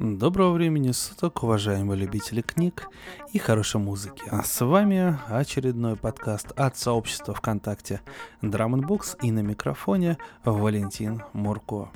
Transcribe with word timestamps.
Доброго 0.00 0.52
времени 0.52 0.92
суток, 0.92 1.42
уважаемые 1.42 1.98
любители 1.98 2.40
книг 2.40 2.88
и 3.32 3.38
хорошей 3.38 3.80
музыки. 3.80 4.22
А 4.30 4.44
с 4.44 4.64
вами 4.64 5.18
очередной 5.26 5.96
подкаст 5.96 6.52
от 6.52 6.76
сообщества 6.76 7.34
ВКонтакте 7.34 8.00
Drum 8.40 8.74
Books 8.86 9.18
и 9.22 9.32
на 9.32 9.40
микрофоне 9.40 10.16
Валентин 10.44 11.24
Мурко. 11.32 11.90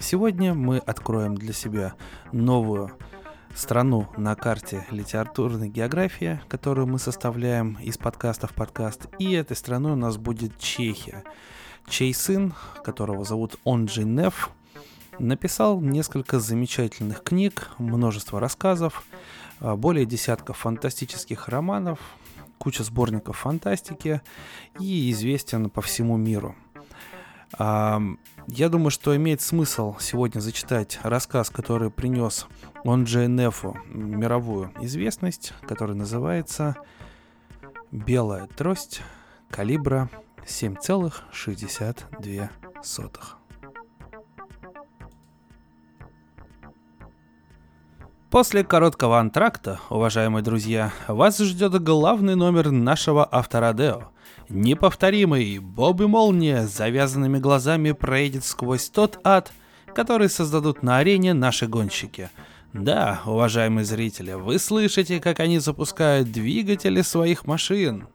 Сегодня 0.00 0.52
мы 0.52 0.78
откроем 0.78 1.36
для 1.36 1.52
себя 1.52 1.94
новую 2.32 2.90
страну 3.54 4.08
на 4.16 4.34
карте 4.34 4.84
литературной 4.90 5.68
географии, 5.68 6.40
которую 6.48 6.88
мы 6.88 6.98
составляем 6.98 7.78
из 7.80 7.96
подкаста 7.98 8.48
в 8.48 8.52
подкаст. 8.52 9.06
И 9.20 9.32
этой 9.32 9.56
страной 9.56 9.92
у 9.92 9.96
нас 9.96 10.16
будет 10.16 10.58
Чехия, 10.58 11.22
чей 11.86 12.14
сын, 12.14 12.52
которого 12.82 13.24
зовут 13.24 13.60
Онджи 13.64 14.02
Неф, 14.02 14.50
Написал 15.18 15.80
несколько 15.80 16.38
замечательных 16.40 17.22
книг, 17.22 17.70
множество 17.78 18.40
рассказов, 18.40 19.04
а, 19.60 19.76
более 19.76 20.06
десятков 20.06 20.56
фантастических 20.58 21.48
романов, 21.48 22.00
куча 22.58 22.82
сборников 22.84 23.38
фантастики 23.38 24.20
и 24.78 25.10
известен 25.10 25.70
по 25.70 25.82
всему 25.82 26.16
миру. 26.16 26.54
А, 27.58 28.00
я 28.46 28.68
думаю, 28.68 28.90
что 28.90 29.16
имеет 29.16 29.40
смысл 29.40 29.96
сегодня 30.00 30.38
зачитать 30.40 31.00
рассказ, 31.02 31.48
который 31.50 31.90
принес 31.90 32.46
он 32.82 33.04
Нефу 33.04 33.78
мировую 33.86 34.72
известность, 34.80 35.54
который 35.66 35.96
называется 35.96 36.76
«Белая 37.90 38.46
трость 38.46 39.00
калибра 39.50 40.08
7,62». 40.46 42.50
После 48.34 48.64
короткого 48.64 49.20
антракта, 49.20 49.78
уважаемые 49.90 50.42
друзья, 50.42 50.92
вас 51.06 51.38
ждет 51.38 51.80
главный 51.80 52.34
номер 52.34 52.72
нашего 52.72 53.24
авторадео. 53.30 54.10
Неповторимый 54.48 55.60
Бобби 55.60 56.06
Молния 56.06 56.66
с 56.66 56.76
завязанными 56.76 57.38
глазами 57.38 57.92
проедет 57.92 58.44
сквозь 58.44 58.90
тот 58.90 59.20
ад, 59.22 59.52
который 59.94 60.28
создадут 60.28 60.82
на 60.82 60.98
арене 60.98 61.32
наши 61.32 61.68
гонщики. 61.68 62.28
Да, 62.72 63.20
уважаемые 63.24 63.84
зрители, 63.84 64.32
вы 64.32 64.58
слышите, 64.58 65.20
как 65.20 65.38
они 65.38 65.60
запускают 65.60 66.32
двигатели 66.32 67.02
своих 67.02 67.46
машин. 67.46 68.08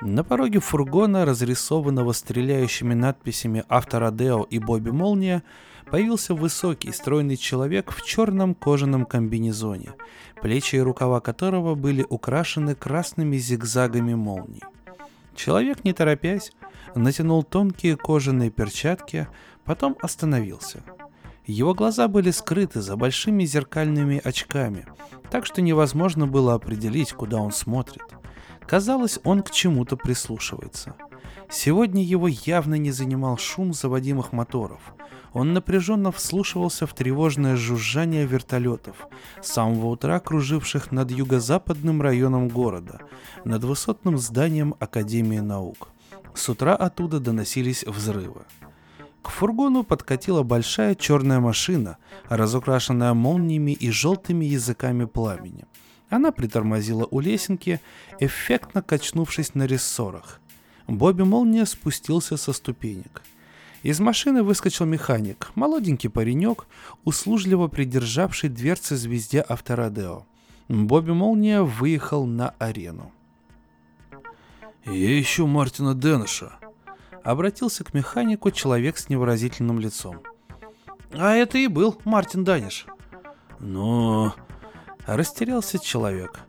На 0.00 0.24
пороге 0.24 0.58
фургона, 0.58 1.24
разрисованного 1.24 2.10
стреляющими 2.10 2.94
надписями 2.94 3.64
«Авторадео» 3.68 4.42
и 4.50 4.58
«Бобби 4.58 4.90
Молния», 4.90 5.44
появился 5.90 6.34
высокий, 6.34 6.92
стройный 6.92 7.36
человек 7.36 7.92
в 7.92 8.04
черном 8.04 8.54
кожаном 8.54 9.04
комбинезоне, 9.06 9.90
плечи 10.40 10.76
и 10.76 10.80
рукава 10.80 11.20
которого 11.20 11.74
были 11.74 12.04
украшены 12.08 12.74
красными 12.74 13.36
зигзагами 13.36 14.14
молний. 14.14 14.62
Человек, 15.34 15.84
не 15.84 15.92
торопясь, 15.92 16.52
натянул 16.94 17.42
тонкие 17.42 17.96
кожаные 17.96 18.50
перчатки, 18.50 19.28
потом 19.64 19.96
остановился. 20.00 20.82
Его 21.46 21.74
глаза 21.74 22.08
были 22.08 22.30
скрыты 22.30 22.80
за 22.82 22.96
большими 22.96 23.44
зеркальными 23.44 24.20
очками, 24.22 24.86
так 25.30 25.46
что 25.46 25.62
невозможно 25.62 26.26
было 26.26 26.54
определить, 26.54 27.12
куда 27.12 27.38
он 27.38 27.52
смотрит. 27.52 28.04
Казалось, 28.66 29.18
он 29.24 29.42
к 29.42 29.50
чему-то 29.50 29.96
прислушивается. 29.96 30.94
Сегодня 31.50 32.02
его 32.02 32.28
явно 32.28 32.74
не 32.74 32.90
занимал 32.90 33.38
шум 33.38 33.72
заводимых 33.72 34.32
моторов– 34.32 34.80
он 35.32 35.52
напряженно 35.52 36.10
вслушивался 36.10 36.86
в 36.86 36.94
тревожное 36.94 37.56
жужжание 37.56 38.26
вертолетов, 38.26 39.08
с 39.42 39.52
самого 39.52 39.86
утра 39.86 40.18
круживших 40.20 40.90
над 40.90 41.10
юго-западным 41.10 42.00
районом 42.00 42.48
города, 42.48 43.00
над 43.44 43.64
высотным 43.64 44.18
зданием 44.18 44.74
Академии 44.78 45.38
наук. 45.38 45.88
С 46.34 46.48
утра 46.48 46.74
оттуда 46.74 47.20
доносились 47.20 47.84
взрывы. 47.84 48.42
К 49.22 49.30
фургону 49.30 49.84
подкатила 49.84 50.42
большая 50.42 50.94
черная 50.94 51.40
машина, 51.40 51.98
разукрашенная 52.28 53.12
молниями 53.12 53.72
и 53.72 53.90
желтыми 53.90 54.44
языками 54.44 55.04
пламени. 55.04 55.66
Она 56.08 56.32
притормозила 56.32 57.06
у 57.10 57.20
лесенки, 57.20 57.80
эффектно 58.18 58.80
качнувшись 58.80 59.54
на 59.54 59.66
рессорах. 59.66 60.40
Бобби 60.88 61.22
Молния 61.22 61.66
спустился 61.66 62.36
со 62.36 62.52
ступенек– 62.52 63.22
из 63.82 64.00
машины 64.00 64.42
выскочил 64.42 64.86
механик, 64.86 65.52
молоденький 65.54 66.10
паренек, 66.10 66.66
услужливо 67.04 67.68
придержавший 67.68 68.50
дверцы 68.50 68.96
звезде 68.96 69.44
авторадео. 69.48 70.26
Бобби 70.68 71.12
Молния 71.12 71.62
выехал 71.62 72.26
на 72.26 72.54
арену. 72.58 73.12
«Я 74.84 75.20
ищу 75.20 75.46
Мартина 75.46 75.94
Дэныша»,— 75.94 76.52
обратился 77.22 77.84
к 77.84 77.94
механику 77.94 78.50
человек 78.50 78.98
с 78.98 79.08
невыразительным 79.08 79.78
лицом. 79.78 80.22
«А 81.12 81.34
это 81.34 81.58
и 81.58 81.68
был 81.68 82.00
Мартин 82.04 82.44
Даниш». 82.44 82.86
«Но...» 83.60 84.34
Растерялся 85.06 85.78
человек. 85.78 86.40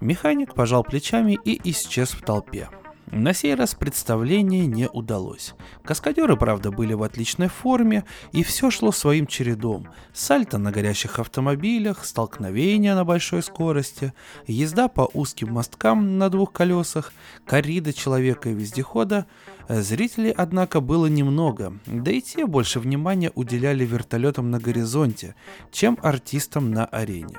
Механик 0.00 0.54
пожал 0.54 0.82
плечами 0.82 1.38
и 1.44 1.70
исчез 1.70 2.10
в 2.10 2.22
толпе. 2.22 2.68
На 3.10 3.32
сей 3.32 3.54
раз 3.54 3.74
представление 3.74 4.66
не 4.66 4.86
удалось. 4.88 5.54
Каскадеры, 5.82 6.36
правда, 6.36 6.70
были 6.70 6.92
в 6.92 7.02
отличной 7.02 7.48
форме, 7.48 8.04
и 8.32 8.42
все 8.42 8.70
шло 8.70 8.92
своим 8.92 9.26
чередом. 9.26 9.88
Сальто 10.12 10.58
на 10.58 10.72
горящих 10.72 11.18
автомобилях, 11.18 12.04
столкновения 12.04 12.94
на 12.94 13.04
большой 13.04 13.42
скорости, 13.42 14.12
езда 14.46 14.88
по 14.88 15.08
узким 15.14 15.52
мосткам 15.52 16.18
на 16.18 16.28
двух 16.28 16.52
колесах, 16.52 17.12
коррида 17.46 17.94
человека 17.94 18.50
и 18.50 18.54
вездехода. 18.54 19.26
Зрителей, 19.68 20.30
однако, 20.30 20.80
было 20.80 21.06
немного, 21.06 21.78
да 21.86 22.10
и 22.10 22.20
те 22.20 22.46
больше 22.46 22.78
внимания 22.78 23.32
уделяли 23.34 23.86
вертолетам 23.86 24.50
на 24.50 24.58
горизонте, 24.58 25.34
чем 25.72 25.98
артистам 26.02 26.72
на 26.72 26.84
арене. 26.84 27.38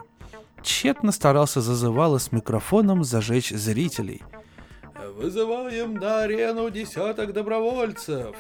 Тщетно 0.64 1.12
старался 1.12 1.62
зазывало 1.62 2.18
с 2.18 2.32
микрофоном 2.32 3.04
зажечь 3.04 3.52
зрителей– 3.52 4.24
Вызываем 5.08 5.94
на 5.94 6.24
арену 6.24 6.70
десяток 6.70 7.32
добровольцев. 7.34 8.36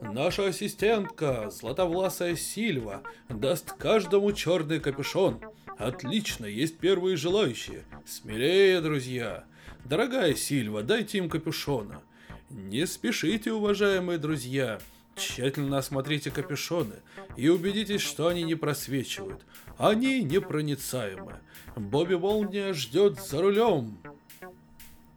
Наша 0.00 0.46
ассистентка, 0.46 1.50
златовласая 1.50 2.34
Сильва, 2.34 3.02
даст 3.28 3.72
каждому 3.72 4.32
черный 4.32 4.80
капюшон. 4.80 5.40
Отлично, 5.76 6.46
есть 6.46 6.78
первые 6.78 7.16
желающие. 7.16 7.84
Смелее, 8.06 8.80
друзья. 8.80 9.44
Дорогая 9.84 10.34
Сильва, 10.34 10.82
дайте 10.82 11.18
им 11.18 11.28
капюшона. 11.28 12.02
Не 12.48 12.86
спешите, 12.86 13.52
уважаемые 13.52 14.18
друзья. 14.18 14.78
Тщательно 15.14 15.78
осмотрите 15.78 16.30
капюшоны 16.30 16.96
и 17.36 17.48
убедитесь, 17.48 18.00
что 18.00 18.28
они 18.28 18.44
не 18.44 18.54
просвечивают. 18.54 19.44
Они 19.76 20.22
непроницаемы. 20.22 21.40
Бобби 21.76 22.14
Молния 22.14 22.72
ждет 22.72 23.20
за 23.20 23.42
рулем. 23.42 23.98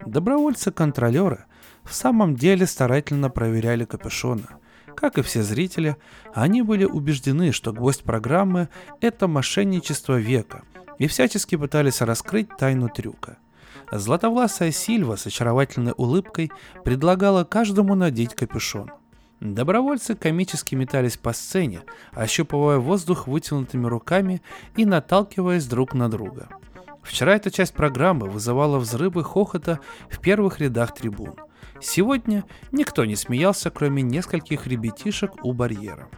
Добровольцы-контролеры 0.06 1.46
в 1.84 1.94
самом 1.94 2.36
деле 2.36 2.66
старательно 2.66 3.30
проверяли 3.30 3.86
капюшоны. 3.86 4.46
Как 4.96 5.18
и 5.18 5.22
все 5.22 5.42
зрители, 5.44 5.96
они 6.34 6.62
были 6.62 6.86
убеждены, 6.86 7.52
что 7.52 7.72
гвоздь 7.72 8.04
программы– 8.04 8.70
это 9.02 9.28
мошенничество 9.28 10.20
века, 10.20 10.64
и 10.98 11.08
всячески 11.08 11.56
пытались 11.56 12.02
раскрыть 12.02 12.50
тайну 12.58 12.90
трюка. 12.90 13.38
Златовласая 13.92 14.72
Сильва 14.72 15.18
с 15.18 15.26
очаровательной 15.28 15.94
улыбкой 15.96 16.52
предлагала 16.84 17.44
каждому 17.44 17.96
надеть 17.96 18.36
капюшон. 18.36 18.92
Добровольцы 19.40 20.16
комически 20.16 20.76
метались 20.76 21.18
по 21.18 21.34
сцене, 21.34 21.82
ощупывая 22.12 22.78
воздух 22.78 23.28
вытянутыми 23.28 23.88
руками 23.88 24.42
и 24.76 24.86
наталкиваясь 24.86 25.66
друг 25.66 25.94
на 25.94 26.10
друга– 26.10 26.50
Вчера 27.04 27.36
эта 27.36 27.52
часть 27.52 27.74
программы 27.74 28.30
вызывала 28.30 28.78
взрывы 28.78 29.24
хохота 29.24 29.80
в 30.10 30.20
первых 30.20 30.60
рядах 30.60 30.94
трибун. 30.94 31.36
Сегодня 31.80 32.46
никто 32.72 33.06
не 33.06 33.16
смеялся, 33.16 33.72
кроме 33.72 34.04
нескольких 34.04 34.68
ребятишек 34.68 35.44
у 35.44 35.54
барьера. 35.54 36.10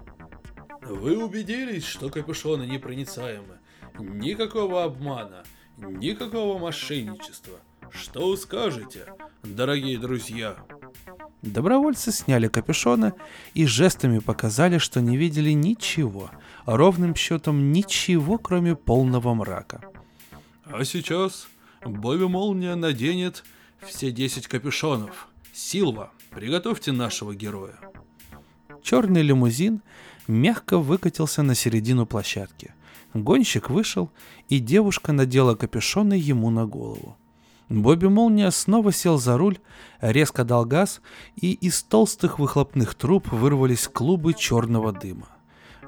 Вы 0.81 1.23
убедились, 1.23 1.85
что 1.85 2.09
капюшоны 2.09 2.63
непроницаемы? 2.63 3.59
Никакого 3.97 4.83
обмана, 4.83 5.43
никакого 5.77 6.59
мошенничества. 6.59 7.59
Что 7.89 8.35
скажете, 8.35 9.05
дорогие 9.43 9.97
друзья? 9.97 10.57
Добровольцы 11.41 12.11
сняли 12.11 12.47
капюшоны 12.47 13.13
и 13.53 13.65
жестами 13.65 14.19
показали, 14.19 14.77
что 14.77 14.99
не 15.01 15.15
видели 15.15 15.51
ничего, 15.51 16.31
ровным 16.65 17.15
счетом 17.15 17.71
ничего, 17.71 18.37
кроме 18.37 18.75
полного 18.75 19.33
мрака. 19.33 19.81
А 20.65 20.83
сейчас 20.85 21.47
Бобби 21.85 22.25
Молния 22.25 22.75
наденет 22.75 23.43
все 23.81 24.11
10 24.11 24.47
капюшонов. 24.47 25.27
Силва, 25.51 26.11
приготовьте 26.31 26.91
нашего 26.91 27.35
героя. 27.35 27.75
Черный 28.81 29.21
лимузин 29.21 29.81
мягко 30.27 30.77
выкатился 30.77 31.43
на 31.43 31.53
середину 31.53 32.05
площадки. 32.05 32.73
Гонщик 33.13 33.69
вышел, 33.69 34.09
и 34.49 34.59
девушка 34.59 35.11
надела 35.11 35.55
капюшоны 35.55 36.13
ему 36.13 36.49
на 36.49 36.65
голову. 36.65 37.17
Бобби 37.69 38.07
Молния 38.07 38.49
снова 38.51 38.91
сел 38.91 39.17
за 39.17 39.37
руль, 39.37 39.59
резко 40.01 40.43
дал 40.43 40.65
газ, 40.65 41.01
и 41.35 41.53
из 41.53 41.83
толстых 41.83 42.39
выхлопных 42.39 42.95
труб 42.95 43.31
вырвались 43.31 43.87
клубы 43.87 44.33
черного 44.33 44.91
дыма. 44.91 45.27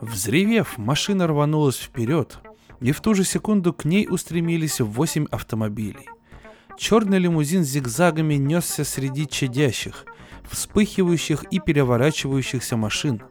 Взревев, 0.01 0.77
машина 0.77 1.27
рванулась 1.27 1.77
вперед, 1.77 2.39
и 2.81 2.91
в 2.91 3.01
ту 3.01 3.13
же 3.13 3.23
секунду 3.23 3.73
к 3.73 3.85
ней 3.85 4.07
устремились 4.09 4.79
восемь 4.79 5.25
автомобилей. 5.31 6.07
Черный 6.77 7.19
лимузин 7.19 7.63
зигзагами 7.63 8.35
несся 8.35 8.83
среди 8.83 9.27
чадящих, 9.27 10.05
вспыхивающих 10.49 11.43
и 11.51 11.59
переворачивающихся 11.59 12.77
машин. 12.77 13.21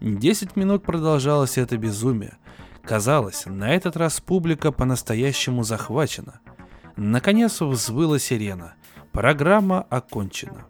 Десять 0.00 0.56
минут 0.56 0.84
продолжалось 0.84 1.58
это 1.58 1.76
безумие. 1.76 2.36
Казалось, 2.82 3.44
на 3.46 3.74
этот 3.74 3.96
раз 3.96 4.20
публика 4.20 4.72
по-настоящему 4.72 5.62
захвачена– 5.64 6.40
Наконец 6.96 7.60
взвыла 7.60 8.18
сирена. 8.18 8.74
Программа 9.12 9.82
окончена. 9.82 10.66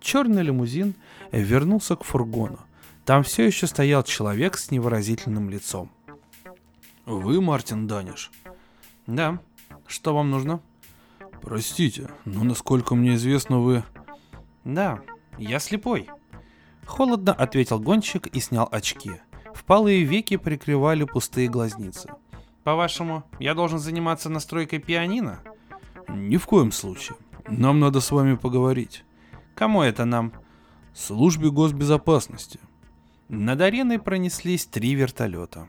Черный 0.00 0.42
лимузин 0.42 0.94
вернулся 1.32 1.96
к 1.96 2.04
фургону. 2.04 2.60
Там 3.04 3.22
все 3.22 3.46
еще 3.46 3.66
стоял 3.66 4.02
человек 4.02 4.56
с 4.56 4.70
невыразительным 4.70 5.50
лицом. 5.50 5.90
«Вы 7.06 7.40
Мартин 7.40 7.86
Даниш?» 7.86 8.30
«Да. 9.06 9.40
Что 9.86 10.14
вам 10.14 10.30
нужно?» 10.30 10.60
«Простите, 11.40 12.10
но 12.24 12.44
насколько 12.44 12.94
мне 12.94 13.14
известно, 13.14 13.60
вы...» 13.60 13.84
«Да, 14.64 15.00
я 15.38 15.58
слепой». 15.58 16.08
Холодно 16.84 17.32
ответил 17.32 17.80
гонщик 17.80 18.26
и 18.26 18.40
снял 18.40 18.68
очки. 18.70 19.12
Впалые 19.54 20.04
веки 20.04 20.36
прикрывали 20.36 21.04
пустые 21.04 21.48
глазницы. 21.48 22.10
«По-вашему, 22.64 23.24
я 23.38 23.54
должен 23.54 23.78
заниматься 23.78 24.28
настройкой 24.28 24.80
пианино?» 24.80 25.40
Ни 26.08 26.36
в 26.36 26.46
коем 26.46 26.72
случае. 26.72 27.16
Нам 27.48 27.80
надо 27.80 28.00
с 28.00 28.10
вами 28.10 28.36
поговорить. 28.36 29.04
Кому 29.54 29.82
это 29.82 30.04
нам? 30.04 30.32
Службе 30.94 31.50
госбезопасности. 31.50 32.60
Над 33.28 33.60
ареной 33.60 33.98
пронеслись 33.98 34.66
три 34.66 34.94
вертолета. 34.94 35.68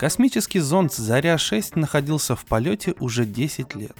Космический 0.00 0.60
зонд 0.60 0.92
«Заря-6» 0.92 1.78
находился 1.78 2.34
в 2.34 2.46
полете 2.46 2.94
уже 3.00 3.26
10 3.26 3.74
лет. 3.74 3.96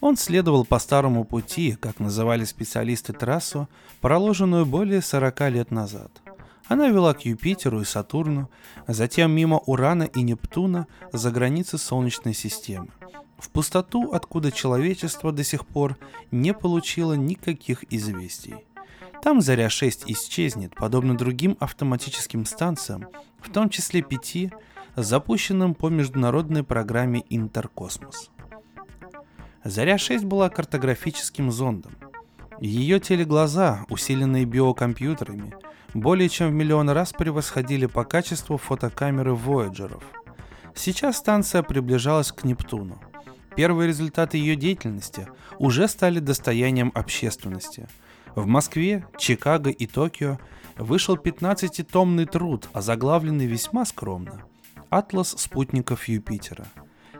Он 0.00 0.16
следовал 0.16 0.64
по 0.64 0.78
старому 0.78 1.24
пути, 1.24 1.76
как 1.80 1.98
называли 1.98 2.44
специалисты 2.44 3.12
трассу, 3.12 3.68
проложенную 4.00 4.64
более 4.64 5.02
40 5.02 5.40
лет 5.50 5.70
назад– 5.72 6.12
она 6.68 6.88
вела 6.88 7.12
к 7.12 7.22
Юпитеру 7.26 7.80
и 7.80 7.84
Сатурну, 7.84 8.48
затем 8.86 9.32
мимо 9.32 9.58
Урана 9.58 10.04
и 10.04 10.22
Нептуна 10.22 10.86
за 11.12 11.30
границы 11.30 11.76
Солнечной 11.76 12.32
системы. 12.32 12.88
В 13.36 13.50
пустоту, 13.50 14.12
откуда 14.12 14.52
человечество 14.52 15.32
до 15.32 15.44
сих 15.44 15.66
пор 15.66 15.98
не 16.30 16.54
получило 16.54 17.14
никаких 17.14 17.84
известий. 17.92 18.54
Там 19.22 19.40
Заря-6 19.40 20.04
исчезнет, 20.06 20.74
подобно 20.74 21.14
другим 21.14 21.58
автоматическим 21.60 22.46
станциям, 22.46 23.08
в 23.40 23.52
том 23.52 23.68
числе 23.68 24.00
пяти, 24.00 24.50
запущенным 24.96 25.74
по 25.74 25.88
международной 25.88 26.62
программе 26.62 27.24
Интеркосмос. 27.30 28.30
Заря-6 29.64 30.26
была 30.26 30.50
картографическим 30.50 31.50
зондом. 31.50 31.92
Ее 32.60 33.00
телеглаза, 33.00 33.86
усиленные 33.88 34.44
биокомпьютерами, 34.44 35.54
более 35.94 36.28
чем 36.28 36.50
в 36.50 36.52
миллион 36.52 36.90
раз 36.90 37.12
превосходили 37.12 37.86
по 37.86 38.04
качеству 38.04 38.56
фотокамеры 38.56 39.34
Вояджеров. 39.34 40.02
Сейчас 40.74 41.18
станция 41.18 41.62
приближалась 41.62 42.32
к 42.32 42.44
Нептуну. 42.44 43.00
Первые 43.56 43.88
результаты 43.88 44.38
ее 44.38 44.56
деятельности 44.56 45.28
уже 45.58 45.86
стали 45.88 46.18
достоянием 46.18 46.90
общественности. 46.94 47.88
В 48.34 48.46
Москве, 48.46 49.06
Чикаго 49.18 49.70
и 49.70 49.86
Токио 49.86 50.38
вышел 50.76 51.16
15-томный 51.16 52.24
труд, 52.24 52.68
озаглавленный 52.72 53.46
весьма 53.46 53.84
скромно 53.84 54.44
«Атлас 54.92 55.34
спутников 55.38 56.06
Юпитера». 56.06 56.66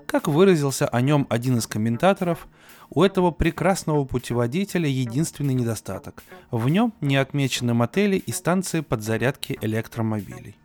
Как 0.06 0.28
выразился 0.28 0.86
о 0.86 1.00
нем 1.00 1.26
один 1.30 1.58
из 1.58 1.66
комментаторов– 1.66 2.46
у 2.94 3.02
этого 3.02 3.30
прекрасного 3.30 4.04
путеводителя 4.04 4.86
единственный 4.86 5.54
недостаток. 5.54 6.22
В 6.50 6.68
нем 6.68 6.92
не 7.00 7.16
отмечены 7.16 7.72
мотели 7.72 8.16
и 8.16 8.32
станции 8.32 8.80
подзарядки 8.80 9.58
электромобилей. 9.62 10.56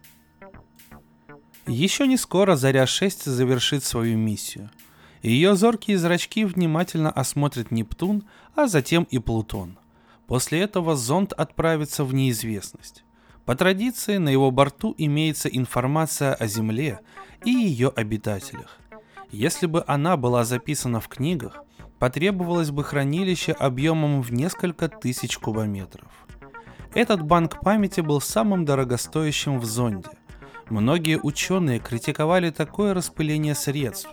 Еще 1.68 2.06
не 2.06 2.18
скоро 2.18 2.58
Заря-6 2.58 3.30
завершит 3.30 3.86
свою 3.86 4.18
миссию. 4.18 4.70
Ее 5.22 5.56
зоркие 5.56 5.98
зрачки 5.98 6.44
внимательно 6.44 7.12
осмотрят 7.12 7.72
Нептун, 7.72 8.26
а 8.56 8.68
затем 8.68 9.08
и 9.10 9.20
Плутон. 9.20 9.78
После 10.28 10.60
этого 10.60 10.98
зонд 10.98 11.32
отправится 11.32 12.04
в 12.04 12.14
неизвестность. 12.14 13.06
По 13.48 13.56
традиции 13.56 14.18
на 14.18 14.28
его 14.28 14.52
борту 14.52 14.94
имеется 14.98 15.48
информация 15.48 16.34
о 16.34 16.48
Земле 16.48 17.00
и 17.46 17.50
ее 17.50 17.88
обитателях. 17.88 18.78
Если 19.32 19.68
бы 19.68 19.86
она 19.88 20.18
была 20.18 20.44
записана 20.44 21.00
в 21.00 21.08
книгах, 21.08 21.64
потребовалось 21.98 22.72
бы 22.72 22.84
хранилище 22.84 23.54
объемом 23.54 24.22
в 24.22 24.34
несколько 24.34 24.90
тысяч 24.90 25.38
кубометров. 25.38 26.10
Этот 26.94 27.22
банк 27.22 27.62
памяти 27.62 28.02
был 28.02 28.20
самым 28.20 28.66
дорогостоящим 28.66 29.62
в 29.62 29.66
зонде. 29.66 30.10
Многие 30.70 31.18
ученые 31.18 31.80
критиковали 31.80 32.50
такое 32.50 32.94
распыление 32.94 33.56
средств. 33.56 34.10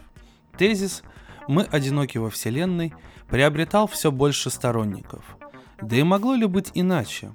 Тезис 0.57 1.03
«Мы 1.49 1.65
одиноки 1.65 2.19
во 2.19 2.31
Вселенной» 2.31 2.95
приобретал 3.27 3.89
все 3.89 4.13
больше 4.13 4.51
сторонников. 4.51 5.25
Да 5.83 5.97
и 5.97 6.05
могло 6.05 6.37
ли 6.37 6.47
быть 6.47 6.71
иначе? 6.75 7.33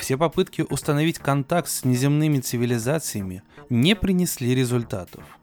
Все 0.00 0.16
попытки 0.16 0.64
установить 0.68 1.18
контакт 1.18 1.68
с 1.68 1.84
неземными 1.84 2.40
цивилизациями 2.40 3.42
не 3.68 3.94
принесли 3.94 4.54
результатов– 4.54 5.24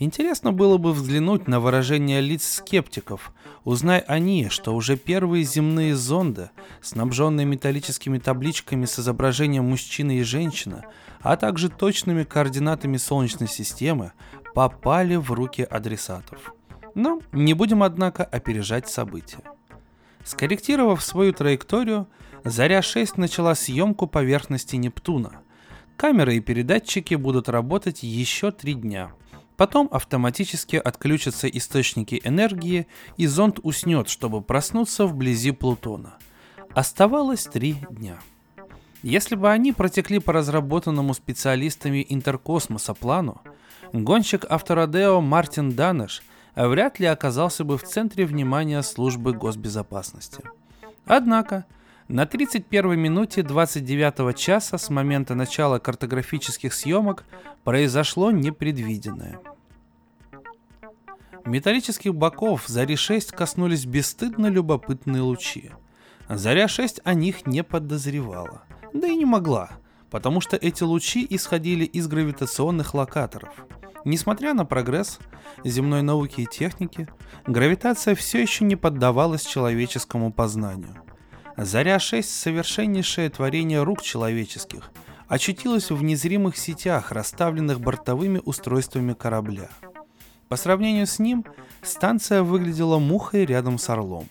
Интересно 0.00 0.52
было 0.52 0.78
бы 0.78 0.92
взглянуть 0.92 1.48
на 1.48 1.58
выражение 1.58 2.20
лиц 2.20 2.46
скептиков, 2.46 3.32
узнай 3.64 3.98
они, 3.98 4.48
что 4.48 4.72
уже 4.76 4.96
первые 4.96 5.42
земные 5.42 5.96
зонды, 5.96 6.50
снабженные 6.80 7.44
металлическими 7.44 8.18
табличками 8.18 8.84
с 8.84 9.00
изображением 9.00 9.64
мужчины 9.64 10.18
и 10.18 10.22
женщины, 10.22 10.84
а 11.20 11.36
также 11.36 11.68
точными 11.68 12.22
координатами 12.22 12.96
Солнечной 12.96 13.48
системы, 13.48 14.12
попали 14.54 15.16
в 15.16 15.32
руки 15.32 15.62
адресатов. 15.62 16.54
Но 16.94 17.20
не 17.32 17.54
будем, 17.54 17.82
однако, 17.82 18.22
опережать 18.22 18.88
события. 18.88 19.42
Скорректировав 20.24 21.02
свою 21.02 21.32
траекторию, 21.32 22.06
Заря-6 22.44 23.14
начала 23.16 23.54
съемку 23.54 24.06
поверхности 24.06 24.76
Нептуна. 24.76 25.40
Камеры 25.96 26.36
и 26.36 26.40
передатчики 26.40 27.14
будут 27.14 27.48
работать 27.48 28.02
еще 28.02 28.50
три 28.50 28.74
дня– 28.74 29.12
Потом 29.58 29.88
автоматически 29.90 30.76
отключатся 30.76 31.48
источники 31.48 32.20
энергии, 32.22 32.86
и 33.16 33.26
зонд 33.26 33.58
уснет, 33.64 34.08
чтобы 34.08 34.40
проснуться 34.40 35.04
вблизи 35.04 35.50
Плутона. 35.50 36.14
Оставалось 36.74 37.42
три 37.42 37.76
дня. 37.90 38.20
Если 39.02 39.34
бы 39.34 39.50
они 39.50 39.72
протекли 39.72 40.20
по 40.20 40.32
разработанному 40.32 41.12
специалистами 41.12 42.06
интеркосмоса 42.08 42.94
плану, 42.94 43.42
гонщик 43.92 44.44
Авторадео 44.48 45.20
Мартин 45.20 45.72
Данеш 45.72 46.22
вряд 46.54 47.00
ли 47.00 47.06
оказался 47.06 47.64
бы 47.64 47.78
в 47.78 47.82
центре 47.82 48.26
внимания 48.26 48.82
службы 48.82 49.32
госбезопасности. 49.32 50.44
Однако, 51.04 51.64
на 52.08 52.24
31 52.24 52.98
минуте 52.98 53.42
29 53.42 54.36
часа 54.36 54.78
с 54.78 54.88
момента 54.88 55.34
начала 55.34 55.78
картографических 55.78 56.72
съемок 56.72 57.24
произошло 57.64 58.30
непредвиденное. 58.30 59.38
Металлических 61.44 62.14
боков 62.14 62.66
Зари-6 62.66 63.34
коснулись 63.34 63.84
бесстыдно 63.84 64.46
любопытные 64.46 65.20
лучи. 65.20 65.70
Заря-6 66.28 67.02
о 67.04 67.12
них 67.12 67.46
не 67.46 67.62
подозревала, 67.62 68.62
да 68.94 69.06
и 69.06 69.16
не 69.16 69.26
могла, 69.26 69.70
потому 70.10 70.40
что 70.40 70.56
эти 70.56 70.82
лучи 70.82 71.26
исходили 71.28 71.84
из 71.84 72.08
гравитационных 72.08 72.94
локаторов. 72.94 73.52
Несмотря 74.04 74.54
на 74.54 74.64
прогресс 74.64 75.18
земной 75.64 76.00
науки 76.00 76.42
и 76.42 76.46
техники, 76.46 77.08
гравитация 77.46 78.14
все 78.14 78.40
еще 78.40 78.64
не 78.64 78.76
поддавалась 78.76 79.44
человеческому 79.44 80.32
познанию– 80.32 80.96
Заря-6— 81.58 82.22
совершеннейшее 82.22 83.30
творение 83.30 83.82
рук 83.82 84.00
человеческих, 84.00 84.92
очутилась 85.26 85.90
в 85.90 86.00
незримых 86.04 86.56
сетях, 86.56 87.10
расставленных 87.10 87.80
бортовыми 87.80 88.40
устройствами 88.44 89.12
корабля. 89.12 89.68
По 90.48 90.54
сравнению 90.54 91.08
с 91.08 91.18
ним, 91.18 91.44
станция 91.82 92.44
выглядела 92.44 93.00
мухой 93.00 93.44
рядом 93.44 93.78
с 93.78 93.90
орлом. 93.90 94.28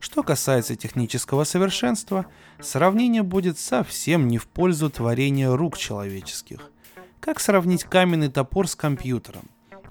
Что 0.00 0.22
касается 0.22 0.74
технического 0.74 1.44
совершенства, 1.44 2.24
сравнение 2.58 3.22
будет 3.22 3.58
совсем 3.58 4.26
не 4.26 4.38
в 4.38 4.46
пользу 4.46 4.88
творения 4.88 5.54
рук 5.54 5.76
человеческих. 5.76 6.70
Как 7.20 7.38
сравнить 7.38 7.84
каменный 7.84 8.30
топор 8.30 8.66
с 8.66 8.74
компьютером? 8.74 9.44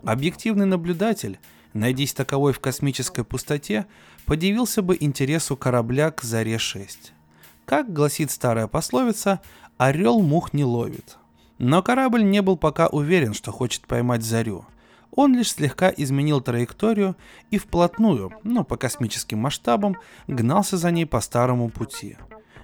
Объективный 0.04 0.66
наблюдатель, 0.66 1.38
найдись 1.74 2.14
таковой 2.14 2.54
в 2.54 2.60
космической 2.60 3.24
пустоте, 3.24 3.86
подивился 4.26 4.82
бы 4.82 4.98
интересу 5.00 5.58
корабля 5.58 6.12
к 6.12 6.24
Заре-6. 6.24 7.12
Как 7.66 7.92
гласит 7.94 8.32
старая 8.32 8.68
пословица, 8.68 9.42
орел 9.78 10.22
мух 10.22 10.54
не 10.54 10.64
ловит. 10.64 11.18
Но 11.58 11.84
корабль 11.84 12.24
не 12.24 12.42
был 12.42 12.58
пока 12.58 12.88
уверен, 12.88 13.34
что 13.34 13.52
хочет 13.52 13.88
поймать 13.88 14.24
Зарю. 14.24 14.66
Он 15.12 15.36
лишь 15.36 15.52
слегка 15.52 15.94
изменил 15.96 16.42
траекторию 16.42 17.16
и 17.50 17.58
вплотную, 17.58 18.32
но 18.44 18.64
по 18.64 18.78
космическим 18.78 19.40
масштабам, 19.40 19.98
гнался 20.28 20.78
за 20.78 20.92
ней 20.92 21.06
по 21.06 21.20
старому 21.20 21.70
пути. 21.70 22.18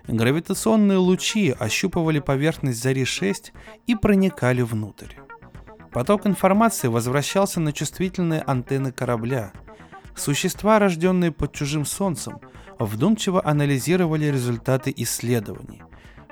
Гравитационные 0.07 0.97
лучи 0.97 1.53
ощупывали 1.59 2.19
поверхность 2.19 2.81
Зари-6 2.81 3.51
и 3.87 3.95
проникали 3.95 4.61
внутрь. 4.61 5.15
Поток 5.91 6.25
информации 6.25 6.87
возвращался 6.87 7.59
на 7.59 7.73
чувствительные 7.73 8.41
антенны 8.41 8.91
корабля. 8.91 9.51
Существа, 10.17 10.79
рожденные 10.79 11.31
под 11.31 11.53
чужим 11.53 11.85
солнцем, 11.85 12.39
вдумчиво 12.79 13.41
анализировали 13.45 14.25
результаты 14.25 14.91
исследований. 14.97 15.83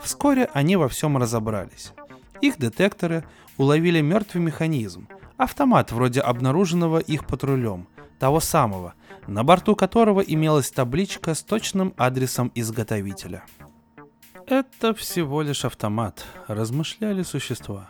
Вскоре 0.02 0.50
они 0.54 0.76
во 0.76 0.90
всем 0.90 1.18
разобрались. 1.18 1.94
Их 2.42 2.58
детекторы 2.58 3.24
уловили 3.58 4.02
мертвый 4.02 4.44
механизм, 4.44 5.08
автомат 5.38 5.92
вроде 5.92 6.22
обнаруженного 6.22 7.00
их 7.00 7.26
патрулем, 7.26 7.88
того 8.20 8.40
самого, 8.40 8.96
на 9.28 9.44
борту 9.44 9.76
которого 9.76 10.22
имелась 10.22 10.72
табличка 10.72 11.34
с 11.34 11.44
точным 11.44 11.94
адресом 11.96 12.52
изготовителя. 12.56 13.44
Это 14.48 14.94
всего 14.94 15.42
лишь 15.42 15.64
автомат, 15.64 16.26
размышляли 16.48 17.24
существа. 17.24 17.90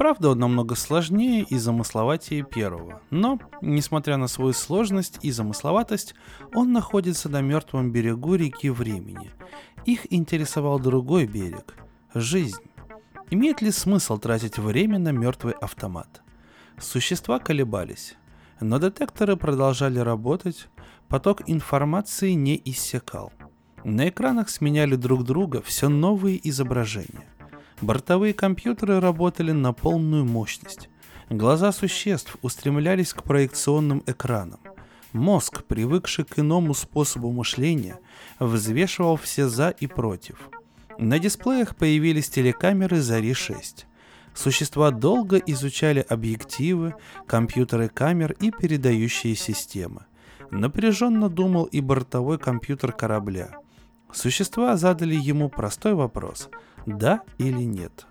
Правда, 0.00 0.34
намного 0.34 0.76
сложнее 0.76 1.44
и 1.46 1.58
замысловатее 1.58 2.42
первого, 2.42 3.02
но, 3.10 3.38
несмотря 3.60 4.16
на 4.16 4.28
свою 4.28 4.54
сложность 4.54 5.18
и 5.20 5.30
замысловатость, 5.30 6.14
он 6.54 6.72
находится 6.72 7.28
на 7.28 7.42
мертвом 7.42 7.92
берегу 7.92 8.34
реки 8.34 8.70
времени. 8.70 9.30
Их 9.84 10.10
интересовал 10.10 10.78
другой 10.78 11.26
берег– 11.26 11.74
жизнь. 12.14 12.62
Имеет 13.28 13.60
ли 13.60 13.70
смысл 13.70 14.16
тратить 14.16 14.56
время 14.56 14.98
на 14.98 15.10
мертвый 15.10 15.52
автомат? 15.52 16.22
Существа 16.78 17.38
колебались, 17.38 18.14
но 18.58 18.78
детекторы 18.78 19.36
продолжали 19.36 19.98
работать, 19.98 20.68
поток 21.08 21.42
информации 21.46 22.30
не 22.30 22.58
иссякал. 22.64 23.34
На 23.84 24.08
экранах 24.08 24.48
сменяли 24.48 24.96
друг 24.96 25.24
друга 25.24 25.60
все 25.60 25.90
новые 25.90 26.40
изображения– 26.48 27.28
Бортовые 27.80 28.34
компьютеры 28.34 29.00
работали 29.00 29.52
на 29.52 29.72
полную 29.72 30.26
мощность. 30.26 30.90
Глаза 31.30 31.72
существ 31.72 32.36
устремлялись 32.42 33.14
к 33.14 33.22
проекционным 33.22 34.02
экранам. 34.06 34.60
Мозг, 35.12 35.64
привыкший 35.64 36.24
к 36.24 36.38
иному 36.38 36.74
способу 36.74 37.32
мышления, 37.32 37.98
взвешивал 38.38 39.16
все 39.16 39.48
«за» 39.48 39.70
и 39.70 39.86
«против». 39.86 40.50
На 40.98 41.18
дисплеях 41.18 41.74
появились 41.74 42.28
телекамеры 42.28 43.00
«Зари-6». 43.00 43.86
Существа 44.34 44.90
долго 44.90 45.38
изучали 45.38 46.04
объективы, 46.06 46.94
компьютеры 47.26 47.88
камер 47.88 48.36
и 48.40 48.50
передающие 48.50 49.34
системы. 49.34 50.04
Напряженно 50.50 51.28
думал 51.28 51.64
и 51.64 51.80
бортовой 51.80 52.38
компьютер 52.38 52.92
корабля. 52.92 53.56
Существа 54.12 54.76
задали 54.76 55.14
ему 55.14 55.48
простой 55.48 55.94
вопрос– 55.94 56.50
да 56.86 57.20
или 57.38 57.62
нет. 57.62 58.06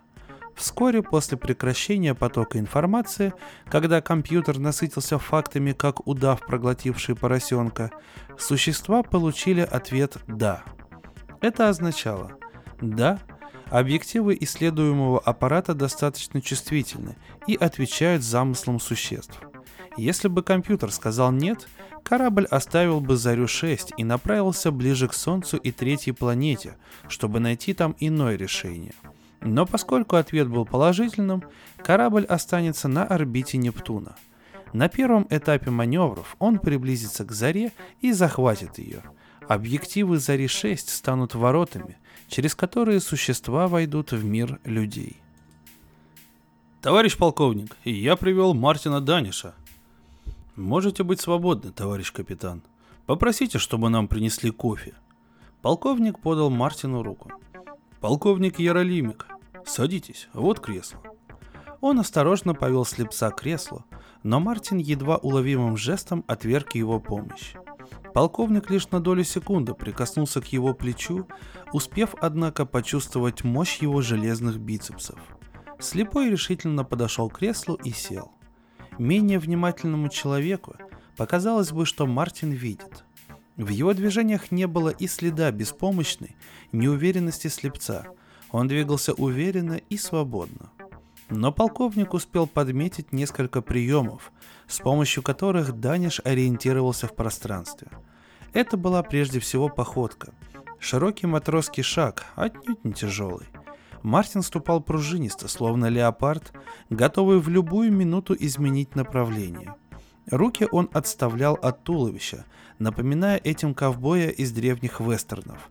Вскоре 0.56 1.02
после 1.02 1.38
прекращения 1.38 2.14
потока 2.14 2.60
информации, 2.60 3.34
когда 3.70 4.02
компьютер 4.02 4.60
насытился 4.60 5.18
фактами, 5.18 5.72
как 5.72 6.06
удав, 6.06 6.46
проглотивший 6.46 7.16
поросенка, 7.16 7.92
существа 8.38 9.02
получили 9.02 9.62
ответ 9.62 10.18
«да». 10.28 10.64
Это 11.40 11.70
означало 11.70 12.34
«да», 12.82 13.20
объективы 13.70 14.38
исследуемого 14.42 15.20
аппарата 15.20 15.74
достаточно 15.74 16.42
чувствительны 16.42 17.16
и 17.48 17.56
отвечают 17.56 18.24
замыслам 18.24 18.82
существ. 18.82 19.40
Если 19.96 20.28
бы 20.28 20.44
компьютер 20.44 20.92
сказал 20.92 21.32
«нет», 21.32 21.70
корабль 22.04 22.46
оставил 22.46 23.00
бы 23.00 23.16
Зарю-6 23.16 23.94
и 23.98 24.04
направился 24.04 24.72
ближе 24.72 25.08
к 25.08 25.14
Солнцу 25.14 25.58
и 25.58 25.72
третьей 25.72 26.14
планете, 26.14 26.78
чтобы 27.08 27.40
найти 27.40 27.74
там 27.74 27.96
иное 28.00 28.36
решение. 28.36 28.94
Но 29.42 29.66
поскольку 29.66 30.16
ответ 30.16 30.50
был 30.50 30.66
положительным, 30.66 31.44
корабль 31.78 32.26
останется 32.26 32.88
на 32.88 33.06
орбите 33.06 33.58
Нептуна. 33.58 34.16
На 34.74 34.88
первом 34.90 35.26
этапе 35.30 35.72
маневров 35.72 36.36
он 36.40 36.60
приблизится 36.60 37.26
к 37.26 37.32
Заре 37.32 37.72
и 38.02 38.12
захватит 38.12 38.78
ее. 38.78 39.02
Объективы 39.48 40.20
Зари-6 40.20 40.78
станут 40.90 41.34
воротами, 41.34 41.98
через 42.28 42.54
которые 42.54 43.00
существа 43.00 43.68
войдут 43.68 44.12
в 44.12 44.24
мир 44.24 44.60
людей. 44.64 45.22
Товарищ 46.82 47.18
полковник, 47.18 47.76
я 47.84 48.16
привел 48.16 48.54
Мартина 48.54 49.02
Даниша, 49.02 49.56
Можете 50.60 51.04
быть 51.06 51.22
свободны, 51.22 51.72
товарищ 51.72 52.12
капитан. 52.12 52.62
Попросите, 53.06 53.60
чтобы 53.60 53.90
нам 53.90 54.10
принесли 54.10 54.52
кофе. 54.52 54.94
Полковник 55.62 56.20
подал 56.20 56.50
Мартину 56.50 57.02
руку. 57.02 57.32
Полковник 58.02 58.60
Яролимик, 58.60 59.26
садитесь, 59.66 60.28
вот 60.34 60.60
кресло. 60.60 61.00
Он 61.80 61.98
осторожно 62.02 62.54
повел 62.54 62.84
слепца 62.84 63.32
к 63.32 63.40
креслу, 63.40 63.86
но 64.24 64.42
Мартин 64.42 64.80
едва 64.80 65.16
уловимым 65.16 65.78
жестом 65.78 66.26
отверг 66.28 66.76
его 66.76 67.00
помощь. 67.00 67.54
Полковник 68.14 68.70
лишь 68.70 68.90
на 68.90 69.00
долю 69.00 69.24
секунды 69.24 69.74
прикоснулся 69.74 70.42
к 70.42 70.48
его 70.48 70.74
плечу, 70.74 71.26
успев, 71.72 72.16
однако, 72.20 72.66
почувствовать 72.66 73.46
мощь 73.46 73.78
его 73.78 74.02
железных 74.02 74.60
бицепсов. 74.60 75.20
Слепой 75.80 76.30
решительно 76.30 76.84
подошел 76.84 77.30
к 77.30 77.38
креслу 77.38 77.76
и 77.76 77.92
сел. 77.92 78.34
Менее 79.00 79.40
внимательному 79.40 80.10
человеку 80.10 80.76
показалось 81.16 81.72
бы, 81.72 81.86
что 81.86 82.06
Мартин 82.06 82.52
видит. 82.52 83.06
В 83.56 83.70
его 83.70 83.94
движениях 83.94 84.52
не 84.52 84.68
было 84.68 84.90
и 84.90 85.08
следа 85.08 85.52
беспомощной 85.52 86.36
неуверенности 86.74 87.48
слепца. 87.48 88.08
Он 88.52 88.68
двигался 88.68 89.14
уверенно 89.14 89.76
и 89.90 89.98
свободно. 89.98 90.72
Но 91.30 91.54
полковник 91.54 92.14
успел 92.14 92.46
подметить 92.46 93.14
несколько 93.14 93.62
приемов, 93.62 94.34
с 94.68 94.80
помощью 94.80 95.24
которых 95.24 95.80
Даниш 95.80 96.20
ориентировался 96.26 97.08
в 97.08 97.16
пространстве. 97.16 97.88
Это 98.52 98.76
была 98.76 99.02
прежде 99.02 99.40
всего 99.40 99.70
походка. 99.70 100.34
Широкий 100.80 101.28
матросский 101.28 101.84
шаг, 101.84 102.26
отнюдь 102.36 102.84
не 102.84 102.92
тяжелый. 102.92 103.48
Мартин 104.04 104.42
ступал 104.42 104.82
пружинисто, 104.82 105.48
словно 105.48 105.88
леопард, 105.88 106.54
готовый 106.90 107.40
в 107.40 107.50
любую 107.50 107.92
минуту 107.92 108.36
изменить 108.38 108.96
направление. 108.96 109.76
Руки 110.32 110.68
он 110.72 110.90
отставлял 110.94 111.56
от 111.56 111.84
туловища, 111.84 112.46
напоминая 112.78 113.38
этим 113.38 113.74
ковбоя 113.74 114.30
из 114.30 114.52
древних 114.52 115.00
вестернов. 115.00 115.70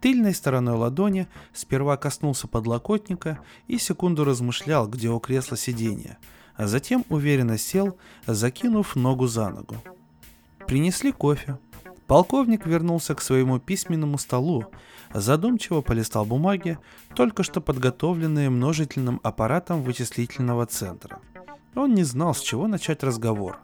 Тыльной 0.00 0.34
стороной 0.34 0.76
ладони 0.76 1.28
сперва 1.52 1.96
коснулся 1.96 2.48
подлокотника 2.48 3.38
и 3.68 3.78
секунду 3.78 4.24
размышлял, 4.24 4.88
где 4.88 5.10
у 5.10 5.20
кресла 5.20 5.56
сиденья, 5.56 6.18
а 6.56 6.66
затем 6.66 7.04
уверенно 7.08 7.58
сел, 7.58 7.98
закинув 8.26 8.96
ногу 8.96 9.26
за 9.26 9.50
ногу. 9.50 9.76
Принесли 10.66 11.12
кофе. 11.12 11.58
Полковник 12.06 12.66
вернулся 12.66 13.14
к 13.14 13.20
своему 13.20 13.58
письменному 13.60 14.18
столу, 14.18 14.64
задумчиво 15.12 15.80
полистал 15.80 16.24
бумаги, 16.24 16.78
только 17.14 17.42
что 17.42 17.60
подготовленные 17.60 18.50
множительным 18.50 19.20
аппаратом 19.22 19.82
вычислительного 19.82 20.66
центра. 20.66 21.20
Он 21.74 21.94
не 21.94 22.04
знал, 22.04 22.34
с 22.34 22.40
чего 22.40 22.66
начать 22.66 23.02
разговор. 23.02 23.58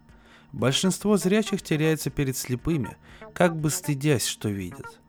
Большинство 0.52 1.16
зрячих 1.16 1.62
теряется 1.62 2.10
перед 2.10 2.36
слепыми, 2.36 2.96
как 3.34 3.56
бы 3.56 3.70
стыдясь, 3.70 4.26
что 4.26 4.48
видят. 4.48 5.00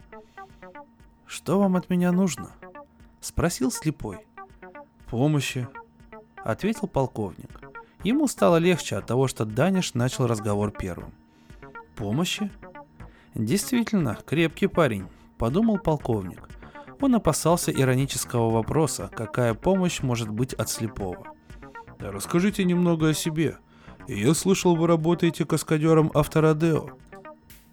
«Что 1.26 1.60
вам 1.60 1.76
от 1.76 1.90
меня 1.90 2.12
нужно?»— 2.12 2.52
спросил 3.22 3.72
слепой. 3.72 4.26
«Помощи»,— 5.10 5.68
ответил 6.44 6.88
полковник. 6.88 7.60
Ему 8.04 8.28
стало 8.28 8.58
легче 8.58 8.96
от 8.96 9.06
того, 9.06 9.28
что 9.28 9.46
Даниш 9.46 9.94
начал 9.94 10.28
разговор 10.28 10.72
первым. 10.72 11.14
«Помощи?» 11.96 12.52
Действительно, 13.36 14.18
крепкий 14.26 14.68
парень, 14.68 15.08
подумал 15.38 15.78
полковник. 15.78 16.50
Он 17.00 17.16
опасался 17.16 17.72
иронического 17.72 18.50
вопроса, 18.50 19.10
какая 19.16 19.54
помощь 19.54 20.02
может 20.02 20.30
быть 20.30 20.54
от 20.54 20.70
слепого. 20.70 21.34
Расскажите 22.00 22.64
немного 22.64 23.10
о 23.10 23.14
себе. 23.14 23.58
Я 24.08 24.34
слышал, 24.34 24.76
вы 24.76 24.88
работаете 24.88 25.46
каскадером 25.46 26.12
авторадео. 26.14 26.92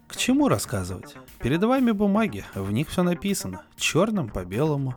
К 0.07 0.15
чему 0.15 0.47
рассказывать? 0.47 1.15
Перед 1.39 1.63
вами 1.63 1.91
бумаги, 1.91 2.45
в 2.53 2.71
них 2.71 2.89
все 2.89 3.03
написано, 3.03 3.63
черным 3.75 4.29
по 4.29 4.45
белому. 4.45 4.95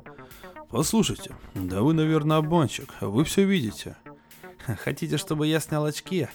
Послушайте, 0.69 1.35
да 1.55 1.81
вы, 1.81 1.95
наверное, 1.95 2.39
обманщик, 2.39 2.93
вы 3.01 3.25
все 3.25 3.45
видите. 3.45 3.97
Хотите, 4.85 5.17
чтобы 5.17 5.47
я 5.47 5.61
снял 5.61 5.85
очки? 5.87 6.29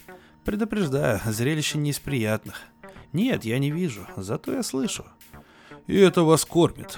Предупреждаю, 0.43 1.19
зрелище 1.25 1.77
не 1.77 1.91
из 1.91 1.99
приятных. 1.99 2.61
Нет, 3.11 3.45
я 3.45 3.59
не 3.59 3.69
вижу, 3.69 4.07
зато 4.17 4.53
я 4.53 4.63
слышу. 4.63 5.05
И 5.87 5.97
это 5.97 6.23
вас 6.23 6.45
кормит, 6.45 6.97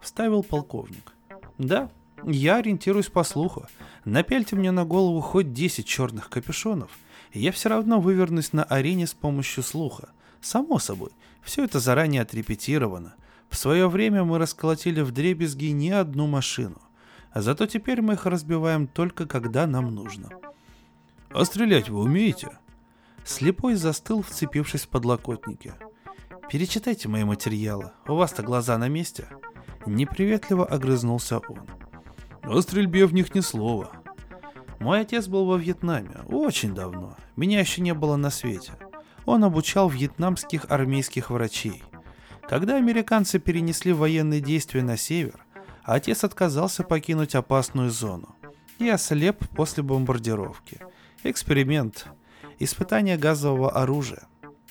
вставил 0.00 0.42
полковник. 0.42 1.12
Да, 1.58 1.90
я 2.24 2.56
ориентируюсь 2.56 3.08
по 3.08 3.24
слуху. 3.24 3.66
Напяльте 4.04 4.56
мне 4.56 4.70
на 4.70 4.84
голову 4.84 5.20
хоть 5.20 5.52
10 5.52 5.86
черных 5.86 6.30
капюшонов, 6.30 6.90
я 7.32 7.52
все 7.52 7.68
равно 7.68 8.00
вывернусь 8.00 8.52
на 8.52 8.64
арене 8.64 9.06
с 9.06 9.14
помощью 9.14 9.62
слуха. 9.62 10.10
Само 10.40 10.78
собой, 10.78 11.10
все 11.42 11.64
это 11.64 11.78
заранее 11.78 12.22
отрепетировано. 12.22 13.14
В 13.48 13.56
свое 13.56 13.88
время 13.88 14.24
мы 14.24 14.38
расколотили 14.38 15.00
в 15.00 15.12
дребезги 15.12 15.66
не 15.66 15.90
одну 15.90 16.26
машину. 16.26 16.80
А 17.32 17.42
зато 17.42 17.66
теперь 17.66 18.02
мы 18.02 18.14
их 18.14 18.26
разбиваем 18.26 18.86
только 18.86 19.26
когда 19.26 19.66
нам 19.66 19.94
нужно. 19.94 20.30
А 21.30 21.44
стрелять 21.44 21.88
вы 21.88 22.00
умеете? 22.00 22.58
Слепой 23.24 23.74
застыл, 23.74 24.22
вцепившись 24.22 24.82
в 24.82 24.88
подлокотники. 24.88 25.74
Перечитайте 26.50 27.06
мои 27.06 27.22
материалы, 27.22 27.92
у 28.08 28.16
вас-то 28.16 28.42
глаза 28.42 28.76
на 28.76 28.88
месте. 28.88 29.28
Неприветливо 29.86 30.66
огрызнулся 30.66 31.38
он. 31.38 31.60
О 32.42 32.60
стрельбе 32.60 33.06
в 33.06 33.14
них 33.14 33.36
ни 33.36 33.40
слова. 33.40 33.92
Мой 34.80 35.00
отец 35.00 35.28
был 35.28 35.46
во 35.46 35.56
Вьетнаме 35.56 36.16
очень 36.26 36.74
давно. 36.74 37.16
Меня 37.36 37.60
еще 37.60 37.82
не 37.82 37.94
было 37.94 38.16
на 38.16 38.30
свете. 38.30 38.72
Он 39.26 39.44
обучал 39.44 39.88
вьетнамских 39.88 40.66
армейских 40.68 41.30
врачей. 41.30 41.84
Когда 42.48 42.74
американцы 42.74 43.38
перенесли 43.38 43.92
военные 43.92 44.40
действия 44.40 44.82
на 44.82 44.96
север, 44.96 45.46
отец 45.84 46.24
отказался 46.24 46.82
покинуть 46.82 47.36
опасную 47.36 47.90
зону 47.90 48.34
и 48.80 48.88
ослеп 48.88 49.46
после 49.50 49.84
бомбардировки. 49.84 50.80
Эксперимент. 51.22 52.08
Испытание 52.58 53.16
газового 53.16 53.70
оружия. 53.70 54.24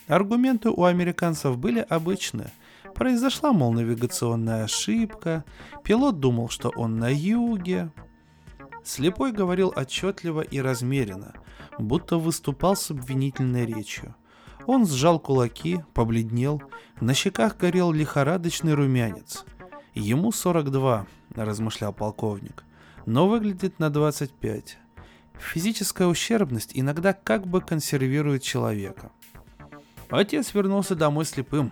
Аргументы 0.10 0.72
у 0.72 0.86
американцев 0.86 1.60
были 1.60 1.86
обычные. 1.88 2.52
Произошла, 2.96 3.54
мол, 3.54 3.74
навигационная 3.74 4.64
ошибка, 4.64 5.46
пилот 5.84 6.20
думал, 6.20 6.50
что 6.50 6.70
он 6.76 6.98
на 6.98 7.14
юге. 7.14 7.92
Слепой 8.84 9.32
говорил 9.32 9.72
отчетливо 9.76 10.42
и 10.42 10.60
размеренно, 10.62 11.34
будто 11.78 12.18
выступал 12.18 12.76
с 12.76 12.90
обвинительной 12.90 13.68
речью. 13.68 14.16
Он 14.66 14.88
сжал 14.88 15.20
кулаки, 15.20 15.84
побледнел, 15.94 16.64
на 17.00 17.14
щеках 17.14 17.58
горел 17.58 17.92
лихорадочный 17.92 18.74
румянец. 18.74 19.46
Ему 19.94 20.32
42, 20.32 21.06
размышлял 21.36 21.94
полковник, 21.94 22.64
но 23.06 23.28
выглядит 23.28 23.78
на 23.78 23.92
25. 23.92 24.80
Физическая 25.38 26.08
ущербность 26.08 26.72
иногда 26.74 27.14
как 27.14 27.46
бы 27.46 27.62
консервирует 27.62 28.42
человека. 28.42 29.12
Отец 30.10 30.54
вернулся 30.54 30.96
домой 30.96 31.26
слепым. 31.26 31.72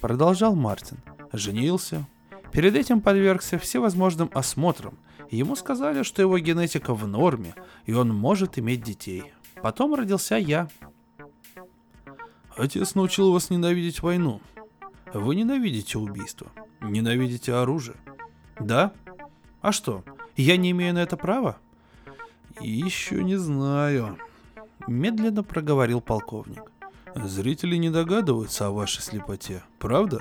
Продолжал 0.00 0.54
Мартин. 0.54 0.98
Женился. 1.32 2.06
Перед 2.52 2.74
этим 2.76 3.00
подвергся 3.00 3.58
всевозможным 3.58 4.30
осмотрам. 4.34 4.98
Ему 5.30 5.56
сказали, 5.56 6.02
что 6.02 6.22
его 6.22 6.38
генетика 6.38 6.94
в 6.94 7.06
норме, 7.06 7.54
и 7.84 7.92
он 7.92 8.14
может 8.14 8.58
иметь 8.58 8.82
детей. 8.82 9.32
Потом 9.62 9.94
родился 9.94 10.36
я. 10.36 10.68
Отец 12.56 12.94
научил 12.94 13.32
вас 13.32 13.50
ненавидеть 13.50 14.02
войну. 14.02 14.40
Вы 15.12 15.34
ненавидите 15.34 15.98
убийство. 15.98 16.46
Ненавидите 16.80 17.54
оружие. 17.54 17.96
Да? 18.60 18.92
А 19.60 19.72
что, 19.72 20.04
я 20.36 20.56
не 20.56 20.70
имею 20.70 20.94
на 20.94 21.02
это 21.02 21.16
права? 21.16 21.58
Еще 22.60 23.24
не 23.24 23.36
знаю. 23.36 24.18
Медленно 24.86 25.42
проговорил 25.42 26.00
полковник. 26.00 26.70
Зрители 27.24 27.76
не 27.76 27.90
догадываются 27.90 28.66
о 28.66 28.70
вашей 28.70 29.00
слепоте, 29.02 29.62
правда? 29.78 30.20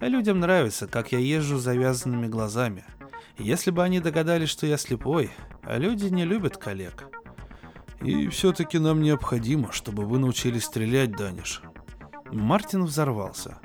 Людям 0.00 0.40
нравится, 0.40 0.86
как 0.86 1.12
я 1.12 1.18
езжу 1.18 1.56
с 1.58 1.62
завязанными 1.62 2.26
глазами. 2.26 2.84
Если 3.38 3.70
бы 3.70 3.82
они 3.82 4.00
догадались, 4.00 4.48
что 4.48 4.66
я 4.66 4.76
слепой, 4.76 5.30
а 5.62 5.78
люди 5.78 6.06
не 6.06 6.24
любят 6.24 6.56
коллег. 6.56 7.04
И 8.02 8.28
все-таки 8.28 8.78
нам 8.78 9.02
необходимо, 9.02 9.72
чтобы 9.72 10.04
вы 10.04 10.18
научились 10.18 10.64
стрелять, 10.64 11.12
Даниш. 11.12 11.62
Мартин 12.32 12.84
взорвался. 12.84 13.58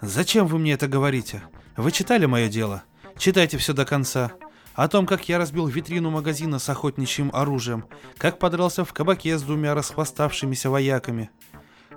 «Зачем 0.00 0.46
вы 0.46 0.58
мне 0.58 0.74
это 0.74 0.88
говорите? 0.88 1.42
Вы 1.76 1.90
читали 1.90 2.26
мое 2.26 2.48
дело? 2.48 2.84
Читайте 3.16 3.58
все 3.58 3.72
до 3.72 3.84
конца. 3.84 4.32
О 4.74 4.88
том, 4.88 5.06
как 5.06 5.28
я 5.28 5.38
разбил 5.38 5.66
витрину 5.66 6.10
магазина 6.10 6.58
с 6.58 6.68
охотничьим 6.68 7.30
оружием, 7.32 7.86
как 8.16 8.38
подрался 8.38 8.84
в 8.84 8.92
кабаке 8.92 9.36
с 9.36 9.42
двумя 9.42 9.74
расхвоставшимися 9.74 10.70
вояками. 10.70 11.30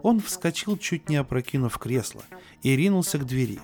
Он 0.03 0.19
вскочил, 0.19 0.77
чуть 0.77 1.09
не 1.09 1.15
опрокинув 1.15 1.77
кресло, 1.77 2.23
и 2.61 2.75
ринулся 2.75 3.17
к 3.17 3.25
двери. 3.25 3.59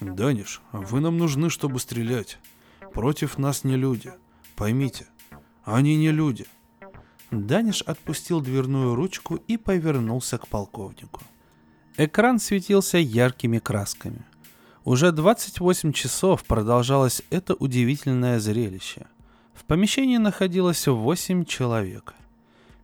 «Даниш, 0.00 0.60
вы 0.72 1.00
нам 1.00 1.16
нужны, 1.16 1.50
чтобы 1.50 1.80
стрелять. 1.80 2.38
Против 2.92 3.38
нас 3.38 3.64
не 3.64 3.76
люди. 3.76 4.12
Поймите, 4.54 5.06
они 5.64 5.96
не 5.96 6.10
люди». 6.10 6.46
Даниш 7.30 7.82
отпустил 7.82 8.40
дверную 8.40 8.94
ручку 8.94 9.36
и 9.36 9.56
повернулся 9.56 10.38
к 10.38 10.48
полковнику. 10.48 11.22
Экран 11.96 12.38
светился 12.38 12.98
яркими 12.98 13.58
красками– 13.58 14.24
уже 14.86 15.10
28 15.10 15.92
часов 15.92 16.44
продолжалось 16.44 17.20
это 17.30 17.54
удивительное 17.54 18.38
зрелище. 18.38 19.06
В 19.52 19.64
помещении 19.64 20.16
находилось 20.16 20.86
8 20.86 21.44
человек. 21.44 22.14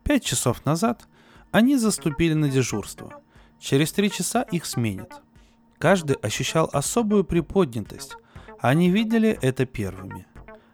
Пять 0.02 0.24
часов 0.24 0.64
назад 0.64 1.07
они 1.52 1.76
заступили 1.76 2.32
на 2.34 2.48
дежурство. 2.48 3.20
Через 3.60 3.92
три 3.92 4.10
часа 4.10 4.42
их 4.42 4.66
сменят. 4.66 5.22
Каждый 5.78 6.16
ощущал 6.16 6.68
особую 6.72 7.24
приподнятость. 7.24 8.16
Они 8.58 8.90
видели 8.90 9.38
это 9.42 9.66
первыми. 9.66 10.26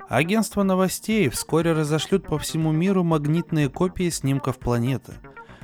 Агентство 0.09 0.63
новостей 0.63 1.29
вскоре 1.29 1.73
разошлют 1.73 2.27
по 2.27 2.39
всему 2.39 2.73
миру 2.73 3.05
магнитные 3.05 3.69
копии 3.69 4.09
снимков 4.09 4.59
планеты. 4.59 5.15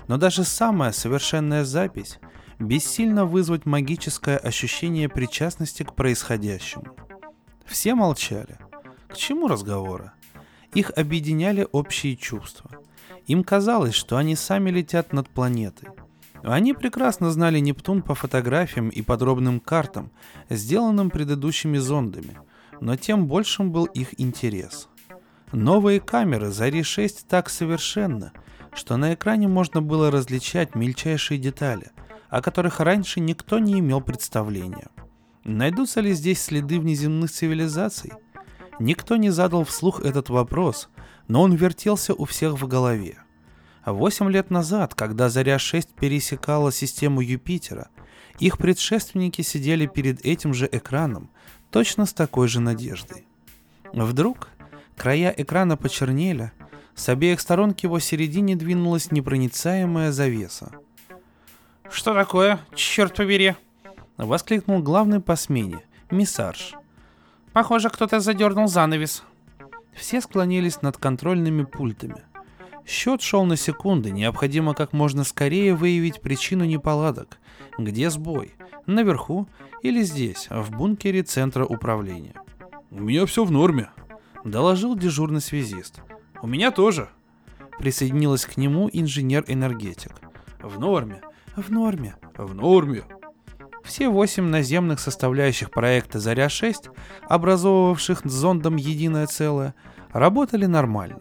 Но 0.09 0.19
даже 0.19 0.45
самая 0.45 0.93
совершенная 0.93 1.65
запись 1.65 2.19
бессильно 2.59 3.25
вызвать 3.25 3.65
магическое 3.65 4.37
ощущение 4.37 5.09
причастности 5.09 5.83
к 5.83 5.95
происходящему. 5.95 6.97
Все 7.65 7.95
молчали. 7.95 8.59
К 9.09 9.17
чему 9.17 9.49
разговоры? 9.49 10.13
Их 10.75 10.91
объединяли 10.97 11.67
общие 11.71 12.17
чувства. 12.17 12.71
Им 13.27 13.45
казалось, 13.45 13.95
что 13.95 14.17
они 14.17 14.37
сами 14.37 14.71
летят 14.71 15.13
над 15.13 15.29
планетой. 15.29 15.91
Они 16.43 16.75
прекрасно 16.75 17.31
знали 17.31 17.59
Нептун 17.59 18.03
по 18.03 18.15
фотографиям 18.15 18.91
и 18.91 19.01
подробным 19.03 19.61
картам, 19.61 20.11
сделанным 20.51 21.11
предыдущими 21.11 21.79
зондами, 21.79 22.39
но 22.81 22.97
тем 22.97 23.27
большим 23.27 23.73
был 23.73 23.87
их 23.87 24.21
интерес. 24.21 24.89
Новые 25.53 26.01
камеры 26.01 26.51
Зари-6 26.51 27.25
так 27.29 27.49
совершенны, 27.49 28.33
что 28.75 28.97
на 28.97 29.15
экране 29.15 29.49
можно 29.49 29.81
было 29.81 30.11
различать 30.11 30.75
мельчайшие 30.75 31.39
детали– 31.39 31.91
о 32.35 32.43
которых 32.43 32.81
раньше 32.81 33.21
никто 33.21 33.61
не 33.61 33.79
имел 33.79 34.01
представления. 34.01 34.89
Найдутся 35.45 36.01
ли 36.01 36.15
здесь 36.15 36.43
следы 36.43 36.81
внеземных 36.81 37.31
цивилизаций? 37.31 38.11
Никто 38.81 39.15
не 39.15 39.31
задал 39.31 39.63
вслух 39.63 40.01
этот 40.01 40.31
вопрос, 40.31 40.89
но 41.29 41.43
он 41.43 41.55
вертелся 41.55 42.15
у 42.15 42.25
всех 42.25 42.61
в 42.61 42.67
голове. 42.67 43.19
Восемь 43.85 44.31
лет 44.31 44.51
назад, 44.51 44.95
когда 44.95 45.29
Заря-6 45.29 45.89
пересекала 45.99 46.73
систему 46.73 47.21
Юпитера, 47.21 47.89
их 48.39 48.59
предшественники 48.59 49.43
сидели 49.43 49.87
перед 49.87 50.25
этим 50.25 50.55
же 50.55 50.69
экраном, 50.71 51.31
точно 51.71 52.07
с 52.07 52.13
такой 52.13 52.49
же 52.49 52.61
надеждой. 52.61 53.27
Вдруг 53.93 54.49
края 54.97 55.33
экрана 55.37 55.77
почернели, 55.77 56.53
с 56.95 57.09
обеих 57.09 57.41
сторон 57.41 57.75
к 57.75 57.81
его 57.81 57.99
середине 57.99 58.57
двинулась 58.57 59.11
непроницаемая 59.11 60.13
завеса– 60.13 60.71
«Что 61.91 62.15
такое? 62.15 62.59
Черт 62.75 63.15
побери!»— 63.15 63.55
воскликнул 64.17 64.83
главный 64.83 65.21
по 65.21 65.37
смене, 65.37 65.81
миссарж. 66.11 66.75
«Похоже, 67.53 67.91
кто-то 67.91 68.21
задернул 68.21 68.69
занавес». 68.69 69.23
Все 69.97 70.21
склонились 70.21 70.83
над 70.83 70.97
контрольными 70.97 71.65
пультами. 71.65 72.23
Счет 72.87 73.23
шел 73.23 73.45
на 73.45 73.57
секунды, 73.57 74.11
необходимо 74.11 74.75
как 74.75 74.93
можно 74.93 75.25
скорее 75.25 75.75
выявить 75.75 76.21
причину 76.21 76.65
неполадок. 76.65 77.39
Где 77.79 78.11
сбой? 78.11 78.53
Наверху 78.87 79.49
или 79.83 80.03
здесь, 80.03 80.49
в 80.51 80.71
бункере 80.71 81.23
центра 81.23 81.65
управления? 81.65 82.35
«У 82.91 83.01
меня 83.01 83.27
все 83.27 83.45
в 83.45 83.51
норме»,— 83.51 83.91
доложил 84.45 84.95
дежурный 84.95 85.41
связист. 85.41 86.03
«У 86.43 86.47
меня 86.47 86.71
тоже»,— 86.71 87.09
присоединилась 87.79 88.45
к 88.45 88.57
нему 88.57 88.89
инженер-энергетик. 88.93 90.13
«В 90.61 90.79
норме», 90.79 91.23
в 91.57 91.71
норме. 91.71 92.17
В 92.37 92.53
норме. 92.53 93.05
Все 93.85 94.09
восемь 94.09 94.47
наземных 94.47 94.99
составляющих 94.99 95.71
проекта 95.71 96.19
«Заря-6», 96.19 96.91
образовывавших 97.29 98.23
зондом 98.25 98.77
единое 98.77 99.27
целое, 99.27 99.75
работали 100.11 100.65
нормально. 100.65 101.21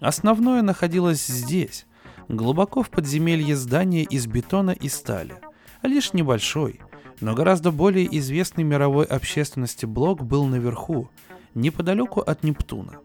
Основное 0.00 0.60
находилось 0.60 1.26
здесь, 1.26 1.86
глубоко 2.28 2.82
в 2.82 2.90
подземелье 2.90 3.56
здания 3.56 4.02
из 4.02 4.26
бетона 4.26 4.72
и 4.72 4.88
стали. 4.90 5.36
Лишь 5.82 6.12
небольшой, 6.12 6.80
но 7.20 7.34
гораздо 7.34 7.72
более 7.72 8.06
известный 8.18 8.64
мировой 8.64 9.06
общественности 9.06 9.86
блок 9.86 10.22
был 10.22 10.44
наверху, 10.44 11.10
неподалеку 11.54 12.20
от 12.20 12.44
Нептуна. 12.44 13.00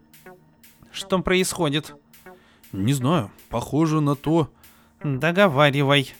Что 0.92 1.18
происходит? 1.20 1.94
Не 2.72 2.92
знаю, 2.92 3.30
похоже 3.48 4.00
на 4.00 4.14
то. 4.14 4.50
Договаривай. 5.02 6.12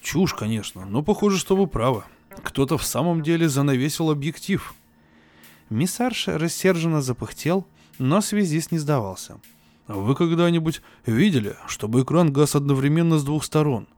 Чушь, 0.00 0.34
конечно, 0.34 0.86
но 0.86 1.02
похоже, 1.02 1.38
что 1.38 1.56
вы 1.56 1.66
правы. 1.66 2.04
Кто-то 2.42 2.78
в 2.78 2.84
самом 2.84 3.22
деле 3.22 3.48
занавесил 3.48 4.10
объектив. 4.10 4.74
Миссарш 5.68 6.28
рассерженно 6.28 7.02
запыхтел, 7.02 7.66
но 7.98 8.20
связист 8.20 8.72
не 8.72 8.78
сдавался. 8.78 9.40
Вы 9.86 10.14
когда-нибудь 10.14 10.82
видели, 11.04 11.56
чтобы 11.66 12.02
экран 12.02 12.32
гас 12.32 12.54
одновременно 12.54 13.18
с 13.18 13.24
двух 13.24 13.44
сторон? 13.44 13.88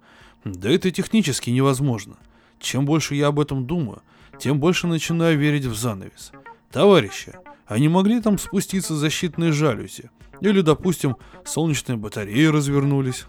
Да 0.45 0.71
это 0.71 0.91
технически 0.91 1.51
невозможно. 1.51 2.17
Чем 2.59 2.87
больше 2.87 3.15
я 3.15 3.29
об 3.29 3.39
этом 3.39 3.67
думаю, 3.67 4.03
тем 4.39 4.59
больше 4.59 4.87
начинаю 4.87 5.39
верить 5.39 5.67
в 5.67 5.75
занавес. 5.75 6.33
Товарищи, 6.71 7.35
а 7.67 7.79
не 7.79 7.89
могли 7.89 8.21
там 8.21 8.39
спуститься 8.39 8.95
защитные 8.95 9.53
жалюзи? 9.53 10.11
Или, 10.41 10.63
допустим, 10.63 11.17
солнечные 11.45 11.97
батареи 11.97 12.47
развернулись? 12.47 13.27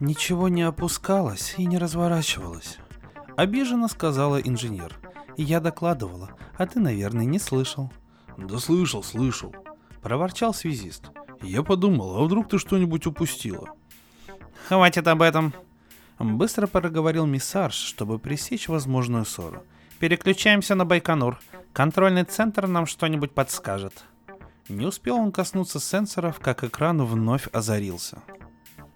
Ничего 0.00 0.48
не 0.48 0.62
опускалось 0.62 1.54
и 1.58 1.64
не 1.64 1.78
разворачивалось. 1.78 2.78
Обиженно 3.36 3.88
сказала 3.88 4.40
инженер. 4.40 4.98
Я 5.36 5.60
докладывала, 5.60 6.30
а 6.56 6.66
ты, 6.66 6.80
наверное, 6.80 7.24
не 7.24 7.38
слышал. 7.38 7.90
Да 8.36 8.58
слышал, 8.58 9.02
слышал. 9.02 9.54
Проворчал 10.02 10.52
связист. 10.52 11.10
Я 11.40 11.62
подумал, 11.62 12.16
а 12.16 12.24
вдруг 12.24 12.48
ты 12.48 12.58
что-нибудь 12.58 13.06
упустила? 13.06 13.70
Хватит 14.68 15.08
об 15.08 15.22
этом. 15.22 15.52
Быстро 16.18 16.66
проговорил 16.66 17.26
миссарж, 17.26 17.74
чтобы 17.74 18.18
пресечь 18.18 18.68
возможную 18.68 19.24
ссору. 19.24 19.64
Переключаемся 19.98 20.74
на 20.74 20.84
Байконур. 20.84 21.40
Контрольный 21.72 22.24
центр 22.24 22.66
нам 22.66 22.86
что-нибудь 22.86 23.32
подскажет. 23.32 24.04
Не 24.68 24.86
успел 24.86 25.16
он 25.16 25.32
коснуться 25.32 25.80
сенсоров, 25.80 26.38
как 26.38 26.64
экран 26.64 27.04
вновь 27.04 27.48
озарился. 27.52 28.22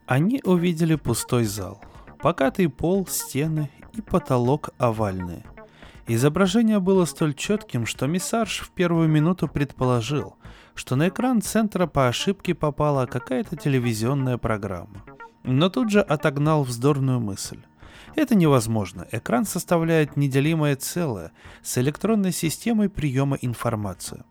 Они 0.07 0.41
увидели 0.45 0.95
пустой 0.95 1.45
зал. 1.45 1.81
Покатый 2.21 2.69
пол, 2.69 3.07
стены 3.07 3.71
и 3.97 4.01
потолок 4.01 4.71
овальные. 4.79 5.45
Изображение 6.07 6.79
было 6.79 7.05
столь 7.05 7.35
четким, 7.35 7.85
что 7.85 8.07
миссарж 8.07 8.61
в 8.61 8.71
первую 8.71 9.09
минуту 9.09 9.49
предположил, 9.49 10.37
что 10.75 10.95
на 10.95 11.09
экран 11.09 11.43
центра 11.43 11.87
по 11.87 12.07
ошибке 12.07 12.55
попала 12.55 13.07
какая-то 13.07 13.57
телевизионная 13.57 14.39
программа. 14.39 15.03
Но 15.43 15.69
тут 15.69 15.91
же 15.91 16.01
отогнал 16.01 16.63
вздорную 16.63 17.19
мысль. 17.19 17.61
Это 18.15 18.35
невозможно. 18.35 19.07
Экран 19.11 19.45
составляет 19.45 20.17
неделимое 20.17 20.77
целое 20.77 21.33
с 21.63 21.77
электронной 21.79 22.33
системой 22.33 22.89
приема 22.89 23.37
информации. 23.41 24.23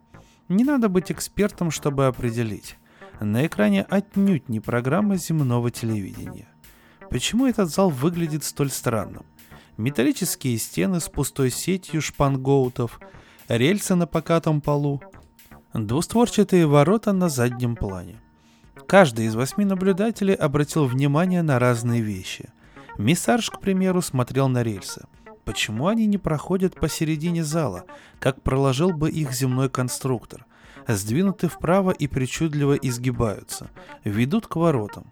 Не 0.48 0.64
надо 0.64 0.90
быть 0.90 1.12
экспертом, 1.12 1.72
чтобы 1.72 2.08
определить. 2.08 2.78
На 3.20 3.46
экране 3.46 3.84
отнюдь 3.84 4.50
не 4.50 4.60
программа 4.60 5.18
земного 5.18 5.72
телевидения. 5.72 6.48
Почему 7.10 7.48
этот 7.48 7.70
зал 7.70 7.90
выглядит 7.90 8.44
столь 8.44 8.70
странным? 8.70 9.26
Металлические 9.78 10.58
стены 10.58 11.02
с 11.02 11.10
пустой 11.10 11.52
сетью 11.52 12.02
шпангоутов, 12.02 13.00
рельсы 13.50 13.96
на 13.96 14.08
покатом 14.08 14.62
полу, 14.62 15.02
двустворчатые 15.74 16.66
ворота 16.66 17.12
на 17.12 17.28
заднем 17.28 17.76
плане. 17.76 18.22
Каждый 18.88 19.26
из 19.26 19.36
восьми 19.36 19.66
наблюдателей 19.66 20.34
обратил 20.34 20.86
внимание 20.86 21.42
на 21.42 21.60
разные 21.60 22.02
вещи. 22.02 22.50
Миссарж, 22.98 23.50
к 23.50 23.60
примеру, 23.60 24.02
смотрел 24.02 24.48
на 24.48 24.64
рельсы. 24.64 25.06
Почему 25.44 25.88
они 25.88 26.06
не 26.06 26.18
проходят 26.18 26.76
посередине 26.76 27.44
зала, 27.44 27.84
как 28.20 28.42
проложил 28.42 28.92
бы 28.92 29.10
их 29.10 29.34
земной 29.34 29.70
конструктор? 29.70 30.46
Сдвинуты 30.88 31.50
вправо 31.50 31.92
и 31.92 32.08
причудливо 32.08 32.76
изгибаются, 32.76 33.70
ведут 34.04 34.48
к 34.48 34.56
воротам. 34.56 35.08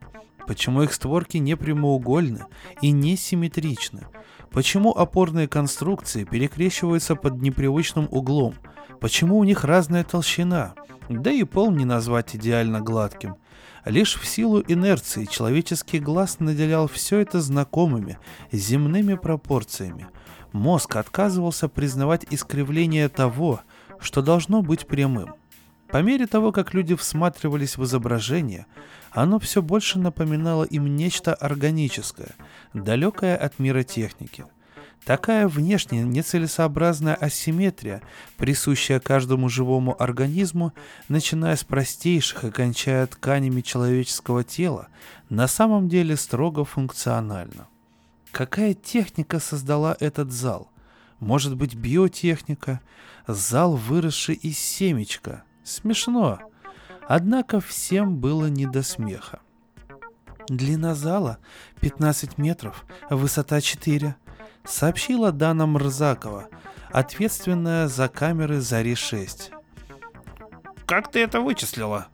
Почему 0.48 0.84
их 0.84 0.94
створки 0.94 1.38
не 1.38 1.56
прямоугольны 1.58 2.46
и 2.82 2.92
не 2.92 3.16
симметричны? 3.16 4.08
Почему 4.54 4.92
опорные 4.92 5.48
конструкции 5.48 6.26
перекрещиваются 6.26 7.16
под 7.16 7.42
непривычным 7.42 8.08
углом? 8.12 8.54
Почему 9.00 9.40
у 9.40 9.44
них 9.44 9.64
разная 9.64 10.04
толщина? 10.04 10.76
Да 11.10 11.32
и 11.32 11.44
пол 11.44 11.72
не 11.72 11.86
назвать 11.86 12.36
идеально 12.36 12.80
гладким. 12.80 13.38
Лишь 13.84 14.16
в 14.16 14.26
силу 14.28 14.64
инерции 14.66 15.26
человеческий 15.26 16.00
глаз 16.00 16.40
наделял 16.40 16.88
все 16.88 17.20
это 17.20 17.42
знакомыми, 17.42 18.20
земными 18.52 19.16
пропорциями. 19.16 20.08
Мозг 20.52 20.98
отказывался 20.98 21.68
признавать 21.68 22.28
искривление 22.30 23.10
того, 23.10 23.62
что 24.00 24.22
должно 24.22 24.62
быть 24.62 24.86
прямым. 24.86 25.34
По 25.94 26.02
мере 26.02 26.26
того, 26.26 26.52
как 26.52 26.74
люди 26.74 26.96
всматривались 26.96 27.78
в 27.78 27.84
изображение, 27.84 28.66
оно 29.12 29.38
все 29.38 29.62
больше 29.62 30.00
напоминало 30.00 30.64
им 30.64 30.96
нечто 30.96 31.36
органическое, 31.36 32.32
далекое 32.74 33.38
от 33.38 33.60
мира 33.60 33.84
техники. 33.84 34.46
Такая 35.06 35.48
внешняя 35.48 36.02
нецелесообразная 36.02 37.14
асимметрия, 37.14 38.02
присущая 38.38 39.00
каждому 39.00 39.50
живому 39.50 39.96
организму, 40.02 40.74
начиная 41.10 41.56
с 41.56 41.64
простейших 41.64 42.46
и 42.46 42.50
кончая 42.50 43.06
тканями 43.06 43.62
человеческого 43.62 44.44
тела, 44.44 44.88
на 45.30 45.48
самом 45.48 45.90
деле 45.90 46.18
строго 46.18 46.66
функциональна. 46.66 47.68
Какая 48.32 48.74
техника 48.74 49.40
создала 49.40 49.96
этот 50.00 50.32
зал? 50.32 50.72
Может 51.20 51.56
быть, 51.56 51.76
биотехника? 51.76 52.82
Зал, 53.28 53.76
выросший 53.76 54.34
из 54.34 54.58
семечка. 54.58 55.44
Смешно. 55.64 56.40
Однако 57.08 57.60
всем 57.60 58.18
было 58.18 58.48
не 58.48 58.66
до 58.66 58.84
смеха. 58.84 59.40
Длина 60.48 60.94
зала 60.94 61.38
15 61.80 62.38
метров, 62.38 62.86
высота 63.10 63.62
4, 63.62 64.16
сообщила 64.66 65.32
Дана 65.32 65.66
Мрзакова, 65.66 66.50
ответственная 66.92 67.88
за 67.88 68.10
камеры 68.10 68.60
Зари-6. 68.60 69.54
«Как 70.86 71.12
ты 71.12 71.20
это 71.20 71.40
вычислила?» 71.40 72.08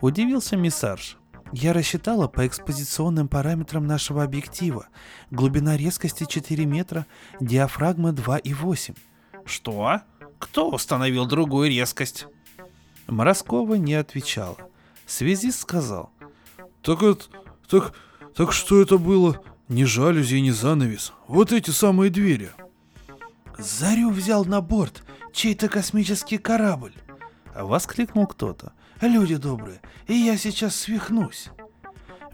Удивился 0.00 0.56
миссарж. 0.56 1.16
Я 1.52 1.72
рассчитала 1.72 2.26
по 2.26 2.46
экспозиционным 2.46 3.28
параметрам 3.28 3.86
нашего 3.86 4.24
объектива. 4.24 4.88
Глубина 5.30 5.76
резкости 5.76 6.24
4 6.24 6.64
метра, 6.64 7.06
диафрагма 7.40 8.10
2,8. 8.10 8.96
Что? 9.44 10.00
Кто 10.38 10.70
установил 10.70 11.26
другую 11.26 11.68
резкость? 11.68 12.26
Мороскова 13.06 13.74
не 13.74 13.94
отвечала. 13.94 14.56
Связист 15.06 15.60
сказал. 15.60 16.10
Так 16.82 17.02
это... 17.02 17.24
Так... 17.68 17.94
Так 18.34 18.52
что 18.52 18.80
это 18.80 18.96
было? 18.96 19.42
Не 19.68 19.84
жалюзи 19.84 20.36
и 20.36 20.40
не 20.40 20.52
занавес. 20.52 21.12
Вот 21.28 21.52
эти 21.52 21.70
самые 21.70 22.10
двери. 22.10 22.50
Зарю 23.58 24.10
взял 24.10 24.44
на 24.46 24.62
борт 24.62 25.04
чей-то 25.32 25.68
космический 25.68 26.38
корабль. 26.38 26.94
Воскликнул 27.54 28.26
кто-то. 28.26 28.72
Люди 29.02 29.36
добрые, 29.36 29.80
и 30.06 30.14
я 30.14 30.36
сейчас 30.38 30.76
свихнусь. 30.76 31.50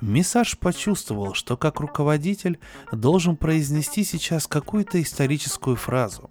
Миссаж 0.00 0.57
почувствовал, 0.59 1.35
что 1.35 1.57
как 1.57 1.81
руководитель 1.81 2.61
должен 2.92 3.37
произнести 3.37 4.04
сейчас 4.04 4.46
какую-то 4.46 5.02
историческую 5.02 5.76
фразу. 5.76 6.31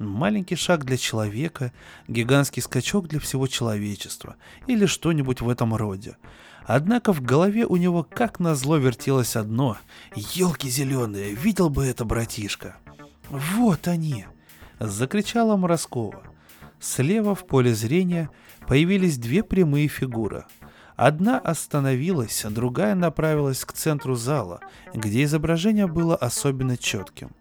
Маленький 0.00 0.56
шаг 0.56 0.86
для 0.86 0.96
человека, 0.96 1.74
гигантский 2.08 2.62
скачок 2.62 3.06
для 3.06 3.20
всего 3.20 3.46
человечества 3.46 4.36
или 4.66 4.86
что-нибудь 4.86 5.42
в 5.42 5.48
этом 5.50 5.74
роде. 5.74 6.16
Однако 6.64 7.12
в 7.12 7.20
голове 7.20 7.66
у 7.66 7.76
него 7.76 8.02
как 8.02 8.40
назло 8.40 8.78
вертелось 8.78 9.36
одно. 9.36 9.76
«Елки 10.16 10.70
зеленые, 10.70 11.34
видел 11.34 11.68
бы 11.68 11.84
это, 11.84 12.06
братишка!» 12.06 12.76
«Вот 13.28 13.88
они!»— 13.88 14.24
закричала 14.80 15.58
Мороскова. 15.58 16.22
Слева 16.80 17.34
в 17.34 17.46
поле 17.46 17.74
зрения 17.74 18.30
появились 18.66 19.18
две 19.18 19.42
прямые 19.42 19.88
фигуры. 19.88 20.46
Одна 20.96 21.38
остановилась, 21.38 22.46
другая 22.48 22.94
направилась 22.94 23.66
к 23.66 23.74
центру 23.74 24.14
зала, 24.14 24.60
где 24.94 25.24
изображение 25.24 25.86
было 25.86 26.16
особенно 26.16 26.78
четким. 26.78 27.32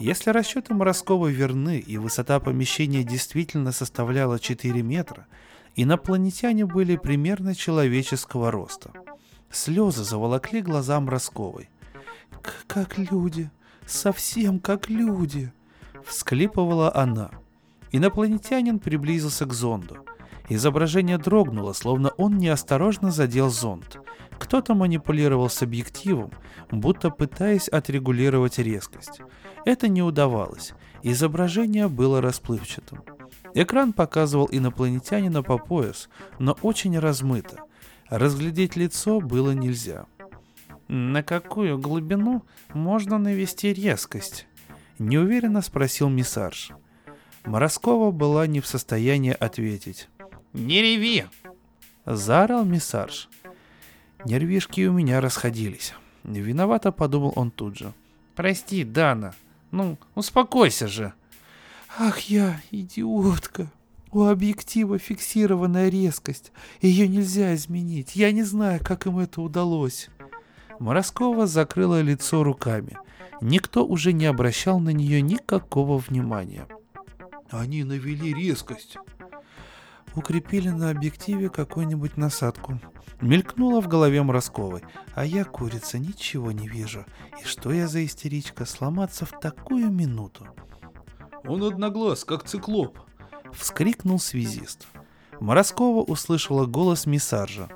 Если 0.00 0.30
расчеты 0.30 0.74
Мороскова 0.74 1.26
верны 1.26 1.78
и 1.80 1.98
высота 1.98 2.38
помещения 2.38 3.02
действительно 3.02 3.72
составляла 3.72 4.38
4 4.38 4.80
метра, 4.82 5.26
инопланетяне 5.74 6.66
были 6.66 6.96
примерно 6.96 7.54
человеческого 7.54 8.50
роста. 8.50 8.92
Слезы 9.50 10.04
заволокли 10.04 10.62
глаза 10.62 11.00
Моросковой. 11.00 11.68
«Как 12.66 12.96
люди! 12.98 13.50
Совсем 13.86 14.60
как 14.60 14.88
люди!»— 14.88 15.52
всклипывала 16.04 16.94
она. 16.94 17.30
Инопланетянин 17.90 18.78
приблизился 18.78 19.46
к 19.46 19.52
зонду. 19.52 20.04
Изображение 20.48 21.18
дрогнуло, 21.18 21.72
словно 21.72 22.10
он 22.10 22.38
неосторожно 22.38 23.10
задел 23.10 23.50
зонт. 23.50 23.98
Кто-то 24.38 24.74
манипулировал 24.74 25.48
с 25.48 25.62
объективом, 25.62 26.32
будто 26.70 27.10
пытаясь 27.10 27.68
отрегулировать 27.68 28.58
резкость. 28.58 29.20
Это 29.64 29.88
не 29.88 30.02
удавалось. 30.02 30.74
Изображение 31.02 31.88
было 31.88 32.20
расплывчатым. 32.20 33.02
Экран 33.54 33.92
показывал 33.92 34.48
инопланетянина 34.50 35.42
по 35.42 35.58
пояс, 35.58 36.08
но 36.38 36.56
очень 36.62 36.98
размыто. 36.98 37.64
Разглядеть 38.08 38.76
лицо 38.76 39.20
было 39.20 39.50
нельзя. 39.50 40.06
«На 40.88 41.22
какую 41.22 41.78
глубину 41.78 42.42
можно 42.72 43.18
навести 43.18 43.74
резкость?»— 43.74 44.46
неуверенно 44.98 45.60
спросил 45.60 46.08
миссарж. 46.08 46.72
Мороскова 47.44 48.10
была 48.10 48.46
не 48.46 48.60
в 48.60 48.66
состоянии 48.66 49.36
ответить. 49.38 50.08
«Не 50.54 50.80
реви!»— 50.80 51.26
заорал 52.06 52.64
миссарж. 52.64 53.28
Нервишки 54.24 54.86
у 54.86 54.92
меня 54.92 55.20
расходились. 55.20 55.94
Виновато 56.24 56.92
подумал 56.92 57.32
он 57.36 57.50
тут 57.50 57.78
же. 57.78 57.92
«Прости, 58.34 58.84
Дана. 58.84 59.34
Ну, 59.70 59.98
успокойся 60.14 60.88
же!» 60.88 61.12
«Ах 61.98 62.20
я, 62.20 62.60
идиотка!» 62.70 63.70
У 64.10 64.24
объектива 64.24 64.98
фиксированная 64.98 65.90
резкость. 65.90 66.52
Ее 66.80 67.08
нельзя 67.08 67.54
изменить. 67.54 68.16
Я 68.16 68.32
не 68.32 68.42
знаю, 68.42 68.80
как 68.82 69.06
им 69.06 69.18
это 69.18 69.42
удалось. 69.42 70.08
Мороскова 70.78 71.46
закрыла 71.46 72.00
лицо 72.00 72.42
руками. 72.42 72.96
Никто 73.40 73.86
уже 73.86 74.12
не 74.12 74.26
обращал 74.26 74.80
на 74.80 74.90
нее 74.90 75.20
никакого 75.20 75.98
внимания. 75.98 76.66
Они 77.50 77.84
навели 77.84 78.32
резкость. 78.32 78.96
Укрепили 80.18 80.70
на 80.70 80.90
объективе 80.90 81.48
какую-нибудь 81.48 82.16
насадку. 82.16 82.80
Мелькнула 83.20 83.80
в 83.80 83.86
голове 83.86 84.20
Моросковой. 84.20 84.82
А 85.14 85.24
я, 85.24 85.44
курица, 85.44 86.00
ничего 86.00 86.50
не 86.50 86.66
вижу. 86.66 87.06
И 87.40 87.44
что 87.46 87.72
я 87.72 87.86
за 87.86 88.04
истеричка 88.04 88.66
сломаться 88.66 89.26
в 89.26 89.38
такую 89.38 89.92
минуту? 89.92 90.44
Он 91.44 91.62
одноглаз, 91.62 92.24
как 92.24 92.42
циклоп. 92.42 92.98
Вскрикнул 93.52 94.18
связист. 94.18 94.88
Мороскова 95.38 96.02
услышала 96.02 96.66
голос 96.66 97.06
миссаржа. 97.06 97.68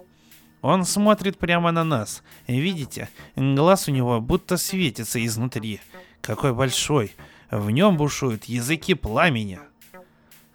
Он 0.63 0.85
смотрит 0.85 1.39
прямо 1.39 1.71
на 1.71 1.85
нас. 1.85 2.25
Видите, 2.49 3.09
глаз 3.37 3.87
у 3.87 3.93
него 3.93 4.21
будто 4.21 4.57
светится 4.57 5.25
изнутри. 5.25 5.81
Какой 6.21 6.53
большой. 6.53 7.13
В 7.53 7.71
нем 7.71 7.97
бушуют 7.97 8.47
языки 8.47 8.95
пламени. 8.95 9.61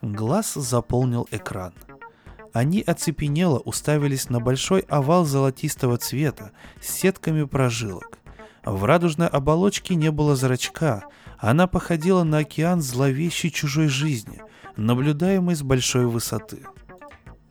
Глаз 0.01 0.53
заполнил 0.53 1.27
экран. 1.31 1.73
Они 2.53 2.81
оцепенело 2.81 3.59
уставились 3.59 4.29
на 4.29 4.39
большой 4.39 4.81
овал 4.81 5.25
золотистого 5.25 5.97
цвета 5.97 6.51
с 6.81 6.87
сетками 6.89 7.43
прожилок. 7.43 8.19
В 8.63 8.83
радужной 8.83 9.27
оболочке 9.27 9.95
не 9.95 10.11
было 10.11 10.35
зрачка, 10.35 11.05
она 11.39 11.67
походила 11.67 12.23
на 12.23 12.39
океан 12.39 12.81
зловещей 12.81 13.49
чужой 13.49 13.87
жизни, 13.87 14.41
наблюдаемый 14.75 15.55
с 15.55 15.61
большой 15.61 16.05
высоты. 16.07 16.63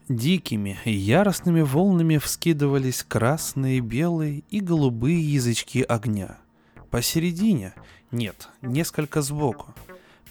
Дикими 0.09 0.77
яростными 0.85 1.61
волнами 1.61 2.17
вскидывались 2.17 3.03
красные, 3.03 3.81
белые 3.81 4.43
и 4.49 4.61
голубые 4.61 5.19
язычки 5.19 5.81
огня. 5.81 6.37
Посередине, 6.91 7.73
нет, 8.11 8.49
несколько 8.61 9.21
сбоку, 9.21 9.73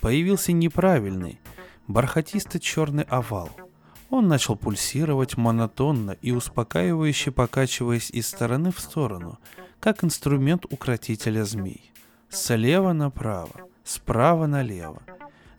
появился 0.00 0.52
неправильный, 0.52 1.40
бархатисто-черный 1.88 3.04
овал. 3.04 3.50
Он 4.10 4.28
начал 4.28 4.56
пульсировать 4.56 5.36
монотонно 5.36 6.12
и 6.22 6.30
успокаивающе 6.30 7.32
покачиваясь 7.32 8.10
из 8.10 8.28
стороны 8.28 8.70
в 8.70 8.80
сторону, 8.80 9.38
как 9.80 10.04
инструмент 10.04 10.64
укротителя 10.66 11.44
змей. 11.44 11.92
Слева 12.28 12.92
направо, 12.92 13.68
справа 13.84 14.46
налево– 14.46 15.02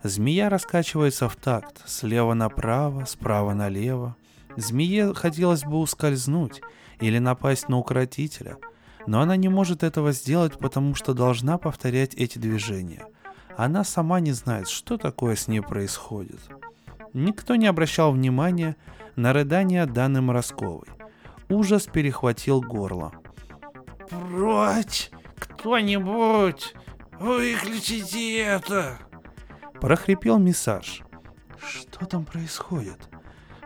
Змея 0.04 0.48
раскачивается 0.48 1.28
в 1.28 1.34
такт, 1.34 1.82
слева 1.86 2.32
направо, 2.34 3.04
справа 3.04 3.52
налево. 3.52 4.16
Змее 4.56 5.12
хотелось 5.12 5.64
бы 5.64 5.78
ускользнуть 5.78 6.60
или 7.00 7.18
напасть 7.18 7.68
на 7.68 7.78
укротителя, 7.78 8.58
но 9.06 9.20
она 9.20 9.36
не 9.36 9.48
может 9.48 9.82
этого 9.82 10.12
сделать, 10.12 10.56
потому 10.58 10.94
что 10.94 11.14
должна 11.14 11.58
повторять 11.58 12.14
эти 12.14 12.38
движения. 12.38 13.06
Она 13.58 13.82
сама 13.82 14.20
не 14.20 14.30
знает, 14.30 14.68
что 14.68 14.98
такое 14.98 15.34
с 15.34 15.48
ней 15.48 15.60
происходит. 15.60 16.38
Никто 17.12 17.56
не 17.56 17.66
обращал 17.66 18.12
внимания 18.12 18.76
на 19.16 19.32
рыдания 19.32 19.84
Даны 19.84 20.20
Моросковой. 20.20 20.86
Ужас 21.48 21.86
перехватил 21.86 22.60
горло. 22.60 23.12
«Прочь! 24.08 25.10
Кто-нибудь! 25.40 26.72
Выключите 27.18 28.38
это!» 28.38 29.00
прохрипел 29.80 30.38
миссаж. 30.38 31.02
Что 31.60 32.06
там 32.06 32.24
происходит? 32.24 33.08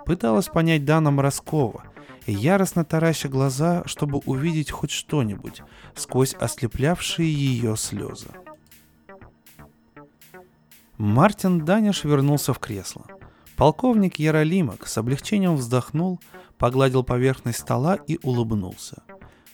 Пыталась 0.07 0.49
понять 0.49 0.87
Дана 0.87 1.11
Морозкова, 1.11 1.85
яростно 2.27 2.87
тараща 2.87 3.29
глаза, 3.29 3.83
чтобы 3.85 4.21
увидеть 4.25 4.71
хоть 4.71 4.91
что-нибудь 4.91 5.61
сквозь 5.95 6.33
ослеплявшие 6.33 7.31
ее 7.31 7.77
слезы. 7.77 8.29
Мартин 10.99 11.65
Даниш 11.65 12.05
вернулся 12.05 12.53
в 12.53 12.59
кресло. 12.59 13.07
Полковник 13.57 14.19
Яролимок 14.19 14.87
с 14.87 14.99
облегчением 14.99 15.57
вздохнул, 15.57 16.21
погладил 16.59 17.03
поверхность 17.03 17.61
стола 17.61 17.95
и 17.95 18.19
улыбнулся. 18.23 19.03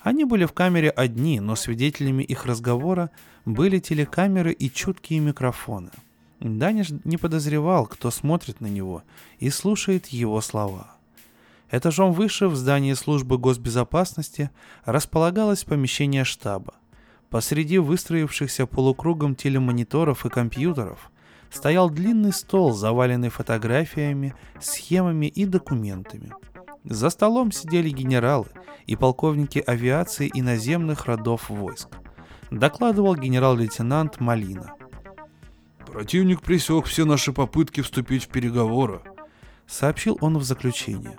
Они 0.00 0.24
были 0.24 0.44
в 0.44 0.52
камере 0.52 0.90
одни, 0.90 1.40
но 1.40 1.56
свидетелями 1.56 2.22
их 2.22 2.46
разговора 2.46 3.10
были 3.44 3.78
телекамеры 3.78 4.52
и 4.52 4.70
чуткие 4.70 5.20
микрофоны– 5.20 5.90
Даниш 6.40 6.90
не 7.04 7.16
подозревал, 7.16 7.86
кто 7.86 8.10
смотрит 8.10 8.60
на 8.60 8.66
него 8.66 9.02
и 9.38 9.50
слушает 9.50 10.06
его 10.08 10.40
слова. 10.40 10.92
Этажом 11.70 12.12
выше 12.12 12.48
в 12.48 12.56
здании 12.56 12.94
службы 12.94 13.38
госбезопасности 13.38 14.50
располагалось 14.84 15.64
помещение 15.64 16.24
штаба. 16.24 16.74
Посреди 17.28 17.78
выстроившихся 17.78 18.66
полукругом 18.66 19.34
телемониторов 19.34 20.24
и 20.24 20.30
компьютеров 20.30 21.10
стоял 21.50 21.90
длинный 21.90 22.32
стол, 22.32 22.72
заваленный 22.72 23.28
фотографиями, 23.28 24.34
схемами 24.60 25.26
и 25.26 25.44
документами. 25.44 26.32
За 26.84 27.10
столом 27.10 27.52
сидели 27.52 27.90
генералы 27.90 28.46
и 28.86 28.96
полковники 28.96 29.62
авиации 29.66 30.30
и 30.32 30.42
наземных 30.42 31.06
родов 31.06 31.50
войск. 31.50 31.88
Докладывал 32.50 33.14
генерал-лейтенант 33.14 34.20
Малина. 34.20 34.74
Противник 35.86 36.42
пресек 36.42 36.86
все 36.86 37.04
наши 37.04 37.32
попытки 37.32 37.82
вступить 37.82 38.24
в 38.24 38.28
переговоры, 38.28 39.00
сообщил 39.66 40.18
он 40.20 40.38
в 40.38 40.42
заключение. 40.44 41.16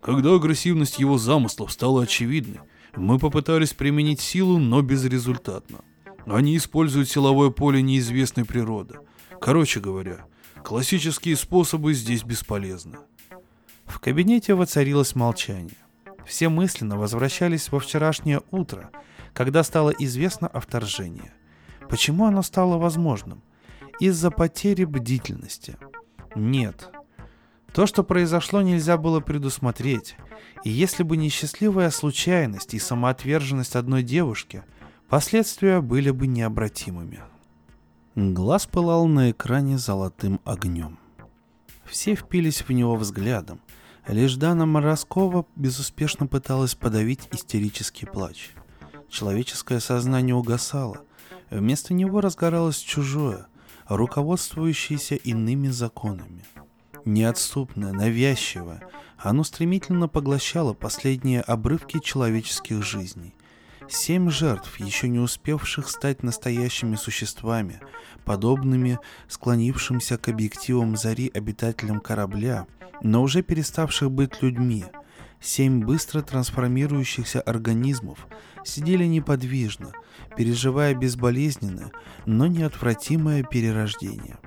Когда 0.00 0.34
агрессивность 0.34 0.98
его 0.98 1.18
замыслов 1.18 1.72
стала 1.72 2.02
очевидной, 2.02 2.60
мы 2.96 3.18
попытались 3.18 3.72
применить 3.72 4.20
силу, 4.20 4.58
но 4.58 4.82
безрезультатно. 4.82 5.78
Они 6.26 6.56
используют 6.56 7.08
силовое 7.08 7.50
поле 7.50 7.82
неизвестной 7.82 8.44
природы. 8.44 8.98
Короче 9.44 9.78
говоря, 9.78 10.24
классические 10.62 11.36
способы 11.36 11.92
здесь 11.92 12.24
бесполезны. 12.24 12.96
В 13.84 14.00
кабинете 14.00 14.54
воцарилось 14.54 15.14
молчание. 15.14 15.76
Все 16.24 16.48
мысленно 16.48 16.96
возвращались 16.96 17.70
во 17.70 17.78
вчерашнее 17.78 18.40
утро, 18.50 18.88
когда 19.34 19.62
стало 19.62 19.90
известно 19.90 20.48
о 20.48 20.60
вторжении. 20.60 21.30
Почему 21.90 22.24
оно 22.24 22.40
стало 22.40 22.78
возможным? 22.78 23.42
из-за 24.00 24.30
потери 24.30 24.84
бдительности. 24.84 25.76
Нет. 26.34 26.88
То, 27.74 27.84
что 27.84 28.02
произошло, 28.02 28.62
нельзя 28.62 28.96
было 28.96 29.20
предусмотреть. 29.20 30.16
И 30.64 30.70
если 30.70 31.02
бы 31.02 31.18
не 31.18 31.28
счастливая 31.28 31.90
случайность 31.90 32.72
и 32.72 32.78
самоотверженность 32.78 33.76
одной 33.76 34.02
девушки, 34.02 34.64
последствия 35.10 35.82
были 35.82 36.10
бы 36.10 36.26
необратимыми. 36.26 37.20
Глаз 38.16 38.66
пылал 38.66 39.08
на 39.08 39.32
экране 39.32 39.76
золотым 39.76 40.40
огнем. 40.44 41.00
Все 41.84 42.14
впились 42.14 42.62
в 42.62 42.70
него 42.70 42.94
взглядом. 42.94 43.60
Лишь 44.06 44.36
Дана 44.36 44.66
Мороскова 44.66 45.46
безуспешно 45.56 46.28
пыталась 46.28 46.76
подавить 46.76 47.26
истерический 47.32 48.06
плач. 48.06 48.50
Человеческое 49.08 49.80
сознание 49.80 50.36
угасало. 50.36 51.00
Вместо 51.50 51.92
него 51.92 52.20
разгоралось 52.20 52.78
чужое, 52.78 53.48
руководствующееся 53.88 55.16
иными 55.16 55.66
законами. 55.66 56.44
Неотступное, 57.04 57.92
навязчивое, 57.92 58.88
оно 59.18 59.42
стремительно 59.42 60.06
поглощало 60.06 60.72
последние 60.72 61.40
обрывки 61.40 61.98
человеческих 61.98 62.84
жизней. 62.84 63.34
Семь 63.88 64.30
жертв, 64.30 64.80
еще 64.80 65.08
не 65.08 65.18
успевших 65.18 65.88
стать 65.88 66.22
настоящими 66.22 66.96
существами, 66.96 67.80
подобными 68.24 68.98
склонившимся 69.28 70.16
к 70.16 70.28
объективам 70.28 70.96
зари 70.96 71.30
обитателям 71.32 72.00
корабля, 72.00 72.66
но 73.02 73.22
уже 73.22 73.42
переставших 73.42 74.10
быть 74.10 74.42
людьми. 74.42 74.84
Семь 75.40 75.84
быстро 75.84 76.22
трансформирующихся 76.22 77.40
организмов 77.40 78.26
сидели 78.64 79.04
неподвижно, 79.04 79.92
переживая 80.36 80.94
безболезненное, 80.94 81.92
но 82.24 82.46
неотвратимое 82.46 83.42
перерождение. 83.42 84.38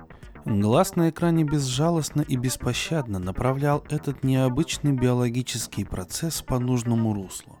Глаз 0.44 0.96
на 0.96 1.10
экране 1.10 1.44
безжалостно 1.44 2.22
и 2.22 2.36
беспощадно 2.36 3.18
направлял 3.18 3.84
этот 3.90 4.24
необычный 4.24 4.92
биологический 4.92 5.84
процесс 5.84 6.42
по 6.42 6.58
нужному 6.58 7.12
руслу. 7.14 7.58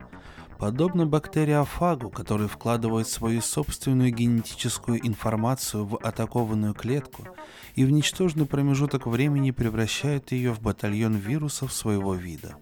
Подобно 0.58 1.06
бактериофагу, 1.06 2.10
который 2.10 2.48
вкладывает 2.48 3.06
свою 3.06 3.40
собственную 3.40 4.12
генетическую 4.12 5.06
информацию 5.06 5.86
в 5.86 5.96
атакованную 5.98 6.74
клетку 6.74 7.28
и 7.76 7.84
в 7.84 7.92
ничтожный 7.92 8.44
промежуток 8.44 9.06
времени 9.06 9.52
превращает 9.52 10.32
ее 10.32 10.52
в 10.52 10.60
батальон 10.60 11.14
вирусов 11.14 11.72
своего 11.72 12.14
вида. 12.14 12.56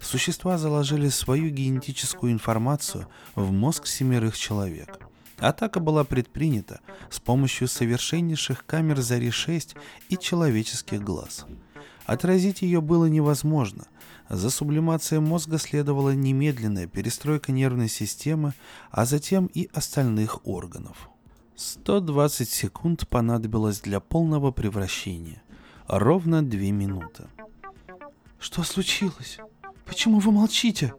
Существа 0.00 0.58
заложили 0.58 1.08
свою 1.08 1.50
генетическую 1.50 2.32
информацию 2.32 3.06
в 3.36 3.52
мозг 3.52 3.86
семерых 3.86 4.36
человек. 4.36 4.98
Атака 5.38 5.78
была 5.78 6.02
предпринята 6.02 6.80
с 7.10 7.20
помощью 7.20 7.68
совершеннейших 7.68 8.66
камер 8.66 9.00
Зари-6 9.00 9.76
и 10.08 10.18
человеческих 10.18 11.00
глаз. 11.00 11.46
Отразить 12.06 12.62
ее 12.62 12.80
было 12.80 13.06
невозможно– 13.06 13.86
за 14.28 14.50
сублимацией 14.50 15.20
мозга 15.20 15.58
следовала 15.58 16.14
немедленная 16.14 16.86
перестройка 16.86 17.52
нервной 17.52 17.88
системы, 17.88 18.54
а 18.90 19.04
затем 19.04 19.46
и 19.46 19.68
остальных 19.72 20.46
органов. 20.46 21.10
120 21.54 22.48
секунд 22.48 23.08
понадобилось 23.08 23.80
для 23.80 24.00
полного 24.00 24.50
превращения. 24.50 25.42
Ровно 25.86 26.44
2 26.44 26.58
минуты. 26.72 27.28
«Что 28.38 28.62
случилось? 28.62 29.38
Почему 29.86 30.18
вы 30.18 30.32
молчите?» 30.32 30.92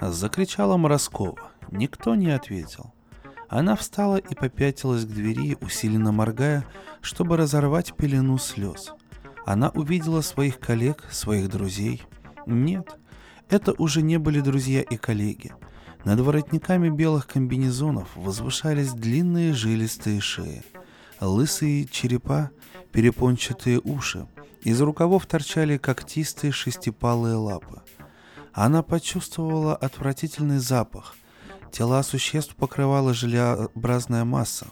Закричала 0.00 0.76
Мороскова. 0.76 1.50
Никто 1.70 2.14
не 2.14 2.30
ответил. 2.30 2.92
Она 3.48 3.76
встала 3.76 4.16
и 4.16 4.34
попятилась 4.34 5.04
к 5.04 5.08
двери, 5.08 5.58
усиленно 5.60 6.12
моргая, 6.12 6.64
чтобы 7.02 7.36
разорвать 7.36 7.94
пелену 7.94 8.38
слез. 8.38 8.92
Она 9.44 9.68
увидела 9.70 10.22
своих 10.22 10.58
коллег, 10.58 11.04
своих 11.10 11.50
друзей– 11.50 12.02
нет, 12.46 12.98
это 13.48 13.74
уже 13.78 14.02
не 14.02 14.18
были 14.18 14.40
друзья 14.40 14.82
и 14.82 14.96
коллеги. 14.96 15.52
Над 16.04 16.20
воротниками 16.20 16.88
белых 16.88 17.26
комбинезонов 17.26 18.08
возвышались 18.16 18.92
длинные 18.92 19.52
жилистые 19.52 20.20
шеи, 20.20 20.64
лысые 21.20 21.84
черепа, 21.84 22.50
перепончатые 22.92 23.80
уши, 23.84 24.26
из 24.62 24.80
рукавов 24.80 25.26
торчали 25.26 25.76
когтистые 25.76 26.50
шестипалые 26.52 27.34
лапы. 27.34 27.82
Она 28.52 28.82
почувствовала 28.82 29.76
отвратительный 29.76 30.58
запах. 30.58 31.14
Тела 31.70 32.02
существ 32.02 32.54
покрывала 32.56 33.14
желеобразная 33.14 34.24
масса, 34.24 34.66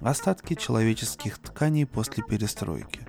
остатки 0.00 0.54
человеческих 0.54 1.38
тканей 1.38 1.86
после 1.86 2.22
перестройки. 2.22 3.06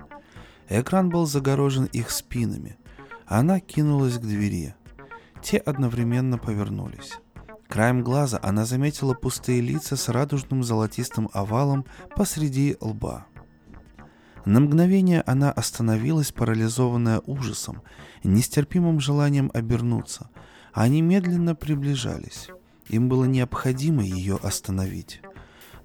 Экран 0.68 1.10
был 1.10 1.26
загорожен 1.26 1.84
их 1.86 2.10
спинами– 2.10 2.76
она 3.26 3.60
кинулась 3.60 4.18
к 4.18 4.22
двери. 4.22 4.74
Те 5.42 5.58
одновременно 5.58 6.38
повернулись. 6.38 7.12
Краем 7.68 8.02
глаза 8.02 8.38
она 8.42 8.64
заметила 8.64 9.14
пустые 9.14 9.60
лица 9.60 9.96
с 9.96 10.08
радужным 10.08 10.62
золотистым 10.62 11.28
овалом 11.32 11.84
посреди 12.14 12.76
лба. 12.80 13.26
На 14.44 14.60
мгновение 14.60 15.22
она 15.26 15.50
остановилась, 15.50 16.30
парализованная 16.30 17.20
ужасом, 17.26 17.82
нестерпимым 18.22 19.00
желанием 19.00 19.50
обернуться. 19.52 20.30
Они 20.72 21.02
медленно 21.02 21.56
приближались. 21.56 22.48
Им 22.88 23.08
было 23.08 23.24
необходимо 23.24 24.04
ее 24.04 24.38
остановить. 24.40 25.20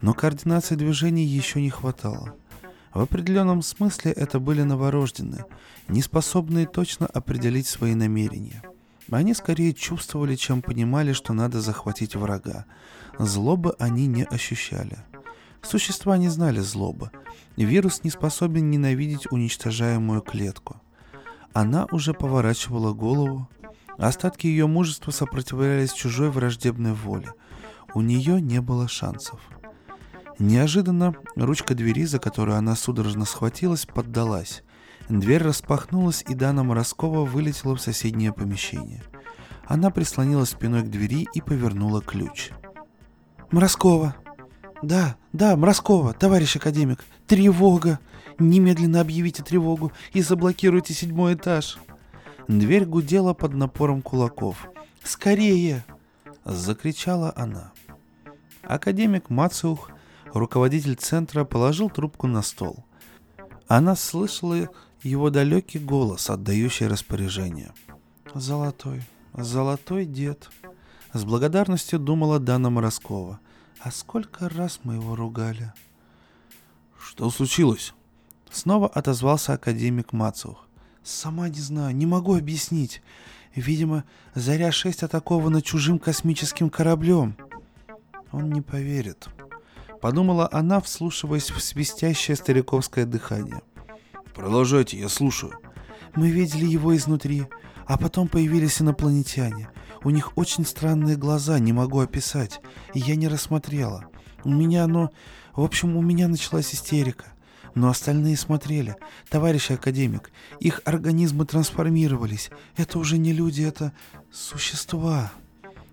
Но 0.02 0.14
координации 0.14 0.76
движений 0.76 1.26
еще 1.26 1.60
не 1.60 1.72
хватало. 1.72 2.36
В 2.94 3.00
определенном 3.00 3.62
смысле 3.62 4.12
это 4.12 4.40
были 4.40 4.64
новорожденные, 4.64 5.46
не 5.88 6.02
способные 6.02 6.68
точно 6.68 7.06
определить 7.08 7.68
свои 7.68 7.96
намерения. 7.96 8.62
Они 9.10 9.34
скорее 9.34 9.74
чувствовали, 9.74 10.36
чем 10.36 10.62
понимали, 10.62 11.14
что 11.14 11.34
надо 11.34 11.62
захватить 11.62 12.16
врага. 12.16 12.66
Злобы 13.18 13.76
они 13.80 14.08
не 14.08 14.24
ощущали. 14.24 14.98
Существа 15.62 16.18
не 16.18 16.30
знали 16.30 16.60
злобы. 16.60 17.12
Вирус 17.56 18.04
не 18.04 18.10
способен 18.10 18.70
ненавидеть 18.70 19.32
уничтожаемую 19.32 20.22
клетку. 20.22 20.82
Она 21.54 21.88
уже 21.92 22.14
поворачивала 22.14 22.94
голову. 22.94 23.50
Остатки 23.98 24.48
ее 24.48 24.68
мужества 24.68 25.12
сопротивлялись 25.12 25.94
чужой 25.94 26.30
враждебной 26.30 26.94
воле. 26.94 27.34
У 27.94 28.02
нее 28.02 28.42
не 28.42 28.62
было 28.62 28.88
шансов. 28.88 29.40
Неожиданно 30.40 31.16
ручка 31.36 31.76
двери, 31.76 32.06
за 32.06 32.20
которую 32.20 32.58
она 32.58 32.76
судорожно 32.76 33.26
схватилась, 33.26 33.86
поддалась. 33.86 34.64
Дверь 35.10 35.44
распахнулась, 35.44 36.24
и 36.28 36.34
Дана 36.34 36.64
Мороскова 36.64 37.26
вылетела 37.26 37.76
в 37.76 37.82
соседнее 37.82 38.34
помещение. 38.34 39.04
Она 39.66 39.90
прислонилась 39.90 40.50
спиной 40.50 40.84
к 40.84 40.90
двери 40.90 41.28
и 41.34 41.42
повернула 41.42 42.02
ключ. 42.02 42.52
«Мороскова!» 43.52 44.16
«Да, 44.82 45.16
да, 45.32 45.56
Мороскова, 45.56 46.14
товарищ 46.14 46.56
академик! 46.56 47.04
Тревога! 47.28 48.00
Немедленно 48.40 49.02
объявите 49.02 49.44
тревогу 49.44 49.92
и 50.14 50.22
заблокируйте 50.22 50.94
седьмой 50.94 51.36
этаж!» 51.36 51.78
Дверь 52.48 52.86
гудела 52.86 53.34
под 53.34 53.54
напором 53.54 54.02
кулаков. 54.02 54.68
«Скорее!»— 55.04 55.86
закричала 56.46 57.32
она. 57.36 57.72
Академик 58.64 59.30
Мацух 59.30 59.92
руководитель 60.34 60.96
центра 60.96 61.44
положил 61.44 61.90
трубку 61.90 62.28
на 62.28 62.42
стол. 62.42 62.86
Она 63.68 63.96
слышала 63.96 64.70
его 65.02 65.30
далекий 65.30 65.80
голос, 65.80 66.30
отдающий 66.30 66.88
распоряжение. 66.88 67.74
«Золотой, 68.34 69.02
золотой 69.34 70.06
дед»,— 70.06 70.50
с 71.14 71.24
благодарностью 71.24 72.00
думала 72.00 72.40
Дана 72.40 72.70
Мороскова. 72.70 73.40
«А 73.80 73.92
сколько 73.92 74.48
раз 74.48 74.80
мы 74.84 74.96
его 74.96 75.16
ругали?» 75.16 75.74
«Что 77.00 77.30
случилось?» 77.30 77.94
Снова 78.52 78.88
отозвался 78.88 79.54
академик 79.54 80.14
Мацух. 80.14 80.68
«Сама 81.04 81.50
не 81.50 81.60
знаю, 81.60 81.96
не 81.96 82.06
могу 82.06 82.36
объяснить. 82.36 83.02
Видимо, 83.56 84.04
Заря-6 84.36 85.06
атакована 85.06 85.62
чужим 85.62 85.98
космическим 85.98 86.70
кораблем». 86.70 87.36
«Он 88.32 88.52
не 88.52 88.62
поверит», 88.62 89.30
подумала 90.02 90.50
она, 90.52 90.82
вслушиваясь 90.82 91.52
в 91.52 91.62
свистящее 91.62 92.36
стариковское 92.36 93.06
дыхание. 93.06 93.62
Продолжайте, 94.34 94.98
я 95.00 95.08
слушаю. 95.08 95.54
Мы 96.16 96.30
видели 96.30 96.66
его 96.66 96.96
изнутри, 96.96 97.46
а 97.86 97.98
потом 97.98 98.28
появились 98.28 98.82
инопланетяне. 98.82 99.70
У 100.04 100.10
них 100.10 100.38
очень 100.38 100.66
странные 100.66 101.16
глаза, 101.16 101.60
не 101.60 101.74
могу 101.74 102.00
описать, 102.00 102.60
и 102.94 103.00
я 103.00 103.16
не 103.16 103.28
рассмотрела. 103.28 104.06
У 104.44 104.50
меня 104.50 104.86
оно... 104.86 105.12
В 105.54 105.62
общем, 105.62 105.98
у 105.98 106.02
меня 106.02 106.28
началась 106.28 106.74
истерика. 106.74 107.26
Но 107.76 107.90
остальные 107.90 108.36
смотрели. 108.36 108.96
Товарищ 109.30 109.72
академик, 109.72 110.32
их 110.60 110.82
организмы 110.86 111.46
трансформировались. 111.46 112.50
Это 112.76 113.00
уже 113.00 113.18
не 113.18 113.32
люди, 113.32 113.62
это 113.62 113.94
существа. 114.32 115.32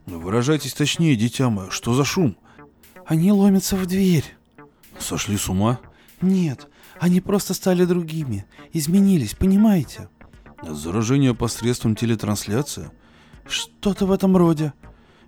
Выражайтесь 0.07 0.75
точнее, 0.75 1.14
дитя 1.14 1.51
мое, 1.51 1.71
что 1.71 1.94
за 1.94 2.05
шум? 2.05 2.37
Они 3.09 3.33
ломятся 3.33 3.75
в 3.75 3.87
дверь. 3.87 4.37
Сошли 4.99 5.38
с 5.38 5.49
ума? 5.49 5.81
Нет, 6.20 6.68
они 7.01 7.22
просто 7.22 7.55
стали 7.55 7.87
другими. 7.87 8.45
Изменились, 8.74 9.35
понимаете? 9.35 10.11
Заражение 10.62 11.35
посредством 11.35 11.97
телетрансляции? 11.97 12.91
Что-то 13.47 14.05
в 14.05 14.12
этом 14.12 14.37
роде. 14.37 14.74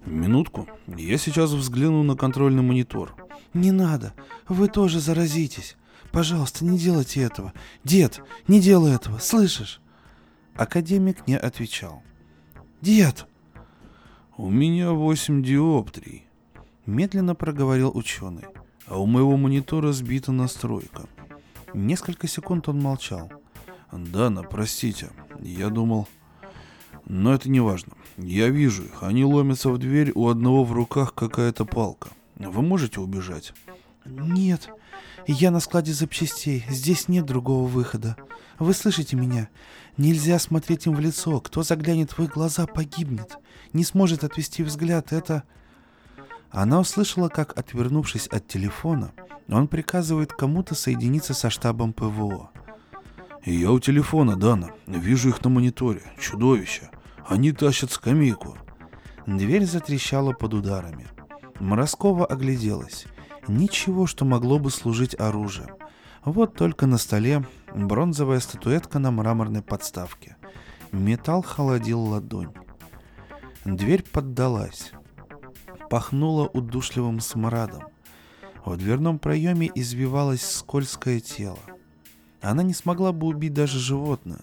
Минутку. 0.04 0.68
Я 0.86 1.16
сейчас 1.16 1.52
взгляну 1.52 2.02
на 2.02 2.16
контрольный 2.16 2.62
монитор. 2.62 3.16
Не 3.54 3.72
надо. 3.72 4.12
Вы 4.46 4.68
тоже 4.68 5.00
заразитесь. 5.00 5.76
Пожалуйста, 6.12 6.66
не 6.66 6.78
делайте 6.78 7.22
этого. 7.22 7.54
Дед, 7.82 8.20
не 8.46 8.60
делай 8.60 8.94
этого, 8.94 9.16
слышишь? 9.20 9.80
Академик 10.54 11.26
не 11.26 11.38
отвечал. 11.38 12.02
Дед! 12.82 13.26
У 14.36 14.50
меня 14.50 14.92
восемь 14.92 15.42
диоптрий 15.42 16.29
медленно 16.86 17.34
проговорил 17.34 17.90
ученый. 17.94 18.44
А 18.86 18.98
у 18.98 19.06
моего 19.06 19.36
монитора 19.36 19.92
сбита 19.92 20.32
настройка. 20.32 21.06
Несколько 21.74 22.26
секунд 22.26 22.68
он 22.68 22.80
молчал. 22.80 23.30
Дана, 23.92 24.42
простите, 24.42 25.10
я 25.40 25.68
думал... 25.68 26.08
Но 27.06 27.34
это 27.34 27.50
не 27.50 27.58
важно. 27.58 27.94
Я 28.18 28.50
вижу 28.50 28.84
их. 28.84 29.02
Они 29.02 29.24
ломятся 29.24 29.70
в 29.70 29.78
дверь, 29.78 30.12
у 30.14 30.28
одного 30.28 30.62
в 30.62 30.72
руках 30.72 31.12
какая-то 31.14 31.64
палка. 31.64 32.10
Вы 32.36 32.62
можете 32.62 33.00
убежать? 33.00 33.52
Нет. 34.04 34.68
Я 35.26 35.50
на 35.50 35.58
складе 35.58 35.92
запчастей. 35.92 36.64
Здесь 36.68 37.08
нет 37.08 37.26
другого 37.26 37.66
выхода. 37.66 38.16
Вы 38.60 38.74
слышите 38.74 39.16
меня? 39.16 39.48
Нельзя 39.96 40.38
смотреть 40.38 40.86
им 40.86 40.94
в 40.94 41.00
лицо. 41.00 41.40
Кто 41.40 41.62
заглянет 41.62 42.12
в 42.12 42.22
их 42.22 42.34
глаза, 42.34 42.66
погибнет. 42.66 43.38
Не 43.72 43.84
сможет 43.84 44.22
отвести 44.22 44.62
взгляд. 44.62 45.12
Это... 45.12 45.44
Она 46.50 46.80
услышала, 46.80 47.28
как, 47.28 47.58
отвернувшись 47.58 48.26
от 48.26 48.48
телефона, 48.48 49.12
он 49.48 49.68
приказывает 49.68 50.32
кому-то 50.32 50.74
соединиться 50.74 51.34
со 51.34 51.50
штабом 51.50 51.92
ПВО. 51.92 52.50
«Я 53.44 53.72
у 53.72 53.80
телефона, 53.80 54.36
Дана. 54.36 54.70
Вижу 54.86 55.30
их 55.30 55.42
на 55.42 55.50
мониторе. 55.50 56.02
Чудовище. 56.20 56.90
Они 57.26 57.52
тащат 57.52 57.90
скамейку». 57.90 58.56
Дверь 59.26 59.64
затрещала 59.64 60.32
под 60.32 60.54
ударами. 60.54 61.08
Мороскова 61.58 62.26
огляделась. 62.26 63.06
Ничего, 63.48 64.06
что 64.06 64.24
могло 64.24 64.58
бы 64.58 64.70
служить 64.70 65.18
оружием. 65.18 65.70
Вот 66.24 66.54
только 66.54 66.86
на 66.86 66.98
столе 66.98 67.44
бронзовая 67.74 68.40
статуэтка 68.40 68.98
на 68.98 69.10
мраморной 69.10 69.62
подставке. 69.62 70.36
Металл 70.92 71.42
холодил 71.42 72.00
ладонь. 72.00 72.52
Дверь 73.64 74.02
поддалась. 74.02 74.92
Пахнуло 75.90 76.46
удушливым 76.46 77.18
смрадом. 77.18 77.82
В 78.64 78.76
дверном 78.76 79.18
проеме 79.18 79.68
извивалось 79.74 80.48
скользкое 80.48 81.18
тело. 81.18 81.58
Она 82.40 82.62
не 82.62 82.74
смогла 82.74 83.10
бы 83.10 83.26
убить 83.26 83.54
даже 83.54 83.80
животное, 83.80 84.38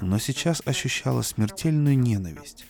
но 0.00 0.18
сейчас 0.18 0.62
ощущала 0.64 1.20
смертельную 1.20 1.98
ненависть. 1.98 2.64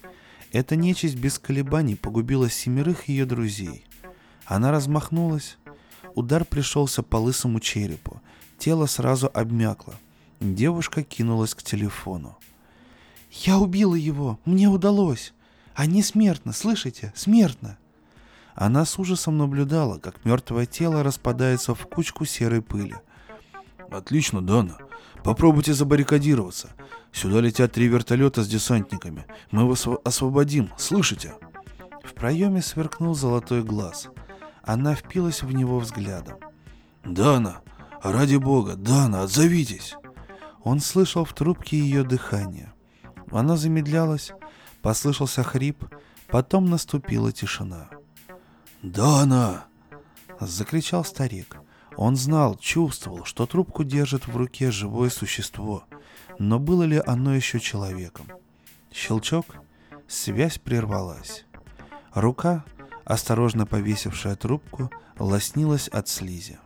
Эта 0.50 0.74
нечисть 0.74 1.14
без 1.14 1.38
колебаний 1.38 1.94
погубила 1.94 2.50
семерых 2.50 3.08
ее 3.08 3.26
друзей. 3.26 3.86
Она 4.44 4.72
размахнулась. 4.72 5.56
Удар 6.16 6.44
пришелся 6.44 7.04
по 7.04 7.18
лысому 7.18 7.60
черепу. 7.60 8.20
Тело 8.58 8.86
сразу 8.86 9.30
обмякло. 9.32 9.94
Девушка 10.40 11.04
кинулась 11.04 11.54
к 11.54 11.62
телефону. 11.62 12.36
«Я 13.30 13.58
убила 13.58 13.94
его! 13.94 14.40
Мне 14.44 14.66
удалось! 14.66 15.32
Они 15.76 16.02
смертно, 16.02 16.52
слышите? 16.52 17.12
Смертно!» 17.14 17.78
Она 18.56 18.86
с 18.86 18.98
ужасом 18.98 19.36
наблюдала, 19.36 19.98
как 19.98 20.24
мертвое 20.24 20.64
тело 20.64 21.02
распадается 21.02 21.74
в 21.74 21.86
кучку 21.86 22.24
серой 22.24 22.62
пыли. 22.62 22.94
«Отлично, 23.90 24.40
Дана. 24.40 24.78
Попробуйте 25.22 25.74
забаррикадироваться. 25.74 26.70
Сюда 27.12 27.40
летят 27.40 27.72
три 27.72 27.86
вертолета 27.86 28.42
с 28.42 28.48
десантниками. 28.48 29.26
Мы 29.50 29.68
вас 29.68 29.86
освободим, 30.04 30.70
слышите?» 30.78 31.34
В 32.02 32.14
проеме 32.14 32.62
сверкнул 32.62 33.14
золотой 33.14 33.62
глаз. 33.62 34.08
Она 34.62 34.94
впилась 34.94 35.42
в 35.42 35.52
него 35.52 35.78
взглядом. 35.78 36.38
«Дана! 37.04 37.60
Ради 38.02 38.36
бога, 38.36 38.74
Дана, 38.74 39.22
отзовитесь!» 39.22 39.96
Он 40.64 40.80
слышал 40.80 41.26
в 41.26 41.34
трубке 41.34 41.78
ее 41.78 42.04
дыхание. 42.04 42.72
Она 43.30 43.56
замедлялась, 43.56 44.32
послышался 44.80 45.42
хрип, 45.42 45.84
потом 46.28 46.70
наступила 46.70 47.32
тишина. 47.32 47.90
«Дана!»— 48.86 49.66
закричал 50.40 51.04
старик. 51.04 51.56
Он 51.96 52.14
знал, 52.14 52.54
чувствовал, 52.54 53.24
что 53.24 53.44
трубку 53.44 53.82
держит 53.82 54.28
в 54.28 54.36
руке 54.36 54.70
живое 54.70 55.10
существо, 55.10 55.82
но 56.38 56.60
было 56.60 56.84
ли 56.84 57.02
оно 57.04 57.34
еще 57.34 57.58
человеком? 57.58 58.28
Щелчок, 58.92 59.56
связь 60.06 60.58
прервалась. 60.58 61.46
Рука, 62.14 62.64
осторожно 63.04 63.66
повесившая 63.66 64.36
трубку, 64.36 64.88
лоснилась 65.18 65.88
от 65.88 66.06
слизи. 66.06 66.60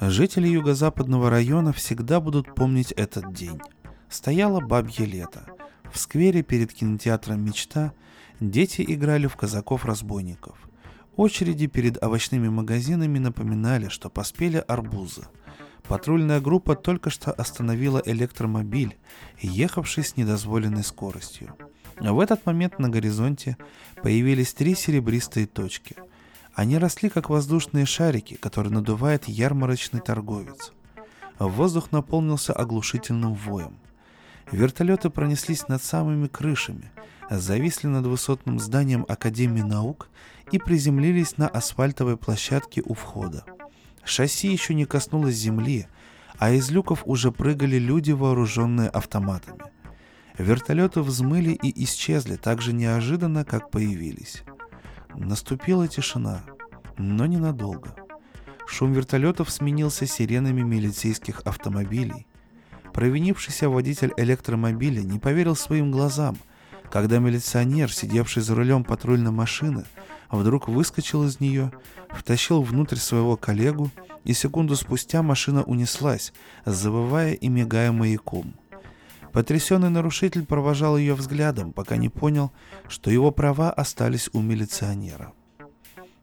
Жители 0.00 0.46
юго-западного 0.46 1.28
района 1.28 1.72
всегда 1.72 2.20
будут 2.20 2.54
помнить 2.54 2.92
этот 2.92 3.32
день. 3.32 3.60
Стояло 4.08 4.60
бабье 4.60 5.06
лето. 5.06 5.44
В 5.90 5.98
сквере 5.98 6.44
перед 6.44 6.72
кинотеатром 6.72 7.40
«Мечта» 7.44 7.92
дети 8.40 8.84
играли 8.86 9.26
в 9.26 9.36
казаков-разбойников– 9.36 10.58
Очереди 11.16 11.68
перед 11.68 12.02
овощными 12.02 12.48
магазинами 12.48 13.20
напоминали, 13.20 13.88
что 13.88 14.10
поспели 14.10 14.56
арбузы. 14.66 15.22
Патрульная 15.84 16.40
группа 16.40 16.74
только 16.74 17.10
что 17.10 17.30
остановила 17.30 18.02
электромобиль, 18.04 18.96
ехавший 19.40 20.02
с 20.02 20.16
недозволенной 20.16 20.82
скоростью. 20.82 21.54
В 22.00 22.18
этот 22.18 22.44
момент 22.46 22.80
на 22.80 22.88
горизонте 22.88 23.56
появились 24.02 24.54
три 24.54 24.74
серебристые 24.74 25.46
точки. 25.46 25.94
Они 26.54 26.78
росли 26.78 27.08
как 27.08 27.30
воздушные 27.30 27.86
шарики, 27.86 28.34
которые 28.34 28.72
надувает 28.72 29.28
ярмарочный 29.28 30.00
торговец. 30.00 30.72
Воздух 31.38 31.92
наполнился 31.92 32.52
оглушительным 32.52 33.34
воем. 33.34 33.76
Вертолеты 34.50 35.10
пронеслись 35.10 35.68
над 35.68 35.82
самыми 35.82 36.26
крышами, 36.26 36.90
зависли 37.30 37.88
над 37.88 38.06
высотным 38.06 38.58
зданием 38.58 39.04
Академии 39.08 39.62
наук 39.62 40.08
и 40.50 40.58
приземлились 40.58 41.36
на 41.38 41.48
асфальтовой 41.48 42.16
площадке 42.16 42.82
у 42.84 42.94
входа. 42.94 43.44
Шасси 44.04 44.48
еще 44.48 44.74
не 44.74 44.84
коснулось 44.84 45.34
земли, 45.34 45.86
а 46.38 46.50
из 46.50 46.70
люков 46.70 47.02
уже 47.06 47.32
прыгали 47.32 47.78
люди, 47.78 48.12
вооруженные 48.12 48.88
автоматами. 48.88 49.62
Вертолеты 50.36 51.00
взмыли 51.00 51.52
и 51.52 51.84
исчезли 51.84 52.36
так 52.36 52.60
же 52.60 52.72
неожиданно, 52.72 53.44
как 53.44 53.70
появились. 53.70 54.42
Наступила 55.14 55.86
тишина, 55.86 56.42
но 56.98 57.26
ненадолго. 57.26 57.94
Шум 58.66 58.92
вертолетов 58.92 59.50
сменился 59.50 60.06
сиренами 60.06 60.62
милицейских 60.62 61.42
автомобилей. 61.44 62.26
Провинившийся 62.92 63.68
водитель 63.68 64.12
электромобиля 64.16 65.02
не 65.02 65.18
поверил 65.18 65.54
своим 65.54 65.92
глазам, 65.92 66.36
когда 66.90 67.18
милиционер, 67.18 67.92
сидевший 67.92 68.42
за 68.42 68.54
рулем 68.54 68.84
патрульной 68.84 69.30
машины, 69.30 69.84
вдруг 70.30 70.68
выскочил 70.68 71.24
из 71.24 71.40
нее, 71.40 71.72
втащил 72.10 72.62
внутрь 72.62 72.96
своего 72.96 73.36
коллегу, 73.36 73.90
и 74.24 74.32
секунду 74.32 74.74
спустя 74.74 75.22
машина 75.22 75.62
унеслась, 75.64 76.32
завывая 76.64 77.34
и 77.34 77.48
мигая 77.48 77.92
маяком. 77.92 78.54
Потрясенный 79.32 79.90
нарушитель 79.90 80.46
провожал 80.46 80.96
ее 80.96 81.14
взглядом, 81.14 81.72
пока 81.72 81.96
не 81.96 82.08
понял, 82.08 82.52
что 82.88 83.10
его 83.10 83.32
права 83.32 83.70
остались 83.70 84.30
у 84.32 84.40
милиционера. 84.40 85.32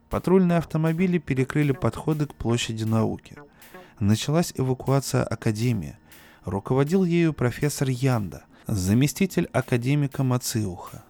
Патрульные 0.10 0.58
автомобили 0.58 1.18
перекрыли 1.18 1.74
подходы 1.74 2.26
к 2.26 2.34
площади 2.34 2.86
науки. 2.86 3.38
Началась 4.00 4.54
эвакуация 4.56 5.24
Академии. 5.24 5.98
Руководил 6.46 7.04
ею 7.04 7.34
профессор 7.34 7.90
Янда, 7.90 8.46
заместитель 8.68 9.50
академика 9.54 10.24
Мациуха. 10.24 11.04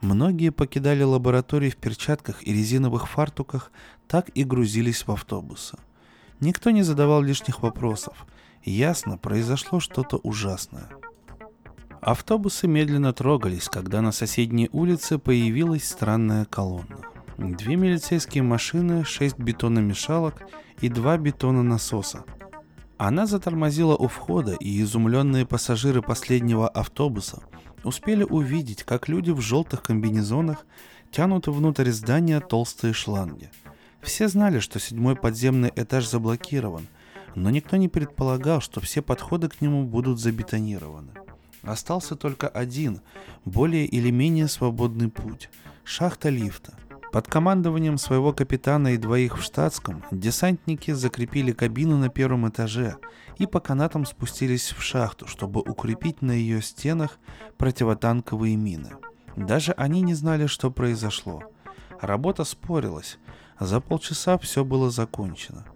Многие 0.00 0.50
покидали 0.50 1.02
лаборатории 1.02 1.70
в 1.70 1.76
перчатках 1.76 2.46
и 2.46 2.52
резиновых 2.52 3.08
фартуках, 3.08 3.70
так 4.08 4.30
и 4.34 4.44
грузились 4.44 5.06
в 5.06 5.12
автобусы. 5.12 5.78
Никто 6.40 6.70
не 6.70 6.82
задавал 6.82 7.22
лишних 7.22 7.62
вопросов. 7.62 8.26
Ясно, 8.64 9.16
произошло 9.16 9.78
что-то 9.78 10.16
ужасное. 10.16 10.88
Автобусы 12.00 12.66
медленно 12.66 13.12
трогались, 13.12 13.68
когда 13.68 14.00
на 14.00 14.10
соседней 14.10 14.68
улице 14.72 15.18
появилась 15.18 15.88
странная 15.88 16.44
колонна. 16.46 16.98
Две 17.38 17.76
милицейские 17.76 18.42
машины, 18.42 19.04
шесть 19.04 19.38
бетономешалок 19.38 20.42
и 20.80 20.88
два 20.88 21.16
бетононасоса. 21.16 22.24
Она 23.04 23.26
затормозила 23.26 23.96
у 23.96 24.06
входа, 24.06 24.52
и 24.52 24.80
изумленные 24.80 25.44
пассажиры 25.44 26.02
последнего 26.02 26.68
автобуса 26.68 27.42
успели 27.82 28.22
увидеть, 28.22 28.84
как 28.84 29.08
люди 29.08 29.32
в 29.32 29.40
желтых 29.40 29.82
комбинезонах 29.82 30.64
тянут 31.10 31.48
внутрь 31.48 31.90
здания 31.90 32.38
толстые 32.38 32.92
шланги. 32.92 33.50
Все 34.02 34.28
знали, 34.28 34.60
что 34.60 34.78
седьмой 34.78 35.16
подземный 35.16 35.72
этаж 35.74 36.08
заблокирован, 36.08 36.86
но 37.34 37.50
никто 37.50 37.76
не 37.76 37.88
предполагал, 37.88 38.60
что 38.60 38.80
все 38.80 39.02
подходы 39.02 39.48
к 39.48 39.60
нему 39.60 39.84
будут 39.84 40.20
забетонированы. 40.20 41.10
Остался 41.62 42.14
только 42.14 42.46
один, 42.46 43.00
более 43.44 43.84
или 43.84 44.10
менее 44.10 44.46
свободный 44.46 45.08
путь– 45.08 45.50
шахта 45.82 46.28
лифта. 46.28 46.74
Под 47.12 47.28
командованием 47.28 47.98
своего 47.98 48.32
капитана 48.32 48.94
и 48.94 48.96
двоих 48.96 49.36
в 49.38 49.42
штатском 49.42 50.02
десантники 50.10 50.92
закрепили 50.92 51.52
кабину 51.52 51.98
на 51.98 52.08
первом 52.08 52.48
этаже 52.48 52.96
и 53.36 53.46
по 53.46 53.60
канатам 53.60 54.06
спустились 54.06 54.72
в 54.72 54.82
шахту, 54.82 55.26
чтобы 55.26 55.60
укрепить 55.60 56.22
на 56.22 56.32
ее 56.32 56.62
стенах 56.62 57.18
противотанковые 57.58 58.56
мины. 58.56 58.92
Даже 59.36 59.72
они 59.72 60.00
не 60.00 60.14
знали, 60.14 60.46
что 60.46 60.70
произошло. 60.70 61.42
Работа 62.00 62.44
спорилась. 62.44 63.18
За 63.60 63.80
полчаса 63.80 64.38
все 64.38 64.64
было 64.64 64.90
закончено. 64.90 65.66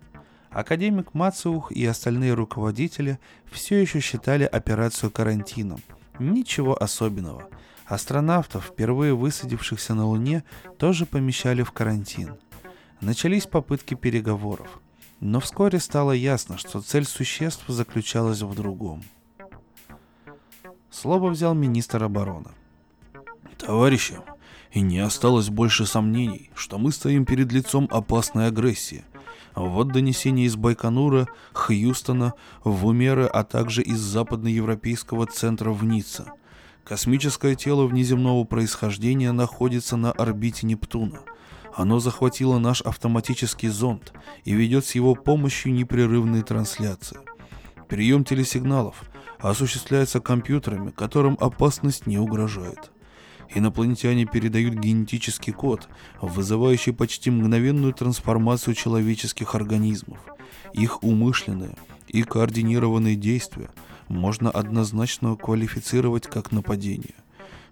Академик 0.48 1.12
Мацух 1.12 1.70
и 1.70 1.84
остальные 1.84 2.32
руководители 2.32 3.18
все 3.44 3.76
еще 3.76 4.00
считали 4.00 4.44
операцию 4.44 5.10
карантином. 5.10 5.80
Ничего 6.18 6.82
особенного. 6.82 7.50
Астронавтов, 7.86 8.64
впервые 8.64 9.14
высадившихся 9.14 9.94
на 9.94 10.06
Луне, 10.06 10.44
тоже 10.78 11.06
помещали 11.06 11.62
в 11.62 11.72
карантин. 11.72 12.34
Начались 13.00 13.46
попытки 13.46 13.94
переговоров. 13.94 14.80
Но 15.20 15.40
вскоре 15.40 15.78
стало 15.78 16.12
ясно, 16.12 16.58
что 16.58 16.80
цель 16.80 17.04
существ 17.04 17.64
заключалась 17.68 18.42
в 18.42 18.54
другом. 18.54 19.02
Слово 20.90 21.30
взял 21.30 21.54
министр 21.54 22.04
обороны. 22.04 22.50
Товарищи, 23.58 24.18
и 24.72 24.80
не 24.80 24.98
осталось 24.98 25.48
больше 25.48 25.86
сомнений, 25.86 26.50
что 26.54 26.78
мы 26.78 26.92
стоим 26.92 27.24
перед 27.24 27.52
лицом 27.52 27.88
опасной 27.90 28.48
агрессии. 28.48 29.04
Вот 29.54 29.88
донесения 29.88 30.44
из 30.44 30.56
Байконура, 30.56 31.28
Хьюстона, 31.54 32.34
Вумеры, 32.62 33.24
а 33.24 33.42
также 33.42 33.82
из 33.82 33.98
западноевропейского 34.00 35.26
центра 35.26 35.70
в 35.70 35.82
Ницце. 35.84 36.26
Космическое 36.86 37.56
тело 37.56 37.84
внеземного 37.84 38.44
происхождения 38.44 39.32
находится 39.32 39.96
на 39.96 40.12
орбите 40.12 40.68
Нептуна. 40.68 41.22
Оно 41.74 41.98
захватило 41.98 42.60
наш 42.60 42.80
автоматический 42.80 43.66
зонд 43.66 44.12
и 44.44 44.54
ведет 44.54 44.86
с 44.86 44.94
его 44.94 45.16
помощью 45.16 45.72
непрерывные 45.72 46.44
трансляции. 46.44 47.18
Прием 47.88 48.22
телесигналов 48.22 49.02
осуществляется 49.40 50.20
компьютерами, 50.20 50.92
которым 50.92 51.36
опасность 51.40 52.06
не 52.06 52.18
угрожает. 52.18 52.92
Инопланетяне 53.52 54.24
передают 54.24 54.74
генетический 54.74 55.52
код, 55.52 55.88
вызывающий 56.20 56.92
почти 56.92 57.32
мгновенную 57.32 57.94
трансформацию 57.94 58.74
человеческих 58.74 59.56
организмов. 59.56 60.20
Их 60.72 61.02
умышленные 61.02 61.76
и 62.06 62.22
координированные 62.22 63.16
действия 63.16 63.70
можно 64.08 64.50
однозначно 64.50 65.36
квалифицировать 65.36 66.26
как 66.26 66.52
нападение. 66.52 67.14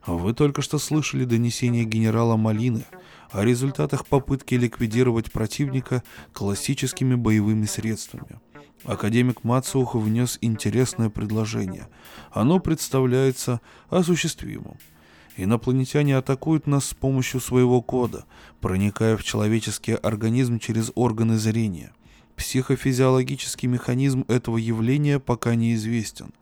Вы 0.06 0.34
только 0.34 0.60
что 0.60 0.78
слышали 0.78 1.24
донесение 1.24 1.84
генерала 1.84 2.36
Малины 2.36 2.84
о 3.30 3.42
результатах 3.44 4.06
попытки 4.06 4.54
ликвидировать 4.54 5.32
противника 5.32 6.02
классическими 6.32 7.14
боевыми 7.14 7.64
средствами. 7.64 8.40
Академик 8.84 9.44
Мацух 9.44 9.94
внес 9.94 10.38
интересное 10.42 11.08
предложение. 11.08 11.88
Оно 12.32 12.58
представляется 12.58 13.62
осуществимым. 13.88 14.76
Инопланетяне 15.36 16.16
атакуют 16.16 16.66
нас 16.66 16.86
с 16.86 16.94
помощью 16.94 17.40
своего 17.40 17.80
кода, 17.80 18.24
проникая 18.60 19.16
в 19.16 19.24
человеческий 19.24 19.94
организм 19.94 20.58
через 20.58 20.92
органы 20.94 21.38
зрения. 21.38 21.92
Психофизиологический 22.36 23.68
механизм 23.68 24.24
этого 24.28 24.56
явления 24.56 25.18
пока 25.18 25.54
неизвестен. 25.54 26.32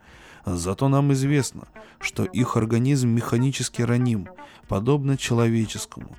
Зато 0.45 0.89
нам 0.89 1.13
известно, 1.13 1.69
что 2.01 2.25
их 2.25 2.57
организм 2.57 3.09
механически 3.09 3.83
раним, 3.83 4.29
подобно 4.69 5.17
человеческому. 5.17 6.17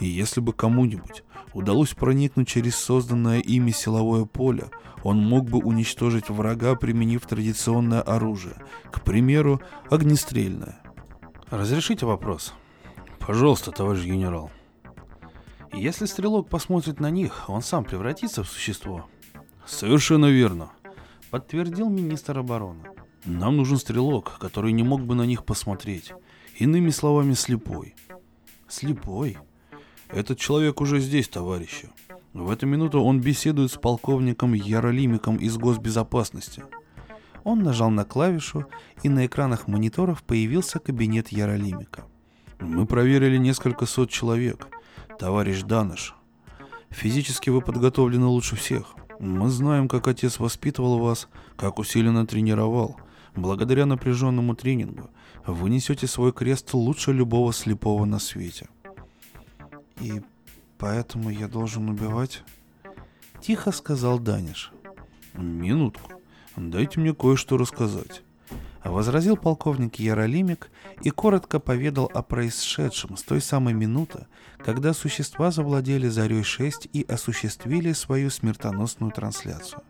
И 0.00 0.06
если 0.06 0.40
бы 0.40 0.52
кому-нибудь 0.52 1.24
удалось 1.52 1.94
проникнуть 1.94 2.48
через 2.48 2.76
созданное 2.76 3.40
ими 3.40 3.70
силовое 3.70 4.24
поле, 4.24 4.70
он 5.02 5.18
мог 5.18 5.48
бы 5.48 5.58
уничтожить 5.58 6.28
врага, 6.28 6.74
применив 6.74 7.26
традиционное 7.26 8.00
оружие, 8.00 8.56
к 8.90 9.02
примеру, 9.02 9.60
огнестрельное. 9.90 10.80
Разрешите 11.48 12.06
вопрос? 12.06 12.54
Пожалуйста, 13.20 13.70
товарищ 13.72 14.04
генерал. 14.04 14.50
Если 15.72 16.06
стрелок 16.06 16.48
посмотрит 16.48 17.00
на 17.00 17.10
них, 17.10 17.44
он 17.48 17.62
сам 17.62 17.84
превратится 17.84 18.42
в 18.42 18.48
существо? 18.48 19.06
Совершенно 19.66 20.26
верно. 20.26 20.70
Подтвердил 21.30 21.88
министр 21.88 22.38
обороны. 22.38 22.84
Нам 23.24 23.56
нужен 23.56 23.78
стрелок, 23.78 24.38
который 24.38 24.70
не 24.70 24.84
мог 24.84 25.00
бы 25.00 25.16
на 25.16 25.26
них 25.26 25.44
посмотреть. 25.44 26.12
Иными 26.56 26.90
словами, 26.90 27.34
слепой. 27.34 27.96
Слепой? 28.68 29.38
Этот 30.08 30.38
человек 30.38 30.80
уже 30.80 31.00
здесь, 31.00 31.28
товарищи. 31.28 31.90
В 32.32 32.50
эту 32.50 32.66
минуту 32.66 33.00
он 33.00 33.20
беседует 33.20 33.72
с 33.72 33.76
полковником 33.76 34.52
Яролимиком 34.54 35.36
из 35.36 35.56
госбезопасности. 35.56 36.62
Он 37.42 37.62
нажал 37.62 37.90
на 37.90 38.04
клавишу, 38.04 38.66
и 39.02 39.08
на 39.08 39.26
экранах 39.26 39.66
мониторов 39.66 40.22
появился 40.22 40.78
кабинет 40.78 41.28
Яролимика. 41.28 42.04
Мы 42.60 42.86
проверили 42.86 43.36
несколько 43.36 43.86
сот 43.86 44.10
человек. 44.10 44.68
Товарищ 45.18 45.62
Даныш, 45.62 46.14
физически 46.90 47.50
вы 47.50 47.62
подготовлены 47.62 48.26
лучше 48.26 48.54
всех. 48.54 48.94
Мы 49.18 49.48
знаем, 49.48 49.88
как 49.88 50.08
отец 50.08 50.38
воспитывал 50.38 50.98
вас, 50.98 51.28
как 51.56 51.78
усиленно 51.78 52.26
тренировал. 52.26 52.96
Благодаря 53.34 53.86
напряженному 53.86 54.54
тренингу 54.54 55.10
вы 55.46 55.70
несете 55.70 56.06
свой 56.06 56.32
крест 56.32 56.72
лучше 56.74 57.12
любого 57.12 57.52
слепого 57.52 58.04
на 58.04 58.18
свете. 58.18 58.68
И 60.00 60.22
поэтому 60.78 61.30
я 61.30 61.48
должен 61.48 61.88
убивать? 61.88 62.42
Тихо 63.40 63.72
сказал 63.72 64.18
Даниш. 64.18 64.72
Минутку. 65.34 66.12
Дайте 66.56 67.00
мне 67.00 67.14
кое-что 67.14 67.58
рассказать. 67.58 68.22
Возразил 68.88 69.36
полковник 69.36 69.96
Яролимик 69.96 70.70
и 71.02 71.10
коротко 71.10 71.58
поведал 71.58 72.08
о 72.14 72.22
происшедшем 72.22 73.16
с 73.16 73.22
той 73.22 73.40
самой 73.40 73.74
минуты, 73.74 74.26
когда 74.58 74.92
существа 74.92 75.50
завладели 75.50 76.08
Зарей-6 76.08 76.90
и 76.92 77.02
осуществили 77.02 77.92
свою 77.92 78.30
смертоносную 78.30 79.10
трансляцию. 79.10 79.82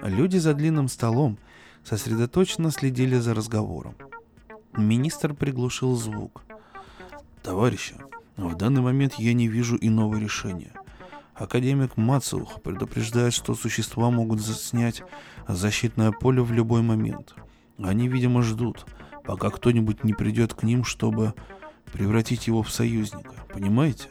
Люди 0.00 0.38
за 0.38 0.54
длинным 0.54 0.88
столом 0.88 1.38
сосредоточенно 1.84 2.72
следили 2.72 3.16
за 3.16 3.32
разговором. 3.32 3.94
Министр 4.76 5.32
приглушил 5.32 5.94
звук. 5.94 6.42
«Товарищи, 7.42 7.94
в 8.36 8.56
данный 8.56 8.80
момент 8.80 9.14
я 9.14 9.34
не 9.34 9.46
вижу 9.46 9.78
иного 9.80 10.16
решения. 10.16 10.72
Академик 11.34 11.96
Мацух 11.96 12.60
предупреждает, 12.60 13.34
что 13.34 13.54
существа 13.54 14.10
могут 14.10 14.40
заснять 14.40 15.02
защитное 15.46 16.10
поле 16.10 16.42
в 16.42 16.50
любой 16.50 16.82
момент. 16.82 17.34
Они, 17.78 18.08
видимо, 18.08 18.42
ждут, 18.42 18.86
пока 19.24 19.50
кто-нибудь 19.50 20.04
не 20.04 20.12
придет 20.12 20.54
к 20.54 20.62
ним, 20.62 20.84
чтобы 20.84 21.34
превратить 21.92 22.46
его 22.46 22.62
в 22.62 22.70
союзника. 22.70 23.34
Понимаете? 23.52 24.08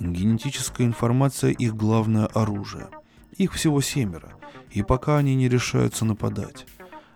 Генетическая 0.00 0.84
информация– 0.84 1.50
их 1.52 1.74
главное 1.74 2.26
оружие. 2.26 2.88
Их 3.36 3.52
всего 3.52 3.80
семеро, 3.80 4.32
и 4.70 4.82
пока 4.82 5.18
они 5.18 5.34
не 5.34 5.48
решаются 5.48 6.04
нападать. 6.04 6.66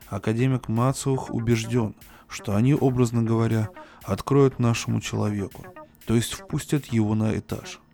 Академик 0.08 0.68
Мацух 0.68 1.30
убежден, 1.30 1.94
что 2.28 2.56
они, 2.56 2.74
образно 2.74 3.22
говоря, 3.22 3.70
откроют 4.02 4.58
нашему 4.58 5.00
человеку, 5.00 5.64
то 6.06 6.14
есть 6.14 6.32
впустят 6.32 6.86
его 6.86 7.14
на 7.14 7.38
этаж– 7.38 7.80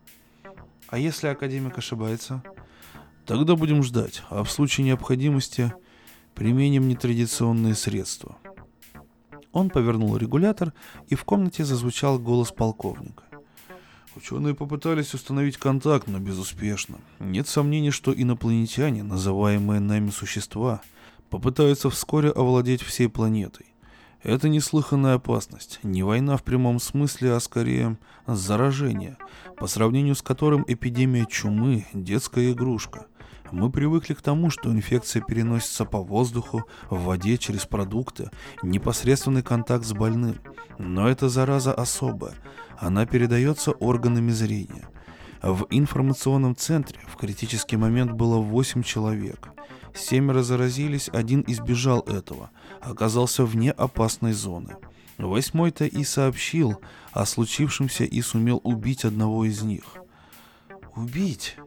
а 0.88 0.98
если 0.98 1.26
академик 1.26 1.78
ошибается? 1.78 2.42
Тогда 3.24 3.56
будем 3.56 3.82
ждать, 3.82 4.22
а 4.30 4.44
в 4.44 4.50
случае 4.50 4.86
необходимости 4.86 5.74
применим 6.36 6.86
нетрадиционные 6.86 7.74
средства. 7.74 8.36
Он 9.52 9.70
повернул 9.70 10.16
регулятор, 10.18 10.74
и 11.08 11.14
в 11.14 11.24
комнате 11.24 11.64
зазвучал 11.64 12.18
голос 12.18 12.52
полковника. 12.52 13.24
Ученые 14.14 14.54
попытались 14.54 15.14
установить 15.14 15.56
контакт, 15.56 16.06
но 16.06 16.18
безуспешно. 16.18 16.98
Нет 17.20 17.48
сомнений, 17.48 17.90
что 17.90 18.12
инопланетяне, 18.14 19.02
называемые 19.02 19.80
нами 19.80 20.10
существа, 20.10 20.82
попытаются 21.30 21.88
вскоре 21.90 22.30
овладеть 22.30 22.82
всей 22.82 23.08
планетой. 23.08 23.66
Это 24.22 24.48
неслыханная 24.48 25.14
опасность, 25.14 25.80
не 25.82 26.02
война 26.02 26.36
в 26.36 26.42
прямом 26.42 26.80
смысле, 26.80 27.32
а 27.32 27.40
скорее 27.40 27.96
заражение, 28.26 29.16
по 29.56 29.66
сравнению 29.66 30.14
с 30.14 30.22
которым 30.22 30.64
эпидемия 30.68 31.26
чумы– 31.26 31.86
детская 31.94 32.52
игрушка. 32.52 33.06
Мы 33.52 33.70
привыкли 33.70 34.14
к 34.14 34.22
тому, 34.22 34.50
что 34.50 34.70
инфекция 34.70 35.22
переносится 35.22 35.84
по 35.84 36.02
воздуху, 36.02 36.64
в 36.90 37.04
воде, 37.04 37.38
через 37.38 37.66
продукты, 37.66 38.30
непосредственный 38.62 39.42
контакт 39.42 39.84
с 39.84 39.92
больным. 39.92 40.36
Но 40.78 41.08
эта 41.08 41.28
зараза 41.28 41.72
особая, 41.72 42.34
она 42.78 43.06
передается 43.06 43.72
органами 43.72 44.30
зрения. 44.30 44.88
В 45.42 45.66
информационном 45.70 46.56
центре 46.56 46.98
в 47.06 47.16
критический 47.16 47.76
момент 47.76 48.12
было 48.12 48.38
8 48.38 48.82
человек. 48.82 49.48
Семеро 49.94 50.42
заразились, 50.42 51.08
один 51.12 51.42
избежал 51.46 52.00
этого, 52.00 52.50
оказался 52.80 53.44
вне 53.44 53.70
опасной 53.70 54.32
зоны. 54.32 54.76
Восьмой-то 55.18 55.86
и 55.86 56.04
сообщил 56.04 56.78
о 57.12 57.24
случившемся 57.24 58.04
и 58.04 58.20
сумел 58.20 58.60
убить 58.64 59.04
одного 59.04 59.46
из 59.46 59.62
них. 59.62 59.84
«Убить?»— 60.94 61.56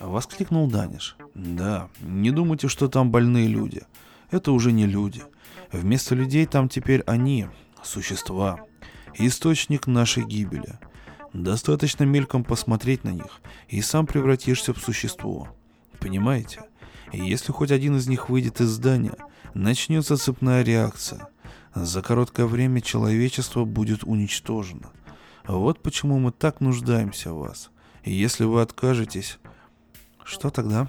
воскликнул 0.00 0.68
Даниш. 0.68 1.16
«Да, 1.34 1.88
не 2.00 2.30
думайте, 2.30 2.68
что 2.68 2.88
там 2.88 3.10
больные 3.10 3.48
люди. 3.48 3.82
Это 4.30 4.52
уже 4.52 4.72
не 4.72 4.86
люди. 4.86 5.22
Вместо 5.72 6.14
людей 6.14 6.46
там 6.46 6.68
теперь 6.68 7.02
они, 7.02 7.46
существа. 7.82 8.60
Источник 9.14 9.86
нашей 9.86 10.24
гибели. 10.24 10.78
Достаточно 11.32 12.04
мельком 12.04 12.44
посмотреть 12.44 13.04
на 13.04 13.10
них, 13.10 13.40
и 13.68 13.82
сам 13.82 14.06
превратишься 14.06 14.72
в 14.72 14.78
существо. 14.78 15.48
Понимаете? 16.00 16.62
И 17.12 17.18
если 17.18 17.52
хоть 17.52 17.70
один 17.70 17.96
из 17.96 18.06
них 18.08 18.28
выйдет 18.28 18.60
из 18.60 18.68
здания, 18.68 19.16
начнется 19.54 20.16
цепная 20.16 20.62
реакция. 20.62 21.28
За 21.74 22.02
короткое 22.02 22.46
время 22.46 22.80
человечество 22.80 23.64
будет 23.64 24.04
уничтожено. 24.04 24.90
Вот 25.46 25.82
почему 25.82 26.18
мы 26.18 26.32
так 26.32 26.60
нуждаемся 26.60 27.32
в 27.32 27.38
вас. 27.38 27.70
И 28.04 28.12
если 28.12 28.44
вы 28.44 28.62
откажетесь... 28.62 29.38
Что 30.28 30.50
тогда? 30.50 30.88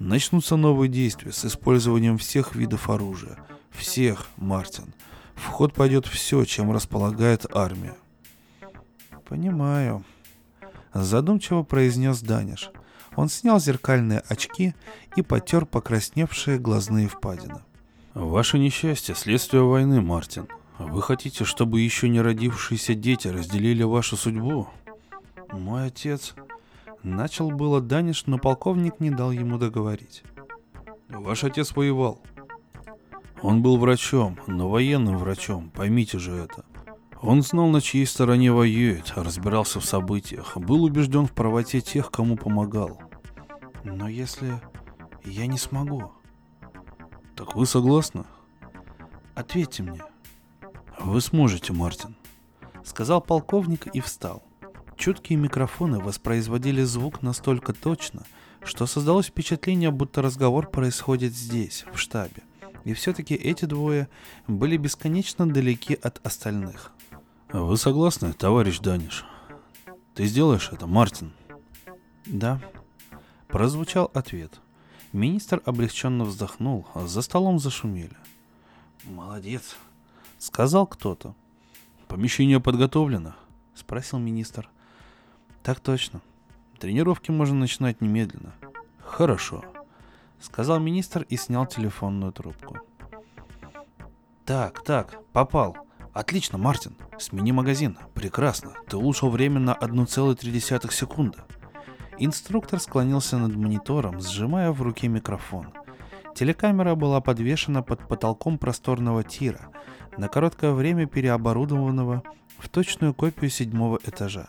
Начнутся 0.00 0.56
новые 0.56 0.88
действия 0.88 1.30
с 1.30 1.44
использованием 1.44 2.18
всех 2.18 2.56
видов 2.56 2.90
оружия. 2.90 3.38
Всех, 3.70 4.26
Мартин. 4.36 4.94
В 5.36 5.46
ход 5.46 5.72
пойдет 5.72 6.06
все, 6.06 6.44
чем 6.44 6.72
располагает 6.72 7.46
армия. 7.54 7.94
Понимаю. 9.28 10.04
Задумчиво 10.92 11.62
произнес 11.62 12.20
Даниш. 12.20 12.70
Он 13.14 13.28
снял 13.28 13.60
зеркальные 13.60 14.24
очки 14.28 14.74
и 15.14 15.22
потер 15.22 15.64
покрасневшие 15.64 16.58
глазные 16.58 17.06
впадины. 17.06 17.60
Ваше 18.14 18.58
несчастье– 18.58 19.14
следствие 19.16 19.62
войны, 19.62 20.00
Мартин. 20.00 20.48
Вы 20.78 21.00
хотите, 21.02 21.44
чтобы 21.44 21.80
еще 21.80 22.08
не 22.08 22.20
родившиеся 22.20 22.94
дети 22.94 23.28
разделили 23.28 23.84
вашу 23.84 24.16
судьбу? 24.16 24.68
Мой 25.52 25.86
отец... 25.86 26.34
Начал 27.02 27.50
было 27.50 27.80
Даниш, 27.80 28.26
но 28.26 28.38
полковник 28.38 29.00
не 29.00 29.10
дал 29.10 29.30
ему 29.30 29.58
договорить. 29.58 30.24
Ваш 31.08 31.44
отец 31.44 31.74
воевал. 31.74 32.20
Он 33.40 33.62
был 33.62 33.78
врачом, 33.78 34.38
но 34.46 34.68
военным 34.68 35.16
врачом, 35.16 35.70
поймите 35.70 36.18
же 36.18 36.32
это. 36.32 36.64
Он 37.20 37.42
знал, 37.42 37.68
на 37.68 37.80
чьей 37.80 38.06
стороне 38.06 38.52
воюет, 38.52 39.12
разбирался 39.16 39.80
в 39.80 39.84
событиях, 39.84 40.56
был 40.56 40.84
убежден 40.84 41.26
в 41.26 41.32
правоте 41.32 41.80
тех, 41.80 42.10
кому 42.10 42.36
помогал. 42.36 43.00
Но 43.84 44.08
если 44.08 44.60
я 45.24 45.46
не 45.46 45.58
смогу... 45.58 46.12
Так 47.36 47.54
вы 47.54 47.66
согласны? 47.66 48.24
Ответьте 49.36 49.84
мне. 49.84 50.02
Вы 50.98 51.20
сможете, 51.20 51.72
Мартин. 51.72 52.16
Сказал 52.84 53.20
полковник 53.20 53.86
и 53.86 54.00
встал. 54.00 54.42
Чуткие 54.98 55.38
микрофоны 55.38 56.00
воспроизводили 56.00 56.82
звук 56.82 57.22
настолько 57.22 57.72
точно, 57.72 58.24
что 58.64 58.84
создалось 58.86 59.26
впечатление, 59.26 59.92
будто 59.92 60.22
разговор 60.22 60.68
происходит 60.68 61.36
здесь, 61.36 61.84
в 61.92 61.98
штабе. 61.98 62.42
И 62.82 62.94
все-таки 62.94 63.36
эти 63.36 63.64
двое 63.64 64.08
были 64.48 64.76
бесконечно 64.76 65.48
далеки 65.48 65.94
от 65.94 66.20
остальных. 66.26 66.90
Вы 67.52 67.76
согласны, 67.76 68.32
товарищ 68.32 68.80
Даниш? 68.80 69.24
Ты 70.14 70.26
сделаешь 70.26 70.70
это, 70.72 70.88
Мартин? 70.88 71.32
Да. 72.26 72.60
Прозвучал 73.46 74.10
ответ. 74.14 74.60
Министр 75.12 75.62
облегченно 75.64 76.24
вздохнул, 76.24 76.88
а 76.94 77.06
за 77.06 77.22
столом 77.22 77.60
зашумели. 77.60 78.16
Молодец, 79.04 79.76
сказал 80.38 80.88
кто-то. 80.88 81.36
Помещение 82.08 82.58
подготовлено? 82.58 83.36
Спросил 83.76 84.18
министр. 84.18 84.68
Так 85.62 85.80
точно. 85.80 86.20
Тренировки 86.78 87.30
можно 87.30 87.56
начинать 87.56 88.00
немедленно. 88.00 88.54
Хорошо. 88.98 89.64
Сказал 90.40 90.78
министр 90.78 91.22
и 91.28 91.36
снял 91.36 91.66
телефонную 91.66 92.32
трубку. 92.32 92.78
Так, 94.44 94.82
так, 94.84 95.18
попал. 95.32 95.76
Отлично, 96.12 96.58
Мартин. 96.58 96.96
Смени 97.18 97.52
магазин. 97.52 97.98
Прекрасно. 98.14 98.72
Ты 98.88 98.96
улучшил 98.96 99.30
время 99.30 99.60
на 99.60 99.72
1,3 99.72 100.92
секунды. 100.92 101.38
Инструктор 102.18 102.80
склонился 102.80 103.38
над 103.38 103.54
монитором, 103.54 104.20
сжимая 104.20 104.72
в 104.72 104.82
руке 104.82 105.08
микрофон. 105.08 105.72
Телекамера 106.34 106.94
была 106.94 107.20
подвешена 107.20 107.82
под 107.82 108.06
потолком 108.08 108.58
просторного 108.58 109.22
тира, 109.22 109.70
на 110.16 110.28
короткое 110.28 110.72
время 110.72 111.06
переоборудованного 111.06 112.22
в 112.58 112.68
точную 112.68 113.14
копию 113.14 113.50
седьмого 113.50 113.98
этажа. 114.04 114.48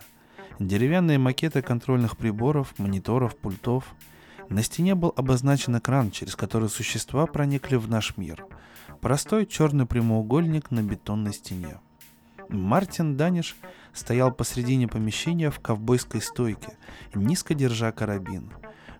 Деревянные 0.60 1.18
макеты 1.18 1.62
контрольных 1.62 2.18
приборов, 2.18 2.78
мониторов, 2.78 3.36
пультов. 3.36 3.86
На 4.50 4.62
стене 4.64 4.96
был 4.96 5.14
обозначен 5.16 5.78
экран, 5.78 6.12
через 6.12 6.36
который 6.36 6.70
существа 6.70 7.26
проникли 7.26 7.76
в 7.76 7.90
наш 7.90 8.18
мир– 8.18 8.46
Простой 9.02 9.46
черный 9.46 9.86
прямоугольник 9.86 10.72
на 10.72 10.84
бетонной 10.84 11.34
стене. 11.34 11.80
Мартин 12.50 13.16
Даниш 13.16 13.56
стоял 13.94 14.34
посредине 14.34 14.90
помещения 14.90 15.50
в 15.50 15.60
ковбойской 15.62 16.22
стойке, 16.22 16.78
низко 17.16 17.54
держа 17.54 17.94
карабин. 17.94 18.52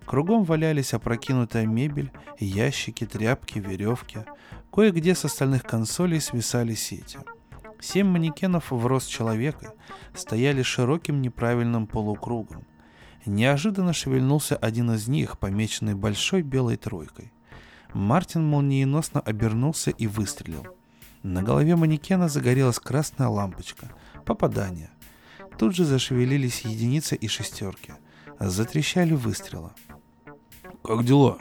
Кругом 0.06 0.44
валялись 0.44 0.94
опрокинутая 0.94 1.66
мебель, 1.66 2.10
ящики, 2.38 3.04
тряпки, 3.04 3.58
веревки. 3.58 4.20
Кое-где 4.72 5.14
с 5.14 5.26
остальных 5.26 5.64
консолей 5.64 6.20
свисали 6.20 6.74
сети. 6.74 7.18
Семь 7.80 8.08
манекенов 8.08 8.70
в 8.70 8.86
рост 8.86 9.08
человека 9.08 9.72
стояли 10.14 10.62
широким 10.62 11.22
неправильным 11.22 11.86
полукругом. 11.86 12.64
Неожиданно 13.26 13.92
шевельнулся 13.92 14.56
один 14.56 14.90
из 14.92 15.08
них, 15.08 15.38
помеченный 15.38 15.94
большой 15.94 16.42
белой 16.42 16.76
тройкой. 16.76 17.32
Мартин 17.92 18.46
молниеносно 18.46 19.20
обернулся 19.20 19.90
и 19.90 20.06
выстрелил. 20.06 20.66
На 21.22 21.42
голове 21.42 21.76
манекена 21.76 22.28
загорелась 22.28 22.78
красная 22.78 23.28
лампочка. 23.28 23.90
Попадание. 24.24 24.90
Тут 25.58 25.74
же 25.74 25.84
зашевелились 25.84 26.62
единицы 26.62 27.16
и 27.16 27.28
шестерки. 27.28 27.92
Затрещали 28.38 29.12
выстрелы. 29.12 29.70
«Как 30.82 31.04
дела?» 31.04 31.38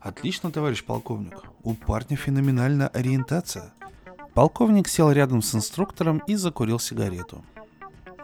«Отлично, 0.00 0.50
товарищ 0.50 0.84
полковник. 0.84 1.42
У 1.62 1.74
парня 1.74 2.16
феноменальная 2.16 2.88
ориентация». 2.88 3.74
Полковник 4.34 4.88
сел 4.88 5.10
рядом 5.12 5.42
с 5.42 5.54
инструктором 5.54 6.22
и 6.26 6.36
закурил 6.36 6.78
сигарету. 6.78 7.44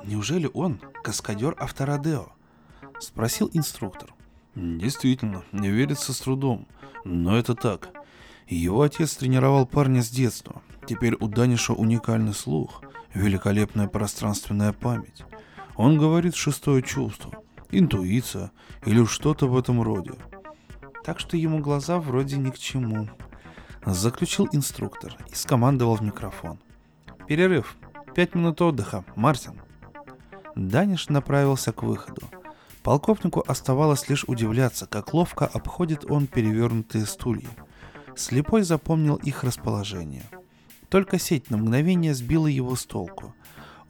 «Неужели 0.05 0.51
он 0.55 0.81
каскадер 1.03 1.55
авторадео?»— 1.59 2.29
спросил 2.99 3.51
инструктор. 3.53 4.15
«Действительно, 4.55 5.45
не 5.53 5.69
верится 5.69 6.15
с 6.15 6.21
трудом. 6.21 6.67
Но 7.05 7.37
это 7.37 7.55
так. 7.55 7.91
Его 8.47 8.83
отец 8.83 9.17
тренировал 9.17 9.67
парня 9.67 10.03
с 10.03 10.09
детства. 10.09 10.63
Теперь 10.87 11.15
у 11.21 11.29
Даниша 11.29 11.75
уникальный 11.75 12.33
слух, 12.33 12.83
великолепная 13.13 13.89
пространственная 13.89 14.73
память. 14.73 15.25
Он 15.77 15.99
говорит 15.99 16.35
шестое 16.35 16.83
чувство, 16.83 17.33
интуиция 17.71 18.51
или 18.87 19.05
что-то 19.05 19.47
в 19.47 19.59
этом 19.59 19.83
роде. 19.83 20.13
Так 21.05 21.21
что 21.21 21.37
ему 21.37 21.59
глаза 21.59 22.01
вроде 22.01 22.39
ни 22.39 22.51
к 22.51 22.59
чему. 22.59 23.09
Заключил 23.87 24.49
инструктор 24.53 25.17
и 25.31 25.35
скомандовал 25.35 25.97
в 25.97 26.03
микрофон. 26.03 26.59
Перерыв. 27.27 27.77
Пять 28.15 28.35
минут 28.35 28.61
отдыха. 28.61 29.05
Мартин. 29.17 29.61
Даниш 30.55 31.09
направился 31.09 31.73
к 31.73 31.83
выходу. 31.83 32.23
Полковнику 32.83 33.45
оставалось 33.47 34.09
лишь 34.09 34.25
удивляться, 34.25 34.87
как 34.87 35.15
ловко 35.15 35.47
обходит 35.47 36.11
он 36.11 36.27
перевернутые 36.27 37.07
стулья. 37.07 37.49
Слепой 38.17 38.63
запомнил 38.63 39.17
их 39.17 39.45
расположение. 39.45 40.25
Только 40.89 41.19
сеть 41.19 41.51
на 41.51 41.59
мгновение 41.59 42.15
сбила 42.15 42.47
его 42.47 42.75
с 42.75 42.85
толку. 42.85 43.35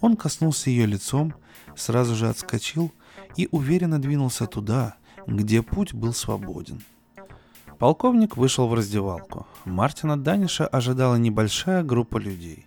Он 0.01 0.17
коснулся 0.17 0.71
ее 0.71 0.87
лицом, 0.87 1.35
сразу 1.77 2.15
же 2.15 2.29
отскочил 2.29 2.93
и 3.37 3.49
уверенно 3.51 4.01
двинулся 4.01 4.47
туда, 4.47 4.97
где 5.27 5.63
путь 5.63 5.95
был 5.95 6.13
свободен. 6.13 6.83
Полковник 7.79 8.37
вышел 8.37 8.69
в 8.69 8.75
раздевалку. 8.75 9.47
Мартина 9.65 10.19
Даниша 10.19 10.67
ожидала 10.67 11.17
небольшая 11.17 11.83
группа 11.83 12.19
людей. 12.19 12.67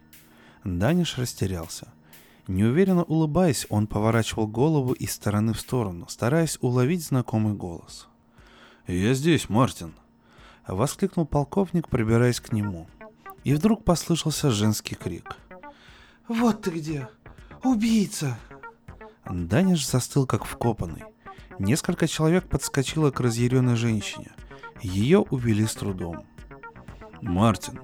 Даниш 0.64 1.18
растерялся– 1.18 1.88
Неуверенно 2.47 3.03
улыбаясь, 3.03 3.66
он 3.70 3.88
поворачивал 3.88 4.45
голову 4.47 4.93
из 4.93 5.14
стороны 5.14 5.53
в 5.53 5.59
сторону, 5.59 6.07
стараясь 6.09 6.57
уловить 6.62 7.01
знакомый 7.01 7.53
голос. 7.53 8.07
«Я 8.88 9.14
здесь, 9.14 9.47
Мартин!»— 9.47 9.93
воскликнул 10.68 11.26
полковник, 11.26 11.88
пробираясь 11.88 12.41
к 12.41 12.51
нему. 12.51 12.88
И 13.43 13.53
вдруг 13.53 13.86
послышался 13.86 14.51
женский 14.51 14.95
крик. 14.95 15.38
«Вот 16.28 16.64
ты 16.64 16.72
где! 16.72 17.07
Убийца!» 17.64 18.38
Даниш 19.30 19.88
застыл 19.88 20.26
как 20.26 20.43
вкопанный. 20.43 21.03
Несколько 21.59 22.07
человек 22.07 22.49
подскочило 22.49 23.12
к 23.12 23.20
разъяренной 23.20 23.76
женщине. 23.76 24.32
Ее 24.82 25.20
увели 25.20 25.66
с 25.66 25.74
трудом. 25.74 26.24
«Мартин!» 27.22 27.80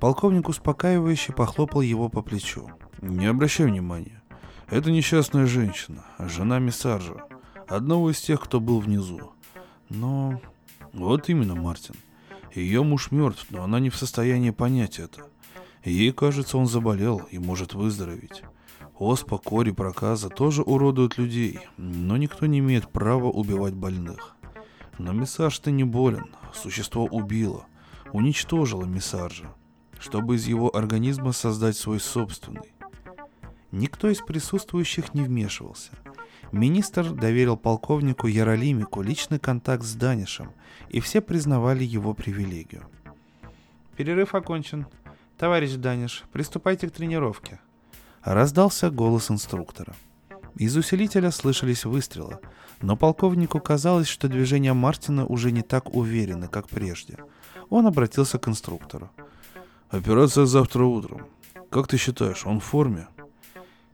Полковник 0.00 0.48
успокаивающе 0.48 1.32
похлопал 1.32 1.80
его 1.80 2.08
по 2.10 2.20
плечу. 2.20 2.70
Не 3.00 3.26
обращай 3.26 3.66
внимания. 3.66 4.22
Это 4.68 4.90
несчастная 4.90 5.46
женщина, 5.46 6.04
жена 6.18 6.58
Миссаржа, 6.58 7.24
одного 7.68 8.10
из 8.10 8.20
тех, 8.20 8.40
кто 8.40 8.60
был 8.60 8.80
внизу. 8.80 9.32
Но... 9.88 10.40
Вот 10.92 11.28
именно, 11.28 11.54
Мартин. 11.54 11.94
Ее 12.54 12.82
муж 12.82 13.10
мертв, 13.10 13.46
но 13.50 13.62
она 13.62 13.80
не 13.80 13.90
в 13.90 13.96
состоянии 13.96 14.50
понять 14.50 14.98
это. 14.98 15.26
Ей 15.84 16.10
кажется, 16.12 16.56
он 16.58 16.66
заболел 16.66 17.22
и 17.30 17.38
может 17.38 17.74
выздороветь. 17.74 18.42
Оспа, 18.98 19.36
кори, 19.38 19.72
проказа 19.72 20.30
тоже 20.30 20.62
уродуют 20.62 21.18
людей, 21.18 21.60
но 21.76 22.16
никто 22.16 22.46
не 22.46 22.60
имеет 22.60 22.90
права 22.90 23.26
убивать 23.26 23.74
больных. 23.74 24.35
Но 24.98 25.12
Мессаж-то 25.12 25.70
не 25.70 25.84
болен. 25.84 26.34
Существо 26.54 27.04
убило, 27.04 27.66
уничтожило 28.12 28.84
Мессажа, 28.84 29.52
чтобы 29.98 30.36
из 30.36 30.46
его 30.46 30.74
организма 30.74 31.32
создать 31.32 31.76
свой 31.76 32.00
собственный. 32.00 32.72
Никто 33.72 34.08
из 34.08 34.20
присутствующих 34.20 35.12
не 35.12 35.22
вмешивался. 35.22 35.92
Министр 36.52 37.10
доверил 37.10 37.56
полковнику 37.56 38.26
Яролимику 38.28 39.02
личный 39.02 39.38
контакт 39.38 39.84
с 39.84 39.94
Данишем, 39.94 40.52
и 40.88 41.00
все 41.00 41.20
признавали 41.20 41.84
его 41.84 42.14
привилегию. 42.14 42.88
«Перерыв 43.96 44.34
окончен. 44.34 44.86
Товарищ 45.36 45.72
Даниш, 45.72 46.24
приступайте 46.32 46.88
к 46.88 46.92
тренировке»,— 46.92 47.60
раздался 48.22 48.90
голос 48.90 49.30
инструктора. 49.30 49.94
Из 50.56 50.74
усилителя 50.74 51.30
слышались 51.30 51.84
выстрелы, 51.84 52.38
но 52.80 52.96
полковнику 52.96 53.60
казалось, 53.60 54.08
что 54.08 54.26
движения 54.26 54.72
Мартина 54.72 55.26
уже 55.26 55.52
не 55.52 55.62
так 55.62 55.94
уверены, 55.94 56.48
как 56.48 56.68
прежде. 56.68 57.18
Он 57.68 57.86
обратился 57.86 58.38
к 58.38 58.48
инструктору. 58.48 59.10
«Операция 59.90 60.46
завтра 60.46 60.84
утром. 60.84 61.26
Как 61.70 61.88
ты 61.88 61.98
считаешь, 61.98 62.46
он 62.46 62.60
в 62.60 62.64
форме?» 62.64 63.06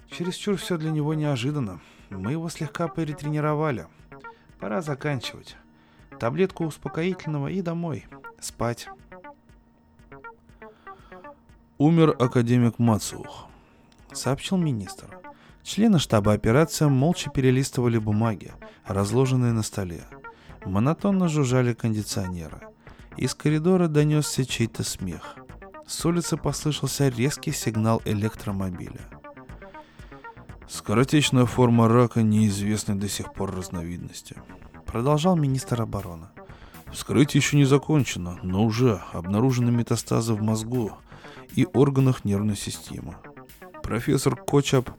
Чересчур 0.09 0.57
все 0.57 0.77
для 0.77 0.91
него 0.91 1.15
неожиданно. 1.15 1.81
Мы 2.11 2.33
его 2.33 2.49
слегка 2.49 2.87
перетренировали. 2.87 3.87
Пора 4.61 4.83
заканчивать. 4.83 5.57
Таблетку 6.21 6.65
успокоительного 6.65 7.49
и 7.49 7.63
домой. 7.63 8.07
Спать. 8.39 8.89
Умер 11.79 12.15
академик 12.21 12.79
Мацух, 12.79 13.47
сообщил 14.13 14.57
министр. 14.57 15.09
Члены 15.63 15.99
штаба 15.99 16.33
операции 16.33 16.87
молча 16.87 17.31
перелистывали 17.31 17.99
бумаги, 17.99 18.53
разложенные 18.85 19.53
на 19.53 19.63
столе. 19.63 20.05
Монотонно 20.65 21.29
жужжали 21.29 21.73
кондиционеры. 21.73 22.61
Из 23.17 23.35
коридора 23.35 23.89
донесся 23.89 24.45
чей-то 24.45 24.83
смех. 24.83 25.37
С 25.87 26.05
улицы 26.05 26.37
послышался 26.37 27.09
резкий 27.09 27.53
сигнал 27.53 28.03
электромобиля. 28.05 29.01
Скоротечная 30.69 31.45
форма 31.45 31.89
рака 31.89 32.23
неизвестной 32.23 32.95
до 32.95 33.09
сих 33.09 33.33
пор 33.33 33.55
разновидности. 33.55 34.37
Продолжал 34.87 35.37
министр 35.37 35.83
обороны. 35.83 36.29
Вскрытие 36.93 37.41
еще 37.41 37.57
не 37.57 37.65
закончено, 37.65 38.39
но 38.43 38.65
уже 38.65 39.01
обнаружены 39.13 39.71
метастазы 39.71 40.35
в 40.35 40.43
мозгу 40.43 40.93
и 41.55 41.67
органах 41.73 42.25
нервной 42.25 42.57
системы. 42.57 43.17
Профессор 43.83 44.37
Кочап 44.37 44.91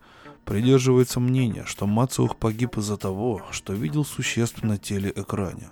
придерживается 0.46 1.20
мнения, 1.20 1.64
что 1.66 1.88
Мацух 1.88 2.38
погиб 2.38 2.78
из-за 2.78 2.98
того, 2.98 3.41
что 3.52 3.74
видел 3.74 4.06
существ 4.06 4.64
на 4.64 4.78
телеэкране. 4.78 5.70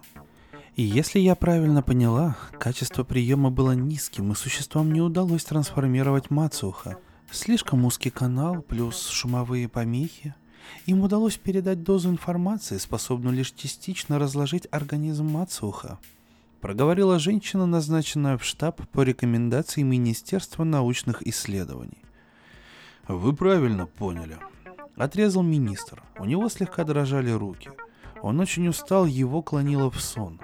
И 0.76 0.84
если 0.84 1.20
я 1.20 1.36
правильно 1.36 1.82
поняла, 1.82 2.38
качество 2.60 3.04
приема 3.04 3.52
было 3.52 3.74
низким, 3.74 4.32
и 4.32 4.36
существам 4.36 4.94
не 4.94 5.02
удалось 5.02 5.44
трансформировать 5.44 6.30
Мацуха. 6.30 6.98
Слишком 7.30 7.86
узкий 7.86 8.10
канал 8.10 8.62
плюс 8.62 9.08
шумовые 9.08 9.68
помехи. 9.68 10.34
Им 10.86 11.02
удалось 11.02 11.38
передать 11.38 11.84
дозу 11.84 12.10
информации, 12.10 12.78
способную 12.78 13.36
лишь 13.36 13.52
частично 13.52 14.18
разложить 14.18 14.68
организм 14.72 15.28
Мацуха. 15.28 16.00
Проговорила 16.62 17.20
женщина, 17.20 17.66
назначенная 17.66 18.38
в 18.38 18.46
штаб 18.46 18.82
по 18.92 19.02
рекомендации 19.02 19.82
Министерства 19.82 20.64
научных 20.64 21.26
исследований. 21.28 22.04
Вы 23.08 23.34
правильно 23.34 23.88
поняли, 23.88 24.38
Отрезал 24.96 25.44
министр. 25.44 26.04
У 26.20 26.26
него 26.26 26.50
слегка 26.50 26.84
дрожали 26.84 27.32
руки. 27.32 27.72
Он 28.22 28.40
очень 28.40 28.68
устал, 28.68 29.06
его 29.06 29.42
клонило 29.42 29.90
в 29.90 30.00
сон. 30.00 30.40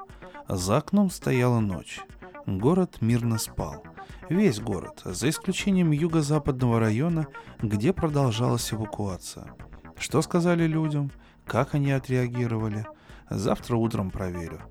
За 0.47 0.77
окном 0.77 1.09
стояла 1.09 1.59
ночь. 1.59 1.99
Город 2.45 2.97
мирно 3.01 3.37
спал. 3.37 3.83
Весь 4.29 4.59
город, 4.59 5.01
за 5.05 5.29
исключением 5.29 5.91
юго-западного 5.91 6.79
района, 6.79 7.27
где 7.61 7.93
продолжалась 7.93 8.73
эвакуация. 8.73 9.53
Что 9.97 10.21
сказали 10.21 10.65
людям? 10.65 11.11
Как 11.45 11.75
они 11.75 11.91
отреагировали? 11.91 12.85
Завтра 13.29 13.75
утром 13.75 14.11
проверю. 14.11 14.61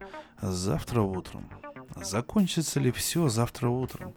Завтра 0.41 1.01
утром. 1.03 1.49
Закончится 1.97 2.81
ли 2.81 2.91
все 2.91 3.29
завтра 3.29 3.69
утром? 3.69 4.15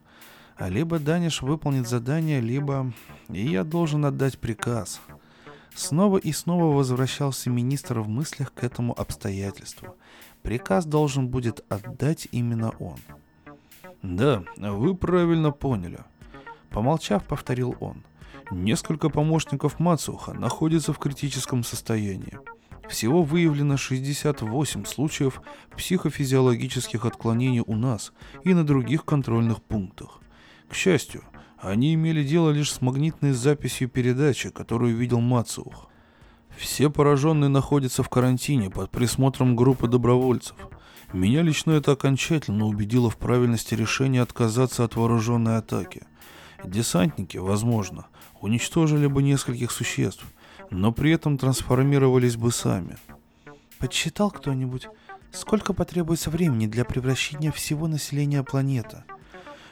Либо 0.60 0.99
Даниш 0.99 1.41
выполнит 1.41 1.88
задание, 1.88 2.41
либо... 2.41 2.91
И 3.30 3.47
я 3.47 3.64
должен 3.64 4.05
отдать 4.05 4.39
приказ. 4.39 4.99
Снова 5.80 6.18
и 6.18 6.34
снова 6.34 6.76
возвращался 6.76 7.50
министр 7.50 8.02
в 8.02 8.10
мыслях 8.10 8.54
к 8.54 8.66
этому 8.66 8.92
обстоятельству. 9.00 9.96
Приказ 10.42 10.86
должен 10.86 11.30
будет 11.30 11.64
отдать 11.70 12.28
именно 12.34 12.72
он. 12.80 12.98
«Да, 14.02 14.44
вы 14.58 14.94
правильно 14.94 15.52
поняли»,— 15.52 16.00
помолчав, 16.70 17.24
повторил 17.24 17.78
он. 17.80 18.04
«Несколько 18.52 19.08
помощников 19.10 19.80
Мацуха 19.80 20.34
находятся 20.34 20.92
в 20.92 21.00
критическом 21.00 21.64
состоянии. 21.64 22.38
Всего 22.90 23.24
выявлено 23.24 23.78
68 23.78 24.84
случаев 24.84 25.42
психофизиологических 25.78 27.06
отклонений 27.06 27.64
у 27.66 27.78
нас 27.78 28.12
и 28.44 28.54
на 28.54 28.66
других 28.66 29.06
контрольных 29.06 29.64
пунктах. 29.64 30.20
К 30.68 30.74
счастью, 30.74 31.24
они 31.62 31.93
имели 31.93 32.24
дело 32.24 32.51
лишь 32.51 32.72
с 32.72 32.82
магнитной 32.82 33.34
записью 33.34 33.89
передачи, 33.89 34.49
которую 34.49 34.95
видел 34.95 35.20
Мацух. 35.20 35.89
Все 36.57 36.89
пораженные 36.89 37.49
находятся 37.49 38.03
в 38.03 38.10
карантине 38.10 38.70
под 38.70 38.91
присмотром 38.91 39.55
группы 39.55 39.88
добровольцев. 39.88 40.55
Меня 41.14 41.41
лично 41.41 41.72
это 41.72 41.93
окончательно 41.93 42.66
убедило 42.66 43.10
в 43.10 43.18
правильности 43.18 43.74
решения 43.76 44.22
отказаться 44.22 44.84
от 44.84 44.95
вооруженной 44.95 45.57
атаки. 45.57 46.03
Десантники, 46.64 47.38
возможно, 47.38 48.07
уничтожили 48.41 49.07
бы 49.07 49.24
нескольких 49.24 49.72
существ, 49.72 50.26
но 50.70 50.91
при 50.91 51.12
этом 51.12 51.38
трансформировались 51.38 52.36
бы 52.36 52.51
сами. 52.51 52.97
Подсчитал 53.80 54.30
кто-нибудь, 54.30 54.88
сколько 55.32 55.74
потребуется 55.74 56.30
времени 56.30 56.68
для 56.68 56.86
превращения 56.86 57.51
всего 57.51 57.88
населения 57.88 58.43
планеты? 58.43 59.03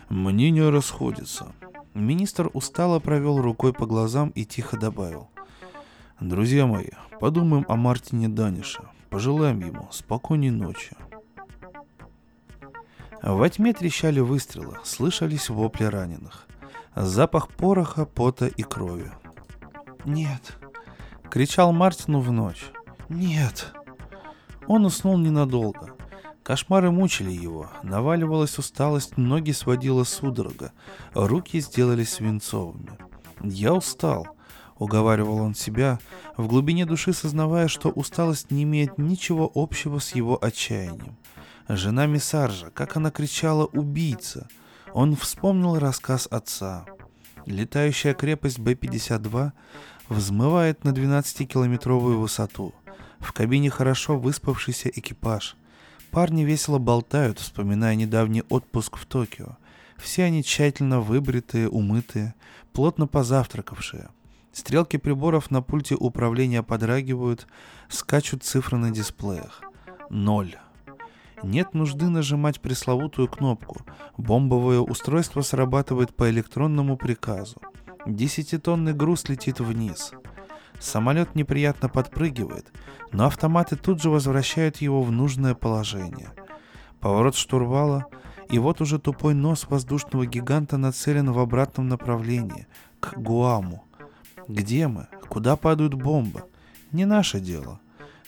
Мнения 0.09 0.69
расходятся. 0.69 1.53
Министр 1.97 2.51
устало 2.53 2.99
провел 2.99 3.41
рукой 3.41 3.73
по 3.73 3.87
глазам 3.87 4.29
и 4.29 4.45
тихо 4.45 4.77
добавил. 4.77 5.29
«Друзья 6.19 6.67
мои, 6.67 6.91
подумаем 7.19 7.65
о 7.67 7.75
Мартине 7.75 8.29
Данише. 8.29 8.83
Пожелаем 9.09 9.59
ему 9.61 9.87
спокойной 9.91 10.51
ночи». 10.51 10.95
Во 13.23 13.49
тьме 13.49 13.73
трещали 13.73 14.19
выстрелы, 14.19 14.77
слышались 14.83 15.49
вопли 15.49 15.85
раненых. 15.85 16.45
Запах 16.95 17.49
пороха, 17.49 18.05
пота 18.05 18.45
и 18.45 18.61
крови. 18.61 19.11
«Нет!»— 20.05 20.55
кричал 21.31 21.73
Мартину 21.73 22.19
в 22.19 22.31
ночь. 22.31 22.65
«Нет!» 23.09 23.73
Он 24.67 24.85
уснул 24.85 25.17
ненадолго. 25.17 25.96
Кошмары 26.47 26.91
мучили 26.91 27.29
его, 27.29 27.69
наваливалась 27.83 28.57
усталость, 28.57 29.17
ноги 29.17 29.51
сводила 29.51 30.05
судорога, 30.05 30.71
руки 31.13 31.59
сделались 31.59 32.13
свинцовыми. 32.13 32.91
«Я 33.41 33.73
устал»,— 33.73 34.25
уговаривал 34.77 35.39
он 35.39 35.55
себя, 35.55 35.99
в 36.37 36.47
глубине 36.47 36.85
души 36.85 37.11
сознавая, 37.11 37.67
что 37.67 37.89
усталость 37.89 38.49
не 38.49 38.63
имеет 38.63 38.97
ничего 38.97 39.51
общего 39.55 39.99
с 39.99 40.15
его 40.15 40.41
отчаянием. 40.41 41.17
Жена 41.67 42.05
Миссаржа, 42.05 42.69
как 42.69 42.95
она 42.95 43.11
кричала 43.11 43.65
«убийца!» 43.65 44.47
Он 44.93 45.17
вспомнил 45.17 45.77
рассказ 45.77 46.29
отца. 46.31 46.85
Летающая 47.45 48.13
крепость 48.13 48.59
Б-52 48.59 49.51
взмывает 50.07 50.85
на 50.85 50.91
12-километровую 50.91 52.19
высоту. 52.19 52.73
В 53.19 53.33
кабине 53.33 53.69
хорошо 53.69 54.17
выспавшийся 54.17 54.87
экипаж— 54.87 55.57
Парни 56.11 56.43
весело 56.43 56.79
болтают, 56.79 57.39
вспоминая 57.39 57.95
недавний 57.95 58.43
отпуск 58.49 58.97
в 58.97 59.05
Токио. 59.05 59.57
Все 59.97 60.23
они 60.23 60.43
тщательно 60.43 60.99
выбритые, 60.99 61.69
умытые, 61.69 62.33
плотно 62.73 63.07
позавтракавшие. 63.07 64.09
Стрелки 64.51 64.97
приборов 64.97 65.51
на 65.51 65.61
пульте 65.61 65.95
управления 65.95 66.63
подрагивают, 66.63 67.47
скачут 67.89 68.43
цифры 68.43 68.77
на 68.77 68.91
дисплеях. 68.91 69.61
Ноль. 70.09 70.55
Нет 71.43 71.73
нужды 71.75 72.09
нажимать 72.09 72.61
пресловутую 72.61 73.27
кнопку. 73.27 73.81
Бомбовое 74.17 74.79
устройство 74.79 75.41
срабатывает 75.41 76.15
по 76.15 76.29
электронному 76.29 76.97
приказу. 76.97 77.61
Десятитонный 78.07 78.93
груз 78.93 79.29
летит 79.29 79.59
вниз. 79.59 80.13
Самолет 80.79 81.35
неприятно 81.35 81.89
подпрыгивает, 81.89 82.71
но 83.11 83.25
автоматы 83.25 83.75
тут 83.75 84.01
же 84.01 84.09
возвращают 84.09 84.77
его 84.77 85.01
в 85.03 85.11
нужное 85.11 85.55
положение. 85.55 86.29
Поворот 86.99 87.35
штурвала, 87.35 88.05
и 88.49 88.59
вот 88.59 88.81
уже 88.81 88.99
тупой 88.99 89.33
нос 89.33 89.67
воздушного 89.69 90.25
гиганта 90.25 90.77
нацелен 90.77 91.31
в 91.31 91.39
обратном 91.39 91.87
направлении, 91.87 92.67
к 92.99 93.17
Гуаму. 93.17 93.83
Где 94.47 94.87
мы? 94.87 95.07
Куда 95.27 95.55
падают 95.55 95.93
бомбы? 95.93 96.45
Не 96.91 97.05
наше 97.05 97.39
дело. 97.39 97.79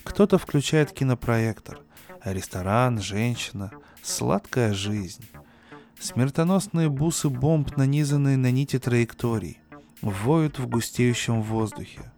Кто-то 0.04 0.38
включает 0.38 0.92
кинопроектор. 0.92 1.80
Ресторан, 2.26 3.00
женщина, 3.00 3.72
сладкая 4.02 4.74
жизнь. 4.74 5.26
Смертоносные 6.00 6.90
бусы 6.90 7.30
бомб, 7.30 7.76
нанизанные 7.78 8.38
на 8.38 8.52
нити 8.52 8.80
траекторий, 8.80 9.60
воют 10.02 10.60
в 10.60 10.68
густеющем 10.68 11.42
воздухе. 11.42 12.12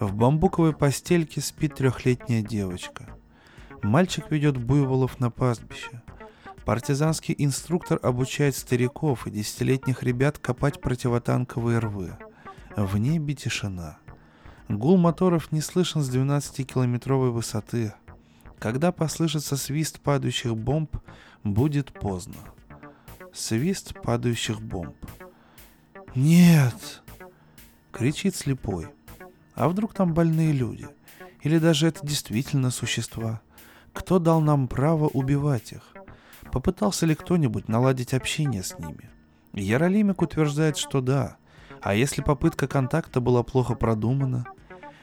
В 0.00 0.14
бамбуковой 0.14 0.72
постельке 0.72 1.42
спит 1.42 1.74
трехлетняя 1.74 2.40
девочка. 2.40 3.06
Мальчик 3.82 4.30
ведет 4.30 4.56
буйволов 4.56 5.20
на 5.20 5.30
пастбище. 5.30 6.00
Партизанский 6.64 7.34
инструктор 7.36 8.00
обучает 8.02 8.56
стариков 8.56 9.26
и 9.26 9.30
десятилетних 9.30 10.02
ребят 10.02 10.38
копать 10.38 10.80
противотанковые 10.80 11.80
рвы. 11.80 12.16
В 12.76 12.96
небе 12.96 13.34
тишина. 13.34 13.98
Гул 14.70 14.96
моторов 14.96 15.52
не 15.52 15.60
слышен 15.60 16.00
с 16.00 16.08
12-километровой 16.08 17.30
высоты. 17.30 17.92
Когда 18.58 18.92
послышится 18.92 19.58
свист 19.58 20.00
падающих 20.00 20.56
бомб, 20.56 20.96
будет 21.44 21.92
поздно. 21.92 22.36
Свист 23.34 24.00
падающих 24.00 24.62
бомб. 24.62 24.96
«Нет!»— 26.14 27.02
кричит 27.92 28.34
слепой. 28.34 28.88
А 29.60 29.68
вдруг 29.68 29.92
там 29.92 30.14
больные 30.14 30.52
люди? 30.52 30.88
Или 31.42 31.58
даже 31.58 31.86
это 31.86 32.06
действительно 32.06 32.70
существа? 32.70 33.42
Кто 33.92 34.18
дал 34.18 34.40
нам 34.40 34.68
право 34.68 35.06
убивать 35.06 35.72
их? 35.72 35.82
Попытался 36.50 37.04
ли 37.04 37.14
кто-нибудь 37.14 37.68
наладить 37.68 38.14
общение 38.14 38.62
с 38.62 38.78
ними? 38.78 39.10
Яролимик 39.52 40.22
утверждает, 40.22 40.78
что 40.78 41.02
да. 41.02 41.36
А 41.82 41.92
если 41.92 42.22
попытка 42.22 42.68
контакта 42.68 43.20
была 43.20 43.42
плохо 43.42 43.74
продумана? 43.74 44.46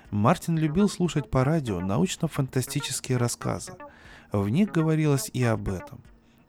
Мартин 0.10 0.58
любил 0.58 0.90
слушать 0.90 1.30
по 1.30 1.44
радио 1.44 1.80
научно-фантастические 1.80 3.20
рассказы. 3.20 3.74
В 4.32 4.50
них 4.50 4.72
говорилось 4.72 5.30
и 5.34 5.44
об 5.44 5.70
этом. 5.70 6.02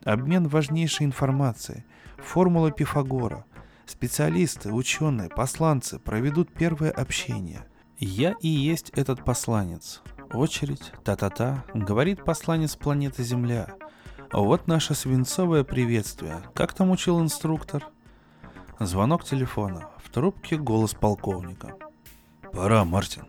Обмен 0.03 0.49
важнейшей 0.49 1.05
информацией, 1.05 1.85
формула 2.17 2.71
Пифагора. 2.71 3.45
Специалисты, 3.85 4.73
ученые, 4.73 5.29
посланцы 5.29 5.99
проведут 5.99 6.51
первое 6.51 6.91
общение. 6.91 7.67
Я 7.99 8.35
и 8.41 8.49
есть 8.49 8.91
этот 8.91 9.25
посланец. 9.25 10.03
Очередь, 10.33 10.93
та-та-та, 11.05 11.65
говорит 11.75 12.25
посланец 12.25 12.77
планеты 12.77 13.23
Земля– 13.23 13.75
вот 14.33 14.67
наше 14.67 14.95
свинцовое 14.95 15.65
приветствие. 15.65 16.43
Как 16.55 16.75
там 16.75 16.91
учил 16.91 17.21
инструктор? 17.21 17.87
Звонок 18.79 19.25
телефона. 19.25 19.89
В 20.05 20.11
трубке 20.11 20.59
голос 20.59 20.93
полковника. 20.93 21.75
Пора, 22.53 22.85
Мартин. 22.85 23.25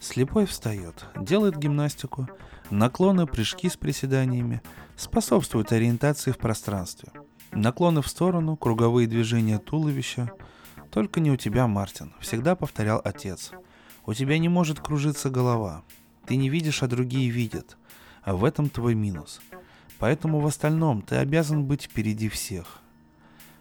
Слепой 0.00 0.44
встает, 0.46 1.06
делает 1.16 1.56
гимнастику, 1.56 2.28
наклоны, 2.70 3.26
прыжки 3.26 3.70
с 3.70 3.76
приседаниями, 3.76 4.60
способствуют 4.96 5.72
ориентации 5.72 6.32
в 6.32 6.38
пространстве. 6.38 7.08
Наклоны 7.52 8.02
в 8.02 8.08
сторону, 8.08 8.56
круговые 8.56 9.08
движения 9.08 9.58
туловища. 9.58 10.30
Только 10.90 11.20
не 11.20 11.30
у 11.30 11.36
тебя, 11.36 11.66
Мартин, 11.66 12.12
всегда 12.20 12.54
повторял 12.54 13.00
отец. 13.02 13.52
У 14.06 14.14
тебя 14.14 14.38
не 14.38 14.48
может 14.48 14.80
кружиться 14.80 15.30
голова. 15.30 15.82
Ты 16.26 16.36
не 16.36 16.48
видишь, 16.48 16.82
а 16.82 16.88
другие 16.88 17.30
видят. 17.30 17.76
А 18.22 18.34
в 18.34 18.44
этом 18.44 18.68
твой 18.68 18.94
минус– 18.94 19.40
Поэтому 20.02 20.40
в 20.40 20.46
остальном 20.46 21.00
ты 21.00 21.14
обязан 21.14 21.64
быть 21.64 21.82
впереди 21.82 22.28
всех. 22.28 22.80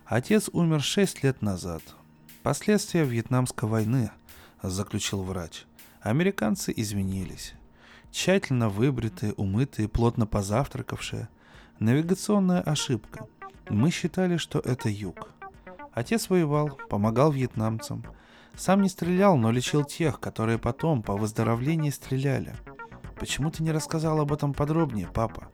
Отец 0.05 0.49
умер 0.51 0.81
шесть 0.81 1.21
лет 1.21 1.43
назад. 1.43 1.83
Последствия 2.41 3.03
Вьетнамской 3.03 3.69
войны, 3.69 4.09
заключил 4.63 5.21
врач. 5.21 5.65
Американцы 6.01 6.73
извинились. 6.75 7.53
Тщательно 8.09 8.69
выбритые, 8.69 9.33
умытые, 9.33 9.87
плотно 9.87 10.25
позавтракавшие. 10.25 11.29
Навигационная 11.77 12.61
ошибка. 12.61 13.27
Мы 13.69 13.91
считали, 13.91 14.37
что 14.37 14.57
это 14.57 14.89
юг. 14.89 15.29
Отец 15.93 16.27
воевал, 16.27 16.75
помогал 16.89 17.31
вьетнамцам. 17.31 18.03
Сам 18.55 18.81
не 18.81 18.89
стрелял, 18.89 19.37
но 19.37 19.51
лечил 19.51 19.83
тех, 19.83 20.19
которые 20.19 20.57
потом 20.59 21.01
по 21.01 21.15
выздоровлении 21.15 21.89
стреляли. 21.89 22.55
Почему 23.19 23.51
ты 23.51 23.63
не 23.63 23.71
рассказал 23.71 24.19
об 24.19 24.31
этом 24.33 24.53
подробнее, 24.53 25.07
папа? 25.07 25.47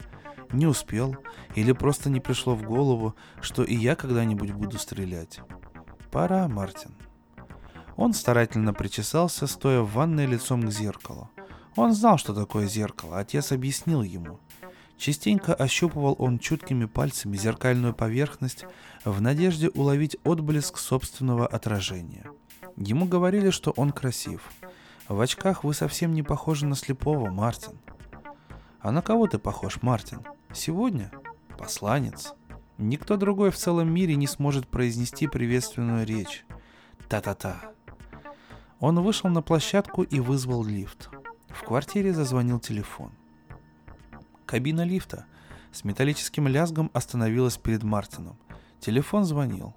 не 0.54 0.66
успел 0.68 1.16
или 1.56 1.72
просто 1.72 2.10
не 2.10 2.20
пришло 2.20 2.56
в 2.56 2.64
голову, 2.64 3.16
что 3.42 3.64
и 3.64 3.76
я 3.76 3.96
когда-нибудь 3.96 4.52
буду 4.52 4.78
стрелять. 4.78 5.40
Пора, 6.12 6.48
Мартин. 6.48 6.96
Он 7.96 8.14
старательно 8.14 8.74
причесался, 8.74 9.48
стоя 9.48 9.82
в 9.82 9.92
ванной 9.94 10.26
лицом 10.26 10.62
к 10.62 10.72
зеркалу. 10.72 11.30
Он 11.76 11.94
знал, 11.94 12.18
что 12.18 12.34
такое 12.34 12.68
зеркало, 12.68 13.20
отец 13.20 13.52
объяснил 13.52 14.02
ему. 14.02 14.40
Частенько 14.98 15.54
ощупывал 15.54 16.16
он 16.18 16.40
чуткими 16.40 16.86
пальцами 16.86 17.38
зеркальную 17.38 17.94
поверхность 17.94 18.66
в 19.06 19.22
надежде 19.22 19.70
уловить 19.70 20.18
отблеск 20.24 20.78
собственного 20.80 21.46
отражения. 21.46 22.26
Ему 22.78 23.08
говорили, 23.08 23.50
что 23.50 23.72
он 23.72 23.92
красив. 23.92 24.52
В 25.10 25.20
очках 25.20 25.64
вы 25.64 25.74
совсем 25.74 26.14
не 26.14 26.22
похожи 26.22 26.68
на 26.68 26.76
слепого, 26.76 27.30
Мартин. 27.32 27.80
А 28.80 28.92
на 28.92 29.02
кого 29.02 29.28
ты 29.28 29.40
похож, 29.40 29.82
Мартин? 29.82 30.22
Сегодня 30.54 31.12
посланец. 31.58 32.34
Никто 32.78 33.18
другой 33.18 33.50
в 33.50 33.58
целом 33.58 33.92
мире 33.92 34.16
не 34.16 34.28
сможет 34.28 34.68
произнести 34.68 35.28
приветственную 35.28 36.06
речь. 36.06 36.46
Та-та-та. 37.10 37.72
Он 38.80 39.02
вышел 39.02 39.30
на 39.32 39.42
площадку 39.42 40.04
и 40.04 40.20
вызвал 40.20 40.64
лифт. 40.64 41.10
В 41.50 41.64
квартире 41.64 42.14
зазвонил 42.14 42.60
телефон. 42.60 43.12
Кабина 44.46 44.86
лифта 44.86 45.26
с 45.72 45.84
металлическим 45.84 46.48
лязгом 46.48 46.92
остановилась 46.94 47.58
перед 47.58 47.82
Мартином. 47.82 48.38
Телефон 48.80 49.26
звонил. 49.26 49.74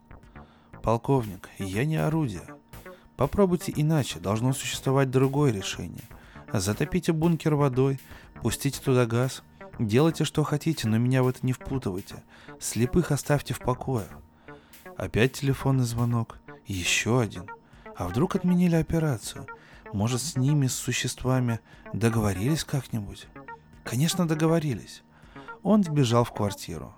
«Полковник, 0.82 1.48
я 1.58 1.86
не 1.86 1.96
орудие. 1.96 2.59
Попробуйте 3.20 3.70
иначе, 3.76 4.18
должно 4.18 4.54
существовать 4.54 5.10
другое 5.10 5.52
решение. 5.52 6.04
Затопите 6.54 7.12
бункер 7.12 7.54
водой, 7.54 8.00
пустите 8.40 8.80
туда 8.80 9.04
газ, 9.04 9.42
Делайте, 9.78 10.24
что 10.24 10.42
хотите, 10.42 10.88
но 10.88 10.96
меня 10.96 11.22
в 11.22 11.28
это 11.28 11.40
не 11.42 11.52
впутывайте. 11.52 12.22
Слепых 12.58 13.12
оставьте 13.12 13.52
в 13.52 13.58
покое. 13.58 14.06
Опять 14.96 15.34
телефонный 15.34 15.84
звонок. 15.84 16.38
Еще 16.64 17.20
один. 17.20 17.44
А 17.94 18.08
вдруг 18.08 18.36
отменили 18.36 18.76
операцию? 18.76 19.46
Может, 19.92 20.22
с 20.22 20.36
ними, 20.36 20.66
с 20.66 20.74
существами, 20.74 21.60
договорились 21.92 22.64
как-нибудь? 22.64 23.26
Конечно, 23.84 24.26
договорились. 24.26 25.02
Он 25.62 25.84
сбежал 25.84 26.24
в 26.24 26.32
квартиру. 26.32 26.94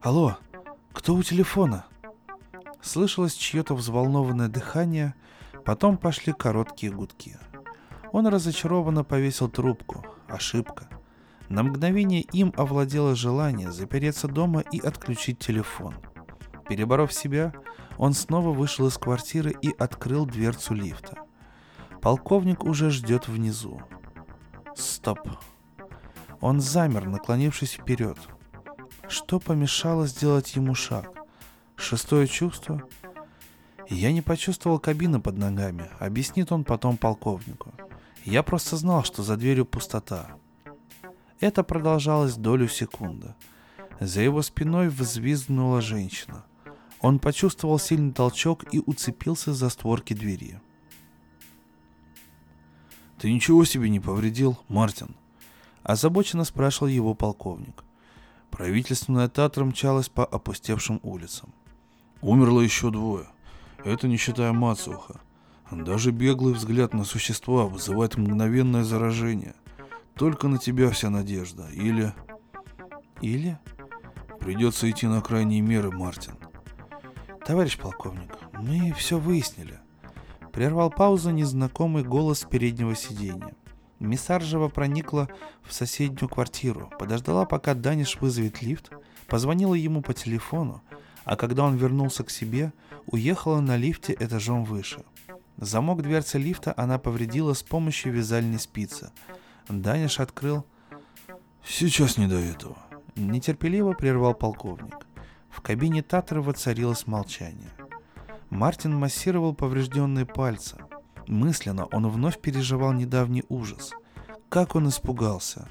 «Алло, 0.00 0.36
кто 0.92 1.14
у 1.14 1.22
телефона?» 1.22 1.84
Слышалось 2.80 3.34
чье-то 3.34 3.74
взволнованное 3.74 4.48
дыхание, 4.48 5.14
потом 5.64 5.98
пошли 5.98 6.32
короткие 6.32 6.92
гудки. 6.92 7.38
Он 8.12 8.26
разочарованно 8.26 9.04
повесил 9.04 9.48
трубку. 9.48 10.04
Ошибка. 10.28 10.88
На 11.48 11.62
мгновение 11.62 12.20
им 12.20 12.52
овладело 12.56 13.14
желание 13.14 13.72
запереться 13.72 14.28
дома 14.28 14.60
и 14.60 14.78
отключить 14.80 15.38
телефон. 15.38 15.94
Переборов 16.68 17.12
себя, 17.12 17.54
он 17.96 18.12
снова 18.12 18.52
вышел 18.52 18.86
из 18.86 18.98
квартиры 18.98 19.54
и 19.62 19.74
открыл 19.78 20.26
дверцу 20.26 20.74
лифта. 20.74 21.18
Полковник 22.02 22.64
уже 22.64 22.90
ждет 22.90 23.28
внизу. 23.28 23.80
Стоп. 24.76 25.20
Он 26.40 26.60
замер, 26.60 27.06
наклонившись 27.06 27.72
вперед. 27.72 28.18
Что 29.08 29.40
помешало 29.40 30.06
сделать 30.06 30.54
ему 30.54 30.74
шаг? 30.74 31.17
Шестое 31.78 32.26
чувство? 32.26 32.82
Я 33.88 34.12
не 34.12 34.20
почувствовал 34.20 34.78
кабины 34.78 35.20
под 35.20 35.38
ногами, 35.38 35.88
объяснит 36.00 36.52
он 36.52 36.64
потом 36.64 36.98
полковнику. 36.98 37.72
Я 38.24 38.42
просто 38.42 38.76
знал, 38.76 39.04
что 39.04 39.22
за 39.22 39.36
дверью 39.36 39.64
пустота. 39.64 40.36
Это 41.40 41.62
продолжалось 41.62 42.34
долю 42.34 42.68
секунды. 42.68 43.34
За 44.00 44.20
его 44.20 44.42
спиной 44.42 44.88
взвизгнула 44.88 45.80
женщина. 45.80 46.44
Он 47.00 47.20
почувствовал 47.20 47.78
сильный 47.78 48.12
толчок 48.12 48.64
и 48.74 48.82
уцепился 48.84 49.54
за 49.54 49.70
створки 49.70 50.14
двери. 50.14 50.60
«Ты 53.18 53.32
ничего 53.32 53.64
себе 53.64 53.88
не 53.88 54.00
повредил, 54.00 54.58
Мартин?» 54.68 55.16
Озабоченно 55.84 56.44
спрашивал 56.44 56.88
его 56.88 57.14
полковник. 57.14 57.84
Правительственная 58.50 59.28
Татра 59.28 59.64
мчалась 59.64 60.08
по 60.08 60.24
опустевшим 60.24 61.00
улицам. 61.02 61.54
Умерло 62.20 62.60
еще 62.60 62.90
двое. 62.90 63.26
Это 63.84 64.08
не 64.08 64.16
считая 64.16 64.52
Мацуха. 64.52 65.20
Даже 65.70 66.10
беглый 66.10 66.54
взгляд 66.54 66.94
на 66.94 67.04
существа 67.04 67.66
вызывает 67.66 68.16
мгновенное 68.16 68.84
заражение– 68.84 69.54
только 70.18 70.48
на 70.48 70.58
тебя 70.58 70.90
вся 70.90 71.10
надежда. 71.10 71.68
Или... 71.72 72.12
Или? 73.20 73.56
Придется 74.40 74.90
идти 74.90 75.06
на 75.06 75.22
крайние 75.22 75.60
меры, 75.60 75.92
Мартин. 75.92 76.34
Товарищ 77.46 77.78
полковник, 77.78 78.36
мы 78.52 78.92
все 78.94 79.18
выяснили. 79.18 79.78
Прервал 80.52 80.90
паузу 80.90 81.30
незнакомый 81.30 82.02
голос 82.02 82.44
переднего 82.44 82.96
сиденья. 82.96 83.54
Миссаржева 84.00 84.68
проникла 84.68 85.28
в 85.62 85.72
соседнюю 85.72 86.28
квартиру, 86.28 86.90
подождала, 86.98 87.44
пока 87.46 87.74
Даниш 87.74 88.20
вызовет 88.20 88.60
лифт, 88.60 88.90
позвонила 89.28 89.74
ему 89.74 90.02
по 90.02 90.14
телефону, 90.14 90.82
а 91.28 91.36
когда 91.36 91.64
он 91.64 91.76
вернулся 91.76 92.24
к 92.24 92.30
себе, 92.30 92.72
уехала 93.06 93.60
на 93.60 93.76
лифте 93.76 94.16
этажом 94.18 94.64
выше. 94.64 95.04
Замок 95.58 96.00
дверцы 96.00 96.38
лифта 96.38 96.72
она 96.74 96.98
повредила 96.98 97.52
с 97.52 97.62
помощью 97.62 98.14
вязальной 98.14 98.58
спицы. 98.58 99.10
Даниш 99.68 100.20
открыл... 100.20 100.64
«Сейчас 101.62 102.16
не 102.16 102.28
до 102.28 102.36
этого»,— 102.36 102.78
нетерпеливо 103.14 103.92
прервал 103.92 104.32
полковник. 104.32 105.06
В 105.50 105.60
кабине 105.60 106.02
Татры 106.02 106.40
воцарилось 106.40 107.06
молчание. 107.06 107.72
Мартин 108.48 108.94
массировал 108.94 109.52
поврежденные 109.52 110.24
пальцы. 110.24 110.78
Мысленно 111.26 111.84
он 111.92 112.08
вновь 112.08 112.40
переживал 112.40 112.94
недавний 112.94 113.44
ужас. 113.50 113.92
Как 114.48 114.74
он 114.74 114.88
испугался. 114.88 115.68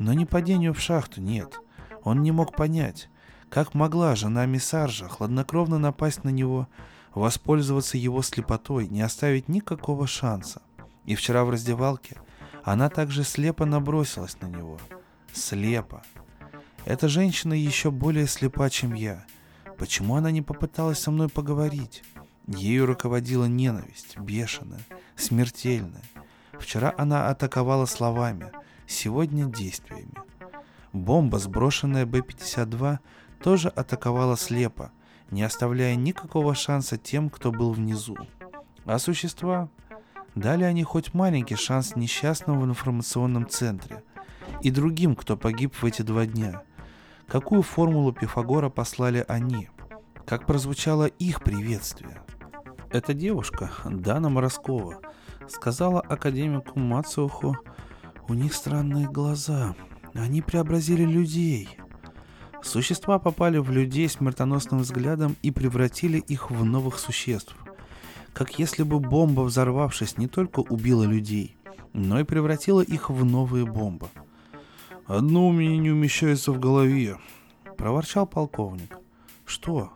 Но 0.00 0.14
не 0.14 0.26
падению 0.26 0.74
в 0.74 0.80
шахту, 0.80 1.20
нет. 1.20 1.60
Он 2.02 2.22
не 2.22 2.32
мог 2.32 2.56
понять, 2.56 3.08
как 3.50 3.74
могла 3.74 4.14
жена 4.14 4.46
Миссаржа 4.46 5.08
хладнокровно 5.08 5.78
напасть 5.78 6.24
на 6.24 6.30
него, 6.30 6.68
воспользоваться 7.14 7.98
его 7.98 8.22
слепотой, 8.22 8.86
не 8.86 9.02
оставить 9.02 9.48
никакого 9.48 10.06
шанса. 10.06 10.62
И 11.04 11.16
вчера 11.16 11.44
в 11.44 11.50
раздевалке 11.50 12.16
она 12.62 12.88
также 12.88 13.24
слепо 13.24 13.66
набросилась 13.66 14.40
на 14.40 14.46
него. 14.46 14.78
Слепо. 15.32 16.02
Эта 16.84 17.08
женщина 17.08 17.52
еще 17.52 17.90
более 17.90 18.26
слепа, 18.26 18.70
чем 18.70 18.94
я. 18.94 19.24
Почему 19.76 20.14
она 20.14 20.30
не 20.30 20.42
попыталась 20.42 21.00
со 21.00 21.10
мной 21.10 21.28
поговорить? 21.28 22.04
Ею 22.46 22.86
руководила 22.86 23.46
ненависть, 23.46 24.16
бешеная, 24.18 24.80
смертельная. 25.16 26.02
Вчера 26.52 26.94
она 26.96 27.28
атаковала 27.28 27.86
словами, 27.86 28.52
сегодня 28.86 29.46
действиями. 29.46 30.14
Бомба, 30.92 31.38
сброшенная 31.38 32.06
Б-52, 32.06 32.98
тоже 33.42 33.68
атаковала 33.68 34.36
слепо, 34.36 34.92
не 35.30 35.42
оставляя 35.42 35.94
никакого 35.96 36.54
шанса 36.54 36.98
тем, 36.98 37.30
кто 37.30 37.52
был 37.52 37.72
внизу. 37.72 38.16
А 38.84 38.98
существа? 38.98 39.68
Дали 40.34 40.64
они 40.64 40.84
хоть 40.84 41.14
маленький 41.14 41.56
шанс 41.56 41.96
несчастным 41.96 42.60
в 42.60 42.64
информационном 42.64 43.48
центре 43.48 44.02
и 44.62 44.70
другим, 44.70 45.16
кто 45.16 45.36
погиб 45.36 45.74
в 45.74 45.84
эти 45.84 46.02
два 46.02 46.26
дня. 46.26 46.62
Какую 47.26 47.62
формулу 47.62 48.12
Пифагора 48.12 48.68
послали 48.68 49.24
они? 49.28 49.68
Как 50.26 50.46
прозвучало 50.46 51.06
их 51.06 51.42
приветствие? 51.42 52.20
Эта 52.90 53.14
девушка, 53.14 53.70
Дана 53.84 54.28
Мороскова, 54.28 55.00
сказала 55.48 56.00
академику 56.00 56.78
Мацуху, 56.78 57.56
у 58.28 58.34
них 58.34 58.54
странные 58.54 59.08
глаза, 59.08 59.74
они 60.14 60.42
преобразили 60.42 61.04
людей. 61.04 61.79
Существа 62.62 63.18
попали 63.18 63.58
в 63.58 63.70
людей 63.70 64.08
смертоносным 64.08 64.80
взглядом 64.80 65.36
и 65.42 65.50
превратили 65.50 66.18
их 66.18 66.50
в 66.50 66.64
новых 66.64 66.98
существ. 66.98 67.56
Как 68.32 68.58
если 68.58 68.82
бы 68.82 69.00
бомба, 69.00 69.40
взорвавшись, 69.42 70.18
не 70.18 70.28
только 70.28 70.60
убила 70.60 71.04
людей, 71.04 71.56
но 71.92 72.20
и 72.20 72.24
превратила 72.24 72.80
их 72.80 73.10
в 73.10 73.24
новые 73.24 73.66
бомбы. 73.66 74.08
«Одно 75.06 75.48
у 75.48 75.52
меня 75.52 75.76
не 75.76 75.90
умещается 75.90 76.52
в 76.52 76.60
голове»,— 76.60 77.18
проворчал 77.76 78.26
полковник. 78.26 78.96
«Что?» 79.44 79.92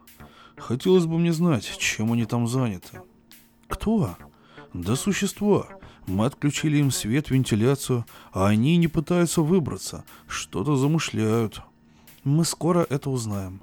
Хотелось 0.56 1.06
бы 1.06 1.18
мне 1.18 1.32
знать, 1.32 1.64
чем 1.78 2.12
они 2.12 2.24
там 2.24 2.46
заняты. 2.46 3.02
Кто? 3.68 4.16
Да 4.72 4.96
существа. 4.96 5.66
Мы 6.06 6.26
отключили 6.26 6.78
им 6.78 6.90
свет, 6.90 7.30
вентиляцию, 7.30 8.04
а 8.32 8.46
они 8.46 8.76
не 8.76 8.88
пытаются 8.88 9.42
выбраться. 9.42 10.04
Что-то 10.26 10.76
замышляют. 10.76 11.62
Мы 12.24 12.46
скоро 12.46 12.86
это 12.88 13.10
узнаем. 13.10 13.60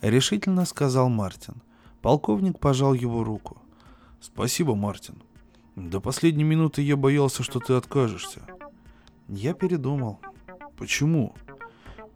Решительно 0.00 0.64
сказал 0.64 1.08
Мартин. 1.08 1.62
Полковник 2.00 2.58
пожал 2.58 2.94
его 2.94 3.22
руку. 3.22 3.62
Спасибо, 4.20 4.74
Мартин. 4.74 5.22
До 5.76 6.00
последней 6.00 6.42
минуты 6.42 6.82
я 6.82 6.96
боялся, 6.96 7.44
что 7.44 7.60
ты 7.60 7.74
откажешься. 7.74 8.42
Я 9.28 9.54
передумал. 9.54 10.20
Почему? 10.76 11.36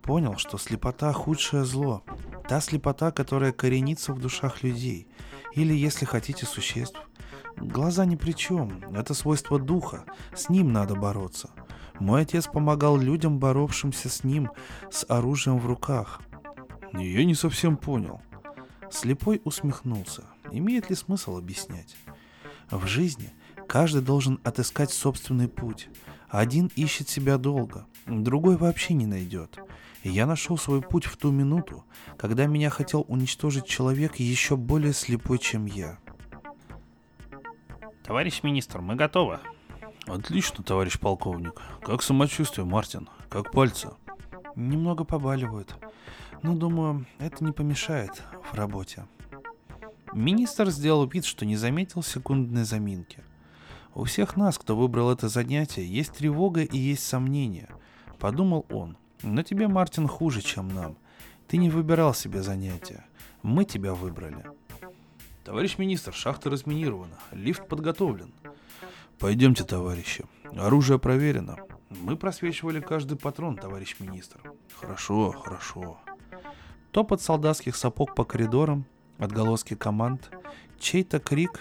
Понял, 0.02 0.36
что 0.38 0.58
слепота 0.58 1.12
худшее 1.12 1.64
зло. 1.64 2.02
Та 2.48 2.60
слепота, 2.60 3.12
которая 3.12 3.52
коренится 3.52 4.12
в 4.12 4.20
душах 4.20 4.64
людей, 4.64 5.06
или, 5.54 5.72
если 5.72 6.04
хотите, 6.04 6.46
существ. 6.46 6.98
Глаза 7.56 8.04
ни 8.06 8.16
при 8.16 8.32
чем, 8.32 8.82
это 8.92 9.14
свойство 9.14 9.58
духа, 9.58 10.04
с 10.34 10.48
ним 10.48 10.72
надо 10.72 10.96
бороться. 10.96 11.50
Мой 12.00 12.22
отец 12.22 12.46
помогал 12.46 12.96
людям, 12.98 13.38
боровшимся 13.38 14.08
с 14.08 14.24
ним, 14.24 14.50
с 14.90 15.04
оружием 15.08 15.58
в 15.58 15.66
руках. 15.66 16.20
Я 16.92 17.24
не 17.24 17.34
совсем 17.34 17.76
понял. 17.76 18.20
Слепой 18.90 19.40
усмехнулся. 19.44 20.24
Имеет 20.50 20.90
ли 20.90 20.96
смысл 20.96 21.36
объяснять? 21.36 21.96
В 22.70 22.86
жизни 22.86 23.32
каждый 23.68 24.02
должен 24.02 24.40
отыскать 24.44 24.90
собственный 24.90 25.48
путь. 25.48 25.88
Один 26.28 26.70
ищет 26.76 27.08
себя 27.08 27.38
долго, 27.38 27.86
другой 28.06 28.56
вообще 28.56 28.94
не 28.94 29.06
найдет. 29.06 29.58
Я 30.02 30.26
нашел 30.26 30.56
свой 30.56 30.82
путь 30.82 31.04
в 31.04 31.16
ту 31.16 31.32
минуту, 31.32 31.84
когда 32.16 32.46
меня 32.46 32.70
хотел 32.70 33.04
уничтожить 33.08 33.66
человек 33.66 34.16
еще 34.16 34.56
более 34.56 34.92
слепой, 34.92 35.38
чем 35.38 35.66
я. 35.66 35.98
Товарищ 38.04 38.42
министр, 38.44 38.80
мы 38.80 38.94
готовы. 38.94 39.40
Отлично, 40.06 40.62
товарищ 40.62 40.98
полковник. 40.98 41.60
Как 41.82 42.02
самочувствие, 42.02 42.64
Мартин? 42.64 43.08
Как 43.28 43.50
пальцы? 43.50 43.90
Немного 44.54 45.04
побаливают. 45.04 45.74
Но 46.42 46.54
думаю, 46.54 47.06
это 47.18 47.44
не 47.44 47.52
помешает 47.52 48.22
в 48.50 48.54
работе. 48.54 49.06
Министр 50.12 50.70
сделал 50.70 51.06
вид, 51.06 51.24
что 51.24 51.44
не 51.44 51.56
заметил 51.56 52.02
секундной 52.02 52.64
заминки. 52.64 53.22
У 53.94 54.04
всех 54.04 54.36
нас, 54.36 54.58
кто 54.58 54.76
выбрал 54.76 55.10
это 55.10 55.28
занятие, 55.28 55.86
есть 55.86 56.12
тревога 56.12 56.62
и 56.62 56.78
есть 56.78 57.04
сомнения, 57.04 57.68
подумал 58.18 58.64
он. 58.70 58.96
Но 59.22 59.42
тебе, 59.42 59.66
Мартин, 59.66 60.06
хуже, 60.06 60.40
чем 60.40 60.68
нам. 60.68 60.96
Ты 61.48 61.56
не 61.56 61.68
выбирал 61.68 62.14
себе 62.14 62.42
занятия. 62.42 63.04
Мы 63.42 63.64
тебя 63.64 63.94
выбрали. 63.94 64.44
Товарищ 65.44 65.78
министр, 65.78 66.12
шахта 66.12 66.50
разминирована. 66.50 67.16
Лифт 67.32 67.66
подготовлен. 67.66 68.32
Пойдемте, 69.18 69.64
товарищи. 69.64 70.24
Оружие 70.56 70.98
проверено. 70.98 71.56
Мы 71.90 72.16
просвечивали 72.16 72.80
каждый 72.80 73.16
патрон, 73.16 73.56
товарищ 73.56 73.96
министр. 73.98 74.40
Хорошо, 74.78 75.32
хорошо. 75.32 75.98
Топот 76.90 77.22
солдатских 77.22 77.76
сапог 77.76 78.14
по 78.14 78.24
коридорам, 78.24 78.84
отголоски 79.18 79.74
команд, 79.74 80.30
чей-то 80.78 81.18
крик. 81.18 81.60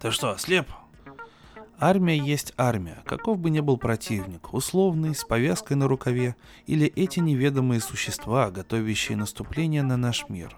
Ты 0.00 0.10
что, 0.10 0.36
слеп? 0.38 0.66
Армия 1.78 2.18
есть 2.18 2.52
армия, 2.58 3.02
каков 3.06 3.38
бы 3.38 3.48
ни 3.50 3.60
был 3.60 3.78
противник, 3.78 4.52
условный, 4.52 5.14
с 5.14 5.24
повязкой 5.24 5.74
на 5.74 5.88
рукаве, 5.88 6.36
или 6.66 6.86
эти 6.86 7.20
неведомые 7.20 7.80
существа, 7.80 8.50
готовящие 8.50 9.16
наступление 9.16 9.82
на 9.82 9.96
наш 9.96 10.28
мир. 10.28 10.56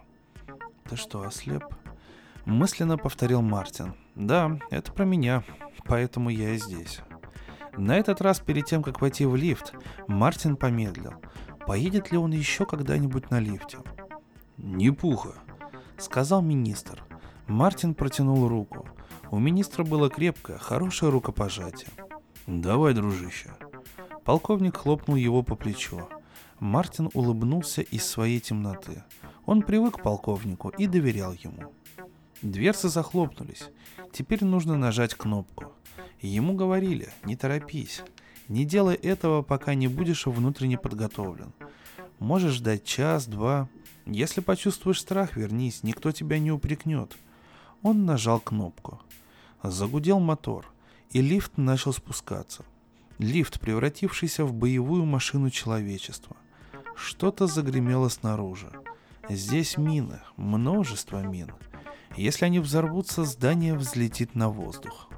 Ты 0.88 0.96
что, 0.96 1.22
ослеп? 1.22 1.64
Мысленно 2.44 2.98
повторил 2.98 3.40
Мартин. 3.42 3.94
Да, 4.14 4.58
это 4.70 4.92
про 4.92 5.04
меня, 5.04 5.44
поэтому 5.84 6.30
я 6.30 6.50
и 6.50 6.58
здесь. 6.58 7.00
На 7.76 7.96
этот 7.96 8.20
раз, 8.20 8.40
перед 8.40 8.66
тем, 8.66 8.82
как 8.82 9.00
войти 9.00 9.24
в 9.24 9.36
лифт, 9.36 9.74
Мартин 10.06 10.56
помедлил. 10.56 11.14
Поедет 11.66 12.10
ли 12.10 12.18
он 12.18 12.32
еще 12.32 12.66
когда-нибудь 12.66 13.30
на 13.30 13.38
лифте? 13.38 13.78
«Не 14.58 14.90
пуха»,— 14.90 15.34
сказал 15.98 16.42
министр. 16.42 17.02
Мартин 17.46 17.94
протянул 17.94 18.48
руку. 18.48 18.86
У 19.30 19.38
министра 19.38 19.82
было 19.82 20.10
крепкое, 20.10 20.58
хорошее 20.58 21.10
рукопожатие. 21.10 21.90
«Давай, 22.46 22.94
дружище». 22.94 23.50
Полковник 24.24 24.76
хлопнул 24.76 25.16
его 25.16 25.42
по 25.42 25.56
плечу. 25.56 26.08
Мартин 26.60 27.10
улыбнулся 27.14 27.82
из 27.82 28.06
своей 28.06 28.40
темноты. 28.40 29.02
Он 29.46 29.62
привык 29.62 29.96
к 29.96 30.02
полковнику 30.02 30.68
и 30.68 30.86
доверял 30.86 31.32
ему. 31.32 31.72
Дверцы 32.42 32.88
захлопнулись. 32.88 33.70
Теперь 34.12 34.44
нужно 34.44 34.76
нажать 34.76 35.14
кнопку. 35.14 35.72
Ему 36.20 36.54
говорили, 36.54 37.08
не 37.24 37.36
торопись. 37.36 38.02
Не 38.48 38.64
делай 38.64 38.96
этого, 38.96 39.42
пока 39.42 39.74
не 39.74 39.86
будешь 39.86 40.26
внутренне 40.26 40.76
подготовлен. 40.76 41.52
Можешь 42.18 42.54
ждать 42.54 42.84
час, 42.84 43.26
два. 43.26 43.68
Если 44.06 44.40
почувствуешь 44.40 45.00
страх, 45.00 45.36
вернись, 45.36 45.84
никто 45.84 46.10
тебя 46.10 46.40
не 46.40 46.50
упрекнет. 46.50 47.16
Он 47.82 48.04
нажал 48.04 48.40
кнопку. 48.40 49.00
Загудел 49.62 50.18
мотор, 50.18 50.66
и 51.10 51.20
лифт 51.20 51.56
начал 51.56 51.92
спускаться. 51.92 52.64
Лифт, 53.18 53.60
превратившийся 53.60 54.44
в 54.44 54.52
боевую 54.52 55.04
машину 55.04 55.50
человечества. 55.50 56.36
Что-то 56.96 57.46
загремело 57.46 58.08
снаружи. 58.08 58.72
Здесь 59.28 59.76
мины, 59.76 60.20
множество 60.36 61.22
мин. 61.22 61.52
Если 62.16 62.44
они 62.44 62.58
взорвутся, 62.58 63.24
здание 63.24 63.74
взлетит 63.74 64.34
на 64.34 64.48
воздух. 64.48 65.08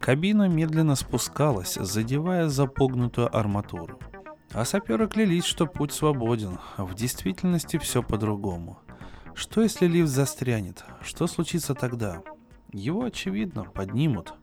Кабина 0.00 0.48
медленно 0.48 0.96
спускалась, 0.96 1.74
задевая 1.74 2.48
запогнутую 2.48 3.34
арматуру. 3.34 3.98
А 4.52 4.64
саперы 4.64 5.06
клялись, 5.08 5.44
что 5.44 5.66
путь 5.66 5.92
свободен. 5.92 6.58
В 6.76 6.94
действительности 6.94 7.78
все 7.78 8.02
по-другому. 8.02 8.80
Что 9.34 9.62
если 9.62 9.86
лифт 9.86 10.10
застрянет? 10.10 10.84
Что 11.02 11.26
случится 11.26 11.74
тогда? 11.74 12.22
Его, 12.72 13.04
очевидно, 13.04 13.64
поднимут. 13.64 14.34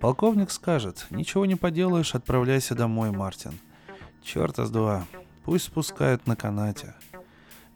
Полковник 0.00 0.50
скажет, 0.50 1.06
ничего 1.10 1.46
не 1.46 1.56
поделаешь, 1.56 2.14
отправляйся 2.14 2.74
домой, 2.74 3.10
Мартин. 3.10 3.58
Черта 4.22 4.64
с 4.64 4.70
два, 4.70 5.04
пусть 5.44 5.66
спускают 5.66 6.26
на 6.26 6.36
канате. 6.36 6.94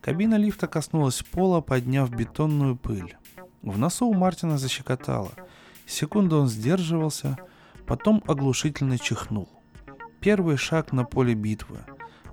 Кабина 0.07 0.37
лифта 0.37 0.69
коснулась 0.69 1.21
пола, 1.25 1.61
подняв 1.61 2.09
бетонную 2.11 2.77
пыль. 2.77 3.17
В 3.63 3.77
носу 3.77 4.07
у 4.07 4.15
Мартина 4.15 4.57
защекотало. 4.57 5.33
Секунду 5.85 6.39
он 6.39 6.47
сдерживался, 6.47 7.37
потом 7.89 8.23
оглушительно 8.29 8.99
чихнул. 8.99 9.49
Первый 10.21 10.59
шаг 10.59 10.93
на 10.93 11.05
поле 11.05 11.35
битвы. 11.35 11.79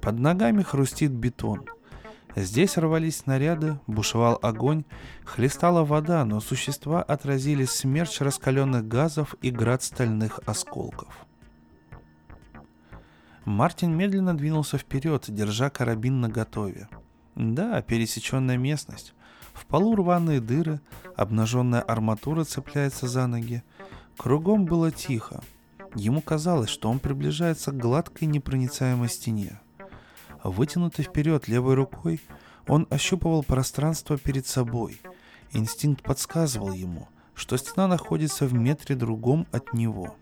Под 0.03 0.19
ногами 0.19 0.61
хрустит 0.61 1.09
бетон. 1.13 1.65
Здесь 2.35 2.77
рвались 2.77 3.17
снаряды, 3.17 3.79
бушевал 3.87 4.37
огонь, 4.43 4.83
хлестала 5.25 5.83
вода, 5.83 6.23
но 6.25 6.41
существа 6.41 7.01
отразили 7.01 7.65
смерч 7.65 8.21
раскаленных 8.21 8.87
газов 8.87 9.33
и 9.41 9.49
град 9.49 9.81
стальных 9.81 10.41
осколков. 10.45 11.25
Мартин 13.45 13.97
медленно 13.97 14.37
двинулся 14.37 14.77
вперед, 14.77 15.25
держа 15.27 15.71
карабин 15.71 16.21
наготове. 16.21 16.87
Да, 17.35 17.81
пересеченная 17.81 18.57
местность. 18.57 19.13
В 19.53 19.65
полу 19.65 19.95
рваные 19.95 20.39
дыры, 20.39 20.81
обнаженная 21.15 21.81
арматура 21.81 22.43
цепляется 22.43 23.07
за 23.07 23.27
ноги. 23.27 23.63
Кругом 24.17 24.65
было 24.65 24.91
тихо. 24.91 25.43
Ему 25.95 26.21
казалось, 26.21 26.69
что 26.69 26.89
он 26.89 26.99
приближается 26.99 27.71
к 27.71 27.77
гладкой 27.77 28.27
непроницаемой 28.27 29.09
стене. 29.09 29.59
Вытянутый 30.43 31.05
вперед 31.05 31.47
левой 31.47 31.75
рукой, 31.75 32.19
он 32.67 32.87
ощупывал 32.89 33.43
пространство 33.43 34.17
перед 34.17 34.47
собой. 34.47 35.01
Инстинкт 35.51 36.01
подсказывал 36.03 36.71
ему, 36.71 37.07
что 37.35 37.57
стена 37.57 37.87
находится 37.87 38.45
в 38.45 38.53
метре 38.53 38.95
другом 38.95 39.47
от 39.51 39.73
него. 39.73 40.15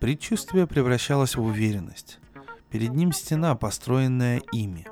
Предчувствие 0.00 0.66
превращалось 0.66 1.36
в 1.36 1.42
уверенность. 1.42 2.18
Перед 2.70 2.92
ним 2.92 3.12
стена, 3.12 3.54
построенная 3.54 4.42
ими. 4.52 4.86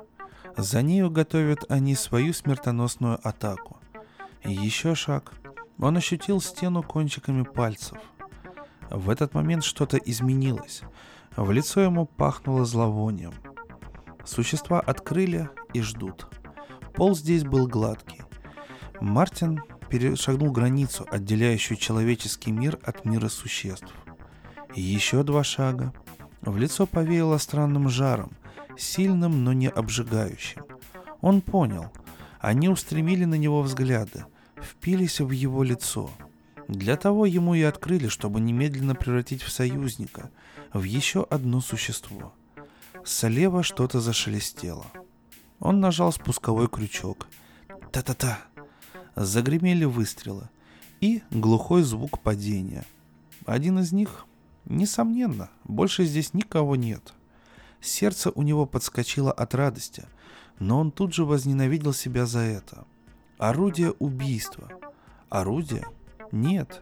За 0.57 0.81
нею 0.81 1.09
готовят 1.09 1.65
они 1.69 1.95
свою 1.95 2.33
смертоносную 2.33 3.19
атаку. 3.27 3.79
Еще 4.43 4.93
шаг. 4.95 5.33
Он 5.79 5.97
ощутил 5.97 6.41
стену 6.41 6.83
кончиками 6.83 7.43
пальцев. 7.43 7.97
В 8.89 9.09
этот 9.09 9.33
момент 9.33 9.63
что-то 9.63 9.97
изменилось. 9.97 10.81
В 11.35 11.51
лицо 11.51 11.81
ему 11.81 12.05
пахнуло 12.05 12.65
зловонием. 12.65 13.33
Существа 14.23 14.79
открыли 14.79 15.49
и 15.73 15.81
ждут. 15.81 16.27
Пол 16.93 17.15
здесь 17.15 17.43
был 17.43 17.67
гладкий. 17.67 18.21
Мартин 19.01 19.61
перешагнул 19.89 20.51
границу, 20.51 21.07
отделяющую 21.09 21.77
человеческий 21.77 22.51
мир 22.51 22.79
от 22.83 23.05
мира 23.05 23.29
существ. 23.29 23.91
Еще 24.75 25.23
два 25.23 25.43
шага. 25.43 25.93
В 26.41 26.57
лицо 26.57 26.85
повеяло 26.85 27.37
странным 27.37 27.89
жаром, 27.89 28.31
сильным, 28.77 29.43
но 29.43 29.53
не 29.53 29.69
обжигающим. 29.69 30.63
Он 31.21 31.41
понял. 31.41 31.91
Они 32.39 32.67
устремили 32.67 33.25
на 33.25 33.35
него 33.35 33.61
взгляды, 33.61 34.25
впились 34.61 35.19
в 35.19 35.31
его 35.31 35.63
лицо. 35.63 36.09
Для 36.67 36.97
того 36.97 37.25
ему 37.25 37.55
и 37.55 37.61
открыли, 37.61 38.07
чтобы 38.07 38.41
немедленно 38.41 38.95
превратить 38.95 39.41
в 39.41 39.51
союзника, 39.51 40.31
в 40.73 40.83
еще 40.83 41.25
одно 41.29 41.61
существо. 41.61 42.33
Слева 43.05 43.63
что-то 43.63 43.99
зашелестело. 43.99 44.85
Он 45.59 45.79
нажал 45.79 46.11
спусковой 46.11 46.67
крючок. 46.67 47.27
Та-та-та. 47.91 48.39
Загремели 49.15 49.85
выстрелы. 49.85 50.49
И 50.99 51.21
глухой 51.31 51.83
звук 51.83 52.19
падения. 52.19 52.85
Один 53.45 53.79
из 53.79 53.91
них, 53.91 54.25
несомненно, 54.65 55.49
больше 55.65 56.05
здесь 56.05 56.33
никого 56.33 56.75
нет– 56.75 57.13
Сердце 57.83 58.31
у 58.33 58.43
него 58.43 58.65
подскочило 58.65 59.29
от 59.29 59.53
радости, 59.53 60.05
но 60.57 60.79
он 60.79 60.89
тут 60.89 61.13
же 61.13 61.25
возненавидел 61.25 61.91
себя 61.91 62.25
за 62.25 62.39
это. 62.39 62.85
Орудие 63.37 63.91
убийства. 63.99 64.69
Орудие? 65.29 65.85
Нет. 66.31 66.81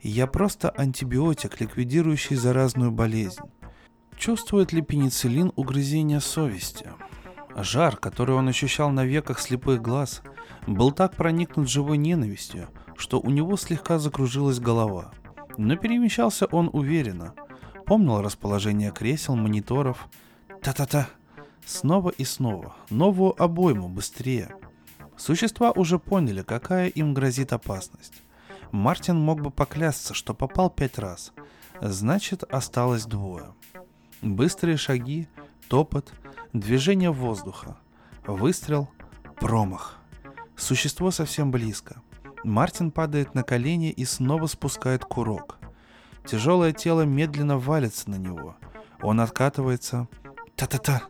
Я 0.00 0.28
просто 0.28 0.70
антибиотик, 0.70 1.60
ликвидирующий 1.60 2.36
заразную 2.36 2.92
болезнь. 2.92 3.42
Чувствует 4.16 4.72
ли 4.72 4.80
пенициллин 4.80 5.52
угрызение 5.56 6.20
совести? 6.20 6.92
Жар, 7.56 7.96
который 7.96 8.36
он 8.36 8.46
ощущал 8.46 8.90
на 8.90 9.04
веках 9.04 9.40
слепых 9.40 9.82
глаз, 9.82 10.22
был 10.68 10.92
так 10.92 11.16
проникнут 11.16 11.68
живой 11.68 11.96
ненавистью, 11.96 12.68
что 12.96 13.18
у 13.18 13.30
него 13.30 13.56
слегка 13.56 13.98
закружилась 13.98 14.60
голова. 14.60 15.10
Но 15.56 15.76
перемещался 15.76 16.46
он 16.46 16.70
уверенно. 16.72 17.34
Помнил 17.86 18.22
расположение 18.22 18.92
кресел, 18.92 19.34
мониторов, 19.34 20.08
Та-та-та. 20.62 21.08
Снова 21.64 22.10
и 22.10 22.24
снова. 22.24 22.74
Новую 22.90 23.40
обойму, 23.40 23.88
быстрее. 23.88 24.54
Существа 25.16 25.72
уже 25.72 25.98
поняли, 25.98 26.42
какая 26.42 26.88
им 26.88 27.14
грозит 27.14 27.52
опасность. 27.52 28.22
Мартин 28.70 29.18
мог 29.18 29.40
бы 29.40 29.50
поклясться, 29.50 30.14
что 30.14 30.34
попал 30.34 30.70
пять 30.70 30.98
раз. 30.98 31.32
Значит, 31.80 32.44
осталось 32.44 33.04
двое. 33.04 33.54
Быстрые 34.22 34.76
шаги, 34.76 35.28
топот, 35.68 36.12
движение 36.52 37.10
воздуха. 37.10 37.76
Выстрел, 38.26 38.88
промах. 39.36 39.98
Существо 40.56 41.10
совсем 41.10 41.50
близко. 41.50 42.02
Мартин 42.44 42.90
падает 42.90 43.34
на 43.34 43.42
колени 43.42 43.90
и 43.90 44.04
снова 44.04 44.46
спускает 44.46 45.04
курок. 45.04 45.58
Тяжелое 46.26 46.72
тело 46.72 47.02
медленно 47.02 47.58
валится 47.58 48.10
на 48.10 48.16
него. 48.16 48.56
Он 49.00 49.20
откатывается, 49.20 50.08
Та-та-та! 50.58 51.02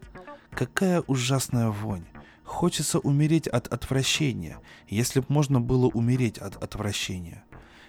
Какая 0.51 1.01
ужасная 1.07 1.71
вонь! 1.71 2.05
Хочется 2.45 2.99
умереть 2.99 3.49
от 3.49 3.67
отвращения, 3.69 4.59
если 4.89 5.21
б 5.21 5.27
можно 5.29 5.59
было 5.59 5.87
умереть 5.87 6.37
от 6.37 6.63
отвращения. 6.63 7.45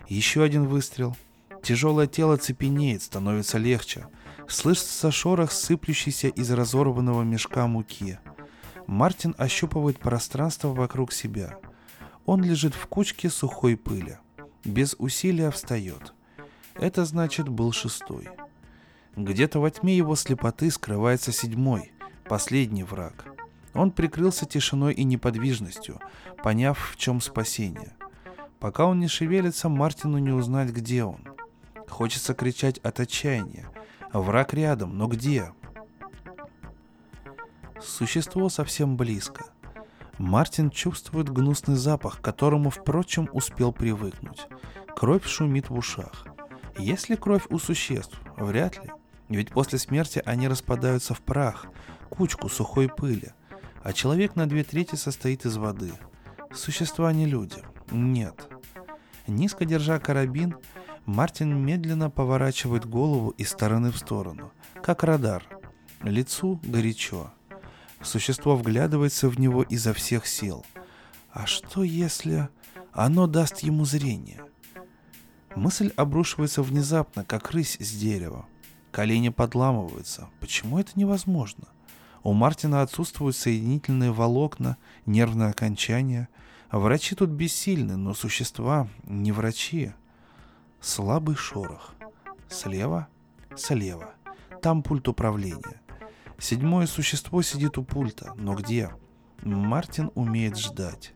Еще 0.07 0.41
один 0.41 0.67
выстрел. 0.67 1.17
Тяжелое 1.61 2.07
тело 2.07 2.37
цепенеет, 2.37 3.01
становится 3.03 3.57
легче. 3.57 4.07
Слышится 4.47 5.11
шорох, 5.11 5.51
сыплющийся 5.51 6.29
из 6.29 6.49
разорванного 6.49 7.23
мешка 7.23 7.67
муки. 7.67 8.19
Мартин 8.87 9.35
ощупывает 9.37 9.99
пространство 9.99 10.69
вокруг 10.69 11.11
себя. 11.11 11.57
Он 12.25 12.41
лежит 12.41 12.73
в 12.73 12.87
кучке 12.87 13.29
сухой 13.29 13.75
пыли. 13.75 14.17
Без 14.63 14.95
усилия 14.97 15.51
встает. 15.51 16.13
Это 16.75 17.03
значит 17.03 17.49
был 17.49 17.73
шестой. 17.73 18.29
Где-то 19.19 19.59
во 19.59 19.69
тьме 19.69 19.97
его 19.97 20.15
слепоты 20.15 20.71
скрывается 20.71 21.33
седьмой, 21.33 21.91
последний 22.23 22.85
враг. 22.85 23.25
Он 23.73 23.91
прикрылся 23.91 24.45
тишиной 24.45 24.93
и 24.93 25.03
неподвижностью, 25.03 25.99
поняв, 26.41 26.91
в 26.91 26.95
чем 26.95 27.19
спасение. 27.19 27.97
Пока 28.61 28.85
он 28.85 29.01
не 29.01 29.09
шевелится, 29.09 29.67
Мартину 29.67 30.19
не 30.19 30.31
узнать, 30.31 30.69
где 30.69 31.03
он. 31.03 31.27
Хочется 31.89 32.33
кричать 32.33 32.77
от 32.77 33.01
отчаяния. 33.01 33.67
Враг 34.13 34.53
рядом, 34.53 34.97
но 34.97 35.07
где? 35.07 35.51
Существо 37.81 38.47
совсем 38.47 38.95
близко. 38.95 39.47
Мартин 40.17 40.69
чувствует 40.69 41.29
гнусный 41.29 41.75
запах, 41.75 42.19
к 42.19 42.23
которому, 42.23 42.69
впрочем, 42.69 43.27
успел 43.33 43.73
привыкнуть. 43.73 44.47
Кровь 44.95 45.25
шумит 45.25 45.69
в 45.69 45.77
ушах. 45.77 46.25
Есть 46.77 47.09
ли 47.09 47.17
кровь 47.17 47.47
у 47.49 47.59
существ? 47.59 48.17
Вряд 48.37 48.81
ли. 48.81 48.91
Ведь 49.29 49.51
после 49.51 49.77
смерти 49.79 50.21
они 50.25 50.47
распадаются 50.47 51.13
в 51.13 51.21
прах, 51.21 51.67
кучку 52.09 52.49
сухой 52.49 52.89
пыли, 52.89 53.31
а 53.83 53.93
человек 53.93 54.35
на 54.35 54.47
две 54.47 54.63
трети 54.63 54.95
состоит 54.95 55.45
из 55.45 55.55
воды. 55.57 55.93
Существа 56.53 57.13
не 57.13 57.27
люди. 57.27 57.63
Нет. 57.91 58.49
Низко 59.27 59.65
держа 59.65 59.99
карабин, 59.99 60.55
Мартин 61.05 61.55
медленно 61.57 62.09
поворачивает 62.09 62.85
голову 62.85 63.29
из 63.31 63.49
стороны 63.49 63.91
в 63.91 63.97
сторону, 63.97 64.51
как 64.81 65.03
радар. 65.03 65.43
Лицу 66.01 66.59
горячо. 66.63 67.31
Существо 68.01 68.55
вглядывается 68.55 69.29
в 69.29 69.39
него 69.39 69.63
изо 69.63 69.93
всех 69.93 70.25
сил. 70.25 70.65
А 71.31 71.45
что 71.45 71.83
если 71.83 72.49
оно 72.91 73.27
даст 73.27 73.59
ему 73.59 73.85
зрение? 73.85 74.41
Мысль 75.55 75.91
обрушивается 75.95 76.63
внезапно, 76.63 77.23
как 77.25 77.51
рысь 77.51 77.77
с 77.79 77.91
дерева. 77.91 78.47
Колени 78.91 79.29
подламываются. 79.29 80.29
Почему 80.39 80.79
это 80.79 80.91
невозможно? 80.95 81.67
У 82.23 82.33
Мартина 82.33 82.81
отсутствуют 82.81 83.35
соединительные 83.35 84.11
волокна, 84.11 84.77
нервные 85.05 85.49
окончания. 85.49 86.27
Врачи 86.71 87.15
тут 87.15 87.29
бессильны, 87.29 87.97
но 87.97 88.13
существа 88.13 88.87
не 89.03 89.31
врачи. 89.31 89.93
Слабый 90.81 91.35
шорох. 91.35 91.93
Слева? 92.49 93.07
Слева. 93.55 94.13
Там 94.61 94.83
пульт 94.83 95.07
управления. 95.07 95.81
Седьмое 96.37 96.87
существо 96.87 97.41
сидит 97.41 97.77
у 97.77 97.83
пульта, 97.83 98.33
но 98.35 98.55
где? 98.55 98.91
Мартин 99.43 100.11
умеет 100.15 100.57
ждать. 100.57 101.13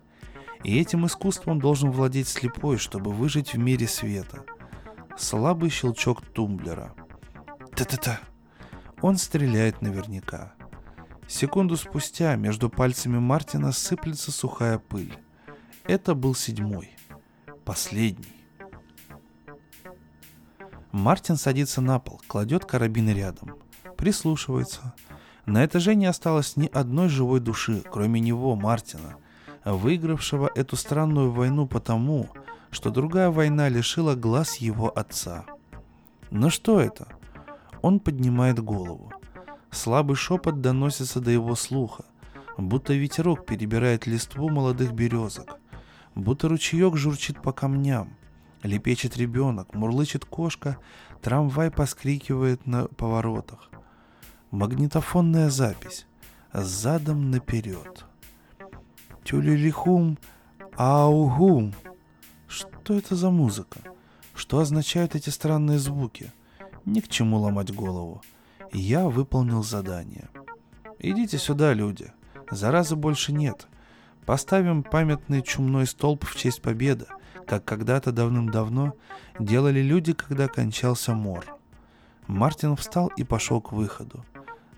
И 0.63 0.79
этим 0.79 1.05
искусством 1.05 1.59
должен 1.59 1.91
владеть 1.91 2.27
слепой, 2.27 2.77
чтобы 2.77 3.11
выжить 3.11 3.53
в 3.53 3.57
мире 3.57 3.87
света. 3.87 4.43
Слабый 5.17 5.69
щелчок 5.69 6.21
тумблера. 6.21 6.93
Та-та-та. 7.75 8.19
Он 9.01 9.17
стреляет 9.17 9.81
наверняка. 9.81 10.53
Секунду 11.27 11.75
спустя 11.75 12.35
между 12.35 12.69
пальцами 12.69 13.17
Мартина 13.17 13.71
сыплется 13.71 14.31
сухая 14.31 14.77
пыль. 14.77 15.17
Это 15.83 16.13
был 16.13 16.35
седьмой. 16.35 16.95
Последний. 17.65 18.45
Мартин 20.91 21.35
садится 21.35 21.81
на 21.81 21.97
пол, 21.97 22.21
кладет 22.27 22.65
карабин 22.65 23.09
рядом. 23.09 23.57
Прислушивается. 23.97 24.93
На 25.47 25.65
этаже 25.65 25.95
не 25.95 26.05
осталось 26.05 26.55
ни 26.55 26.67
одной 26.67 27.09
живой 27.09 27.39
души, 27.39 27.81
кроме 27.91 28.19
него, 28.19 28.55
Мартина, 28.55 29.17
выигравшего 29.65 30.51
эту 30.53 30.75
странную 30.75 31.31
войну 31.31 31.65
потому, 31.65 32.29
что 32.69 32.91
другая 32.91 33.31
война 33.31 33.67
лишила 33.67 34.13
глаз 34.13 34.57
его 34.57 34.95
отца. 34.95 35.45
Но 36.29 36.51
что 36.51 36.79
это? 36.79 37.07
Он 37.83 37.99
поднимает 37.99 38.63
голову. 38.63 39.11
Слабый 39.69 40.15
шепот 40.15 40.61
доносится 40.61 41.19
до 41.19 41.31
его 41.31 41.53
слуха, 41.53 42.05
будто 42.57 42.93
ветерок 42.93 43.45
перебирает 43.45 44.07
листву 44.07 44.49
молодых 44.49 44.93
березок, 44.93 45.59
будто 46.15 46.47
ручеек 46.47 46.95
журчит 46.95 47.41
по 47.41 47.51
камням, 47.51 48.15
лепечет 48.63 49.17
ребенок, 49.17 49.73
мурлычет 49.73 50.23
кошка, 50.23 50.77
трамвай 51.21 51.69
поскрикивает 51.71 52.65
на 52.65 52.85
поворотах. 52.85 53.69
Магнитофонная 54.49 55.49
запись. 55.49 56.05
Задом 56.53 57.31
наперед. 57.31 58.05
Тюлилихум, 59.25 60.17
аугум. 60.77 61.73
Что 62.47 62.93
это 62.93 63.15
за 63.17 63.29
музыка? 63.29 63.79
Что 64.33 64.59
означают 64.59 65.15
эти 65.15 65.29
странные 65.31 65.79
звуки? 65.79 66.31
Ни 66.85 66.99
к 66.99 67.07
чему 67.07 67.37
ломать 67.39 67.73
голову. 67.73 68.21
Я 68.71 69.07
выполнил 69.07 69.63
задание. 69.63 70.29
Идите 70.99 71.37
сюда, 71.37 71.73
люди. 71.73 72.11
Заразы 72.49 72.95
больше 72.95 73.33
нет. 73.33 73.67
Поставим 74.25 74.83
памятный 74.83 75.41
чумной 75.41 75.85
столб 75.85 76.25
в 76.25 76.35
честь 76.35 76.61
победы, 76.61 77.07
как 77.45 77.65
когда-то 77.65 78.11
давным-давно 78.11 78.95
делали 79.39 79.81
люди, 79.81 80.13
когда 80.13 80.47
кончался 80.47 81.13
мор. 81.13 81.45
Мартин 82.27 82.75
встал 82.75 83.07
и 83.17 83.23
пошел 83.23 83.61
к 83.61 83.73
выходу. 83.73 84.23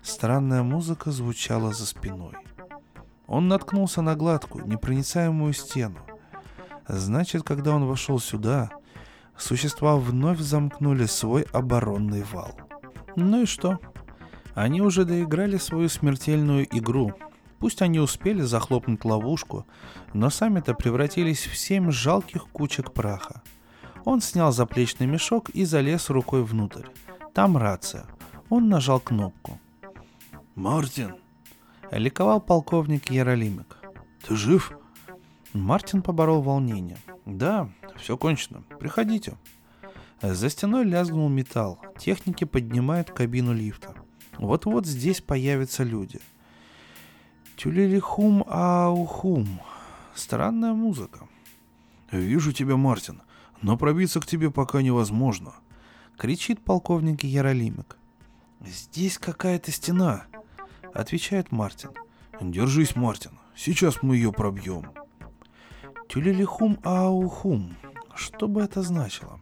Странная 0.02 0.62
музыка 0.62 1.10
звучала 1.10 1.72
за 1.72 1.86
спиной. 1.86 2.34
Он 3.26 3.48
наткнулся 3.48 4.02
на 4.02 4.14
гладкую, 4.14 4.66
непроницаемую 4.66 5.52
стену. 5.52 5.98
Значит, 6.88 7.42
когда 7.42 7.74
он 7.74 7.86
вошел 7.86 8.18
сюда, 8.20 8.70
существа 9.38 9.96
вновь 9.96 10.40
замкнули 10.40 11.06
свой 11.06 11.42
оборонный 11.52 12.22
вал. 12.22 12.58
Ну 13.16 13.42
и 13.42 13.46
что? 13.46 13.78
Они 14.54 14.80
уже 14.80 15.04
доиграли 15.04 15.58
свою 15.58 15.88
смертельную 15.88 16.66
игру. 16.76 17.12
Пусть 17.58 17.82
они 17.82 17.98
успели 17.98 18.42
захлопнуть 18.42 19.04
ловушку, 19.04 19.66
но 20.12 20.30
сами-то 20.30 20.74
превратились 20.74 21.46
в 21.46 21.56
семь 21.56 21.90
жалких 21.90 22.46
кучек 22.48 22.92
праха. 22.92 23.42
Он 24.04 24.20
снял 24.20 24.52
заплечный 24.52 25.06
мешок 25.06 25.50
и 25.50 25.64
залез 25.64 26.10
рукой 26.10 26.44
внутрь. 26.44 26.86
Там 27.34 27.56
рация. 27.56 28.06
Он 28.48 28.68
нажал 28.68 29.00
кнопку. 29.00 29.58
«Мартин!»— 30.54 31.16
ликовал 31.90 32.40
полковник 32.40 33.10
Яролимик. 33.10 33.76
«Ты 34.26 34.36
жив?» 34.36 34.72
Мартин 35.52 36.02
поборол 36.02 36.40
волнение. 36.40 36.98
«Да, 37.26 37.68
все 37.98 38.16
кончено. 38.16 38.62
Приходите». 38.78 39.36
За 40.22 40.48
стеной 40.48 40.84
лязгнул 40.84 41.28
металл. 41.28 41.78
Техники 41.98 42.44
поднимают 42.44 43.10
кабину 43.10 43.52
лифта. 43.52 43.94
Вот-вот 44.38 44.86
здесь 44.86 45.20
появятся 45.20 45.82
люди. 45.82 46.20
Тюлилихум 47.56 48.44
аухум. 48.46 49.60
Странная 50.14 50.72
музыка. 50.72 51.28
«Вижу 52.10 52.52
тебя, 52.52 52.76
Мартин, 52.76 53.22
но 53.62 53.76
пробиться 53.76 54.20
к 54.20 54.26
тебе 54.26 54.50
пока 54.50 54.80
невозможно»,— 54.80 55.54
кричит 56.16 56.64
полковник 56.64 57.24
Яролимик. 57.24 57.98
«Здесь 58.64 59.18
какая-то 59.18 59.72
стена»,— 59.72 60.26
отвечает 60.94 61.50
Мартин. 61.50 61.90
«Держись, 62.40 62.94
Мартин, 62.94 63.32
сейчас 63.56 64.02
мы 64.02 64.16
ее 64.16 64.32
пробьем». 64.32 64.92
Тюлилихум 66.08 66.78
аухум. 66.84 67.76
Что 68.16 68.48
бы 68.48 68.62
это 68.62 68.82
значило? 68.82 69.38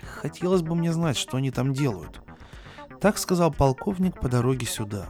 Хотелось 0.00 0.62
бы 0.62 0.76
мне 0.76 0.92
знать, 0.92 1.16
что 1.16 1.36
они 1.36 1.50
там 1.50 1.72
делают. 1.72 2.22
Так 3.00 3.18
сказал 3.18 3.52
полковник 3.52 4.20
по 4.20 4.28
дороге 4.28 4.66
сюда. 4.66 5.08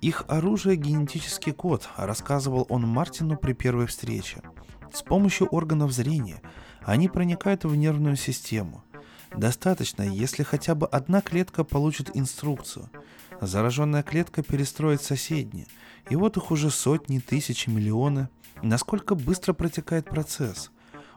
Их 0.00 0.24
оружие– 0.28 0.76
генетический 0.78 1.52
код, 1.52 1.88
рассказывал 1.96 2.66
он 2.68 2.86
Мартину 2.86 3.36
при 3.36 3.52
первой 3.52 3.86
встрече. 3.86 4.42
С 4.92 5.02
помощью 5.02 5.48
органов 5.48 5.90
зрения 5.90 6.40
они 6.82 7.08
проникают 7.08 7.64
в 7.64 7.74
нервную 7.74 8.16
систему. 8.16 8.84
Достаточно, 9.36 10.02
если 10.02 10.44
хотя 10.44 10.76
бы 10.76 10.86
одна 10.86 11.20
клетка 11.20 11.64
получит 11.64 12.16
инструкцию. 12.16 12.90
Зараженная 13.40 14.04
клетка 14.04 14.44
перестроит 14.44 15.02
соседние. 15.02 15.66
И 16.10 16.14
вот 16.14 16.36
их 16.36 16.52
уже 16.52 16.70
сотни, 16.70 17.18
тысячи, 17.18 17.68
миллионы. 17.68 18.28
Насколько 18.62 19.16
быстро 19.16 19.52
протекает 19.52 20.04
процесс? 20.04 20.70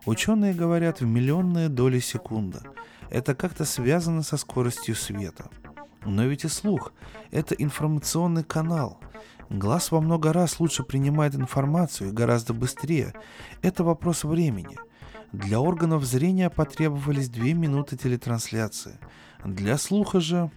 Ученые 0.07 0.53
говорят 0.53 1.01
в 1.01 1.05
миллионные 1.05 1.67
доли 1.67 1.99
секунды. 1.99 2.61
Это 3.09 3.35
как-то 3.35 3.65
связано 3.65 4.23
со 4.23 4.37
скоростью 4.37 4.95
света. 4.95 5.49
Но 6.05 6.23
ведь 6.23 6.45
и 6.45 6.47
слух– 6.47 6.93
это 7.31 7.53
информационный 7.55 8.45
канал. 8.45 9.01
Глаз 9.49 9.91
во 9.91 9.99
много 9.99 10.31
раз 10.31 10.61
лучше 10.61 10.83
принимает 10.83 11.35
информацию 11.35 12.09
и 12.09 12.13
гораздо 12.13 12.53
быстрее. 12.53 13.15
Это 13.61 13.83
вопрос 13.83 14.23
времени. 14.23 14.77
Для 15.33 15.59
органов 15.59 16.05
зрения 16.05 16.49
потребовались 16.49 17.27
две 17.27 17.53
минуты 17.53 17.97
телетрансляции. 17.97 18.99
Для 19.43 19.77
слуха 19.77 20.21
же... 20.21 20.49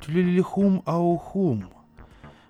Тюлилихум 0.00 0.82
аухум. 0.84 1.70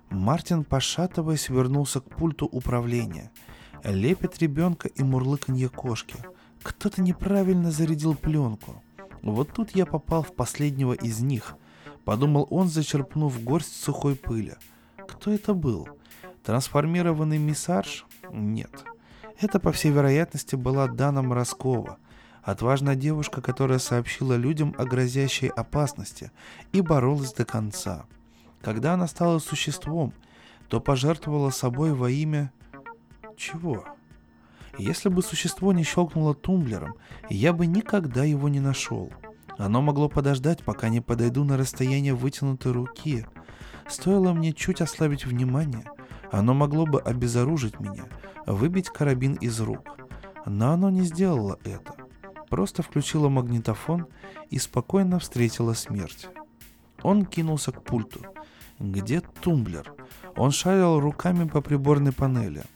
Мартин, 0.08 0.64
пошатываясь, 0.64 1.50
вернулся 1.50 2.00
к 2.00 2.08
пульту 2.08 2.46
управления. 2.46 3.30
Лепит 3.86 4.38
ребенка 4.38 4.88
и 4.88 5.04
мурлыканье 5.04 5.68
кошки. 5.68 6.16
Кто-то 6.64 7.00
неправильно 7.02 7.70
зарядил 7.70 8.16
пленку. 8.16 8.82
Вот 9.22 9.52
тут 9.52 9.76
я 9.76 9.86
попал 9.86 10.24
в 10.24 10.34
последнего 10.34 10.92
из 10.92 11.20
них. 11.20 11.54
Подумал 12.04 12.48
он, 12.50 12.66
зачерпнув 12.66 13.44
горсть 13.44 13.80
сухой 13.80 14.16
пыли. 14.16 14.54
Кто 14.96 15.30
это 15.30 15.54
был? 15.54 15.88
Трансформированный 16.42 17.38
миссарж? 17.38 18.06
Нет. 18.32 18.72
Это, 19.40 19.60
по 19.60 19.70
всей 19.70 19.92
вероятности, 19.92 20.56
была 20.56 20.88
Дана 20.88 21.22
Мороскова, 21.22 21.98
отважная 22.42 22.96
девушка, 22.96 23.40
которая 23.40 23.78
сообщила 23.78 24.34
людям 24.34 24.74
о 24.78 24.84
грозящей 24.84 25.48
опасности 25.48 26.32
и 26.72 26.80
боролась 26.80 27.32
до 27.32 27.44
конца. 27.44 28.06
Когда 28.62 28.94
она 28.94 29.06
стала 29.06 29.38
существом, 29.38 30.12
то 30.68 30.80
пожертвовала 30.80 31.50
собой 31.50 31.94
во 31.94 32.10
имя... 32.10 32.50
Чего? 33.36 33.84
Если 34.78 35.08
бы 35.08 35.22
существо 35.22 35.72
не 35.72 35.84
щелкнуло 35.84 36.34
тумблером, 36.34 36.94
я 37.30 37.52
бы 37.52 37.66
никогда 37.66 38.24
его 38.24 38.48
не 38.48 38.60
нашел. 38.60 39.12
Оно 39.58 39.80
могло 39.80 40.08
подождать, 40.08 40.62
пока 40.64 40.88
не 40.88 41.00
подойду 41.00 41.44
на 41.44 41.56
расстояние 41.56 42.14
вытянутой 42.14 42.72
руки. 42.72 43.26
Стоило 43.88 44.32
мне 44.32 44.52
чуть 44.52 44.80
ослабить 44.80 45.24
внимание, 45.24 45.84
оно 46.30 46.54
могло 46.54 46.86
бы 46.86 47.00
обезоружить 47.00 47.78
меня, 47.78 48.04
выбить 48.46 48.88
карабин 48.88 49.34
из 49.34 49.60
рук. 49.60 49.98
Но 50.44 50.72
оно 50.72 50.90
не 50.90 51.02
сделало 51.02 51.58
это. 51.64 51.94
Просто 52.50 52.82
включило 52.82 53.28
магнитофон 53.28 54.06
и 54.50 54.58
спокойно 54.58 55.18
встретило 55.18 55.72
смерть. 55.72 56.28
Он 57.02 57.24
кинулся 57.24 57.72
к 57.72 57.82
пульту. 57.82 58.20
Где 58.78 59.20
тумблер? 59.40 59.94
Он 60.36 60.50
шарил 60.50 61.00
руками 61.00 61.48
по 61.48 61.60
приборной 61.60 62.12
панели– 62.12 62.62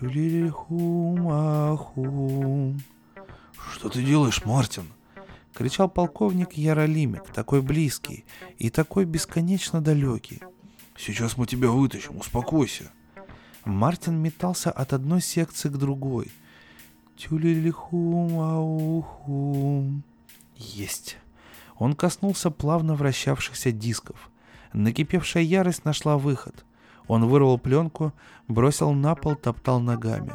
Тюлилихум-ахум. 0.00 2.80
Что 3.72 3.88
ты 3.88 4.02
делаешь, 4.02 4.44
Мартин? 4.44 4.88
Кричал 5.52 5.88
полковник 5.88 6.54
Яролимик, 6.54 7.28
такой 7.28 7.62
близкий 7.62 8.24
и 8.58 8.70
такой 8.70 9.04
бесконечно 9.04 9.80
далекий. 9.80 10.42
Сейчас 10.96 11.36
мы 11.36 11.46
тебя 11.46 11.70
вытащим, 11.70 12.18
успокойся. 12.18 12.90
Мартин 13.64 14.20
метался 14.20 14.72
от 14.72 14.92
одной 14.92 15.20
секции 15.20 15.68
к 15.68 15.76
другой. 15.76 16.32
Тюлилихум-аухум. 17.16 20.02
Есть. 20.56 21.18
Он 21.76 21.94
коснулся 21.94 22.50
плавно 22.50 22.96
вращавшихся 22.96 23.70
дисков. 23.70 24.32
Накипевшая 24.72 25.44
ярость 25.44 25.84
нашла 25.84 26.18
выход. 26.18 26.64
Он 27.06 27.26
вырвал 27.26 27.58
пленку, 27.58 28.12
бросил 28.48 28.92
на 28.92 29.14
пол, 29.14 29.36
топтал 29.36 29.80
ногами. 29.80 30.32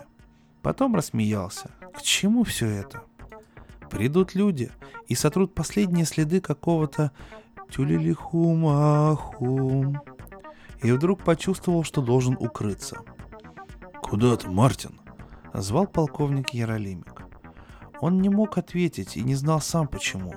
Потом 0.61 0.95
рассмеялся. 0.95 1.71
К 1.93 2.01
чему 2.01 2.43
все 2.43 2.67
это? 2.67 3.03
Придут 3.89 4.35
люди 4.35 4.71
и 5.07 5.15
сотрут 5.15 5.55
последние 5.55 6.05
следы 6.05 6.41
какого-то 6.41 7.11
тюлилихумахум. 7.71 10.01
И 10.81 10.91
вдруг 10.91 11.23
почувствовал, 11.23 11.83
что 11.83 12.01
должен 12.01 12.35
укрыться. 12.39 12.97
«Куда 14.01 14.35
ты, 14.37 14.49
Мартин?»— 14.49 14.99
звал 15.53 15.85
полковник 15.87 16.51
Яролимик. 16.51 17.23
Он 18.01 18.21
не 18.21 18.29
мог 18.29 18.57
ответить 18.57 19.17
и 19.17 19.21
не 19.21 19.35
знал 19.35 19.59
сам 19.61 19.87
почему. 19.87 20.33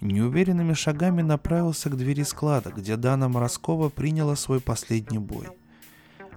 Неуверенными 0.00 0.72
шагами 0.72 1.22
направился 1.22 1.90
к 1.90 1.96
двери 1.96 2.22
склада, 2.22 2.70
где 2.70 2.96
Дана 2.96 3.28
Мороскова 3.28 3.90
приняла 3.90 4.34
свой 4.34 4.60
последний 4.60 5.18
бой. 5.18 5.46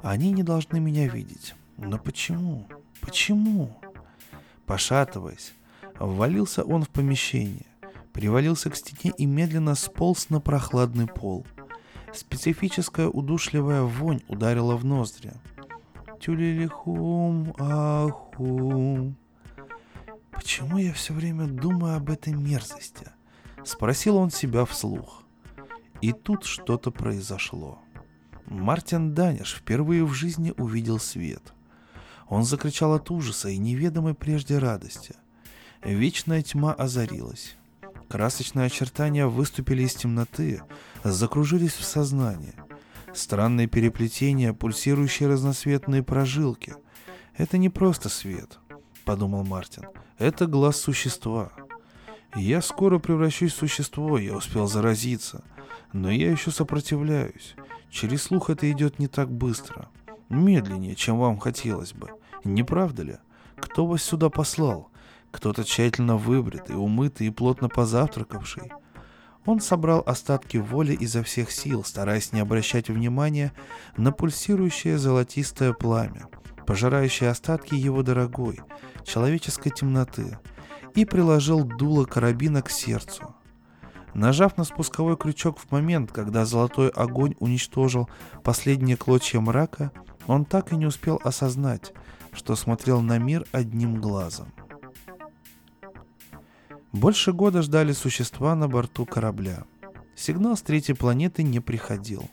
Они 0.06 0.32
не 0.32 0.44
должны 0.44 0.80
меня 0.80 1.07
видеть. 1.07 1.56
Но 1.77 1.98
почему? 1.98 2.68
Почему? 3.02 3.76
Пошатываясь, 4.68 5.53
ввалился 5.98 6.64
он 6.64 6.84
в 6.84 6.90
помещение, 6.90 7.65
привалился 8.14 8.69
к 8.69 8.76
стене 8.76 9.15
и 9.18 9.26
медленно 9.26 9.73
сполз 9.73 10.30
на 10.30 10.40
прохладный 10.40 11.07
пол. 11.07 11.44
Специфическая 12.14 13.07
удушливая 13.07 13.82
вонь 13.82 14.22
ударила 14.27 14.76
в 14.76 14.86
ноздри. 14.86 15.34
Тюлилихум, 16.22 17.56
ахум. 17.57 19.15
Почему 20.30 20.77
я 20.77 20.94
все 20.94 21.14
время 21.14 21.48
думаю 21.48 21.98
об 21.98 22.11
этой 22.11 22.34
мерзости? 22.34 23.07
Спросил 23.64 24.18
он 24.18 24.30
себя 24.30 24.65
вслух. 24.65 25.23
И 26.02 26.11
тут 26.11 26.44
что-то 26.45 26.91
произошло. 26.91 27.80
Мартин 28.47 29.13
Даниш 29.13 29.55
впервые 29.55 30.05
в 30.05 30.13
жизни 30.13 30.53
увидел 30.57 30.99
свет. 30.99 31.53
Он 32.27 32.43
закричал 32.43 32.93
от 32.93 33.09
ужаса 33.11 33.49
и 33.49 33.57
неведомой 33.57 34.13
прежде 34.13 34.57
радости. 34.57 35.15
Вечная 35.84 36.41
тьма 36.41 36.73
озарилась. 36.73 37.55
Красочные 38.07 38.67
очертания 38.67 39.27
выступили 39.27 39.84
из 39.84 39.95
темноты, 39.95 40.61
закружились 41.03 41.73
в 41.73 41.84
сознании. 41.84 42.53
Странные 43.13 43.67
переплетения, 43.67 44.53
пульсирующие 44.53 45.30
разноцветные 45.30 46.03
прожилки. 46.03 46.76
Это 47.35 47.57
не 47.57 47.69
просто 47.69 48.09
свет, 48.09 48.59
подумал 49.05 49.43
Мартин. 49.43 49.85
Это 50.17 50.45
глаз 50.45 50.77
существа. 50.77 51.51
Я 52.35 52.61
скоро 52.61 52.99
превращусь 52.99 53.53
в 53.53 53.57
существо, 53.57 54.17
я 54.17 54.35
успел 54.35 54.67
заразиться. 54.67 55.43
Но 55.93 56.11
я 56.11 56.30
еще 56.30 56.51
сопротивляюсь. 56.51 57.55
Через 57.95 58.23
слух 58.23 58.49
это 58.49 58.69
идет 58.69 58.99
не 58.99 59.07
так 59.07 59.31
быстро. 59.31 59.88
Медленнее, 60.27 60.95
чем 60.95 61.17
вам 61.17 61.39
хотелось 61.39 61.93
бы. 61.93 62.09
Не 62.43 62.61
правда 62.61 63.03
ли? 63.03 63.17
Кто 63.55 63.88
вас 63.88 64.03
сюда 64.03 64.30
послал? 64.30 64.91
Кто-то 65.31 65.63
тщательно 65.63 66.17
выбритый, 66.17 66.76
умытый 66.76 67.27
и 67.27 67.30
плотно 67.30 67.69
позавтракавший. 67.69 68.69
Он 69.45 69.61
собрал 69.61 70.03
остатки 70.05 70.57
воли 70.57 70.91
изо 70.91 71.23
всех 71.23 71.49
сил, 71.51 71.85
стараясь 71.85 72.34
не 72.34 72.41
обращать 72.41 72.89
внимания 72.89 73.53
на 73.95 74.11
пульсирующее 74.11 74.97
золотистое 74.97 75.72
пламя, 75.72 76.27
пожирающее 76.67 77.30
остатки 77.30 77.76
его 77.76 78.03
дорогой, 78.03 78.59
человеческой 79.05 79.69
темноты, 79.69 80.38
и 80.95 81.05
приложил 81.05 81.63
дуло 81.63 82.03
карабина 82.03 82.61
к 82.61 82.69
сердцу. 82.69 83.34
Нажав 84.15 84.57
на 84.57 84.63
спусковой 84.63 85.17
крючок 85.17 85.59
в 85.59 85.69
момент, 85.73 86.09
когда 86.09 86.45
золотой 86.45 86.87
огонь 86.87 87.35
уничтожил 87.39 88.09
последние 88.43 88.95
клочья 88.95 89.41
мрака, 89.41 89.91
он 90.25 90.45
так 90.45 90.71
и 90.71 90.77
не 90.77 90.85
успел 90.85 91.19
осознать, 91.21 91.91
что 92.31 92.55
смотрел 92.55 93.01
на 93.01 93.17
мир 93.17 93.45
одним 93.51 93.99
глазом. 93.99 94.53
Больше 96.93 97.33
года 97.33 97.61
ждали 97.61 97.91
существа 97.91 98.55
на 98.55 98.69
борту 98.69 99.05
корабля. 99.05 99.65
Сигнал 100.15 100.55
с 100.55 100.61
третьей 100.61 100.95
планеты 100.95 101.43
не 101.43 101.59
приходил. 101.59 102.23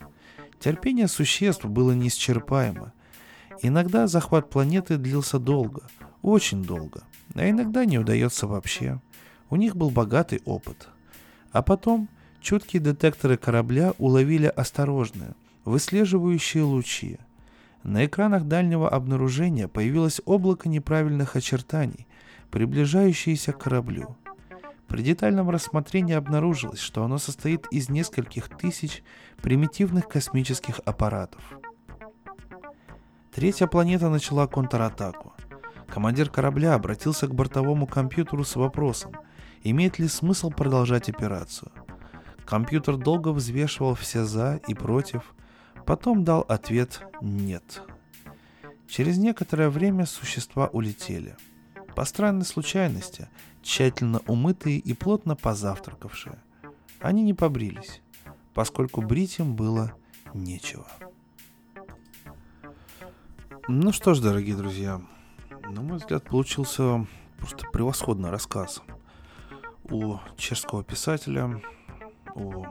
Терпение 0.61 1.09
существ 1.09 1.65
было 1.65 1.91
неисчерпаемо. 1.91 2.93
Иногда 3.61 4.07
захват 4.07 4.49
планеты 4.49 4.95
длился 4.95 5.37
долго, 5.37 5.81
очень 6.21 6.63
долго, 6.63 7.03
а 7.35 7.49
иногда 7.49 7.83
не 7.83 7.99
удается 7.99 8.47
вообще. 8.47 9.01
У 9.49 9.57
них 9.57 9.75
был 9.75 9.89
богатый 9.89 10.41
опыт. 10.45 10.87
А 11.53 11.61
потом 11.61 12.09
чуткие 12.41 12.81
детекторы 12.81 13.37
корабля 13.37 13.93
уловили 13.99 14.47
осторожные, 14.47 15.35
выслеживающие 15.65 16.63
лучи. 16.63 17.19
На 17.83 18.05
экранах 18.05 18.45
дальнего 18.45 18.89
обнаружения 18.89 19.67
появилось 19.67 20.19
облако 20.25 20.67
неправильных 20.67 21.35
очертаний, 21.35 22.07
приближающееся 22.49 23.53
к 23.53 23.59
кораблю. 23.59 24.17
При 24.87 25.03
детальном 25.03 25.49
рассмотрении 25.49 26.15
обнаружилось, 26.15 26.79
что 26.79 27.03
оно 27.03 27.19
состоит 27.19 27.67
из 27.71 27.87
нескольких 27.87 28.49
тысяч 28.49 29.03
примитивных 29.41 30.07
космических 30.07 30.79
аппаратов. 30.85 31.41
Третья 33.31 33.67
планета 33.67 34.09
начала 34.09 34.47
контратаку. 34.47 35.33
Командир 35.87 36.29
корабля 36.29 36.73
обратился 36.73 37.27
к 37.27 37.35
бортовому 37.35 37.85
компьютеру 37.85 38.43
с 38.43 38.55
вопросом, 38.55 39.13
имеет 39.63 39.97
ли 39.97 40.07
смысл 40.07 40.51
продолжать 40.51 41.09
операцию. 41.09 41.71
Компьютер 42.45 42.97
долго 42.97 43.29
взвешивал 43.29 43.95
все 43.95 44.25
«за» 44.25 44.59
и 44.67 44.73
«против», 44.73 45.33
потом 45.85 46.23
дал 46.23 46.41
ответ 46.41 47.01
«нет». 47.21 47.81
Через 48.87 49.17
некоторое 49.17 49.69
время 49.69 50.05
существа 50.05 50.67
улетели. 50.67 51.35
По 51.95 52.05
странной 52.05 52.45
случайности, 52.45 53.29
тщательно 53.61 54.21
умытые 54.27 54.77
и 54.77 54.93
плотно 54.93 55.35
позавтракавшие. 55.35 56.37
Они 56.99 57.23
не 57.23 57.33
побрились, 57.33 58.01
поскольку 58.53 59.01
брить 59.01 59.39
им 59.39 59.55
было 59.55 59.93
нечего. 60.33 60.87
Ну 63.67 63.93
что 63.93 64.13
ж, 64.13 64.19
дорогие 64.19 64.57
друзья, 64.57 65.01
на 65.69 65.81
мой 65.81 65.97
взгляд, 65.97 66.25
получился 66.25 67.07
просто 67.37 67.65
превосходный 67.71 68.29
рассказ 68.29 68.81
у 69.89 70.17
чешского 70.37 70.83
писателя, 70.83 71.61
у 72.35 72.65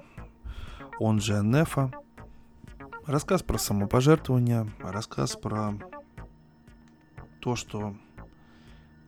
он 0.98 1.20
же 1.20 1.42
Нефа. 1.42 1.90
Рассказ 3.06 3.42
про 3.42 3.58
самопожертвование, 3.58 4.70
рассказ 4.80 5.36
про 5.36 5.74
то, 7.40 7.56
что 7.56 7.96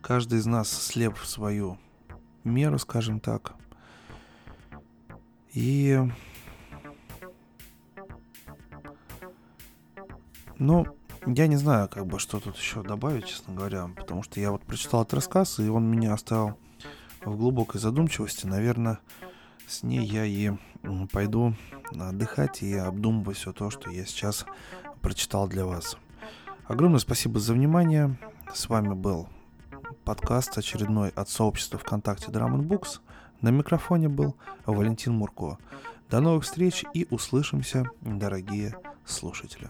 каждый 0.02 0.40
из 0.40 0.46
нас 0.46 0.68
слеп 0.68 1.16
в 1.16 1.26
свою 1.26 1.78
меру, 2.42 2.78
скажем 2.78 3.20
так. 3.20 3.54
И... 5.52 6.00
Ну, 10.58 10.86
я 11.26 11.46
не 11.46 11.56
знаю, 11.56 11.88
как 11.88 12.06
бы, 12.06 12.18
что 12.18 12.40
тут 12.40 12.56
еще 12.56 12.82
добавить, 12.82 13.26
честно 13.26 13.54
говоря, 13.54 13.88
потому 13.96 14.22
что 14.22 14.40
я 14.40 14.50
вот 14.50 14.62
прочитал 14.62 15.02
этот 15.02 15.14
рассказ, 15.14 15.58
и 15.60 15.68
он 15.68 15.88
меня 15.88 16.12
оставил 16.12 16.58
в 17.24 17.36
глубокой 17.36 17.80
задумчивости. 17.80 18.46
Наверное, 18.46 18.98
с 19.66 19.82
ней 19.82 20.04
я 20.04 20.24
и 20.24 20.52
пойду 21.12 21.54
отдыхать 21.92 22.62
и 22.62 22.74
обдумывать 22.74 23.36
все 23.36 23.52
то, 23.52 23.70
что 23.70 23.90
я 23.90 24.04
сейчас 24.04 24.46
прочитал 25.00 25.48
для 25.48 25.64
вас. 25.64 25.96
Огромное 26.66 26.98
спасибо 26.98 27.40
за 27.40 27.54
внимание. 27.54 28.16
С 28.52 28.68
вами 28.68 28.94
был 28.94 29.28
подкаст 30.04 30.56
очередной 30.58 31.10
от 31.10 31.28
сообщества 31.28 31.78
ВКонтакте 31.78 32.30
Drum 32.30 32.60
Books. 32.60 33.00
На 33.40 33.50
микрофоне 33.50 34.08
был 34.08 34.36
Валентин 34.66 35.14
Мурко. 35.14 35.58
До 36.10 36.20
новых 36.20 36.44
встреч 36.44 36.84
и 36.94 37.06
услышимся, 37.10 37.84
дорогие 38.00 38.76
слушатели. 39.04 39.68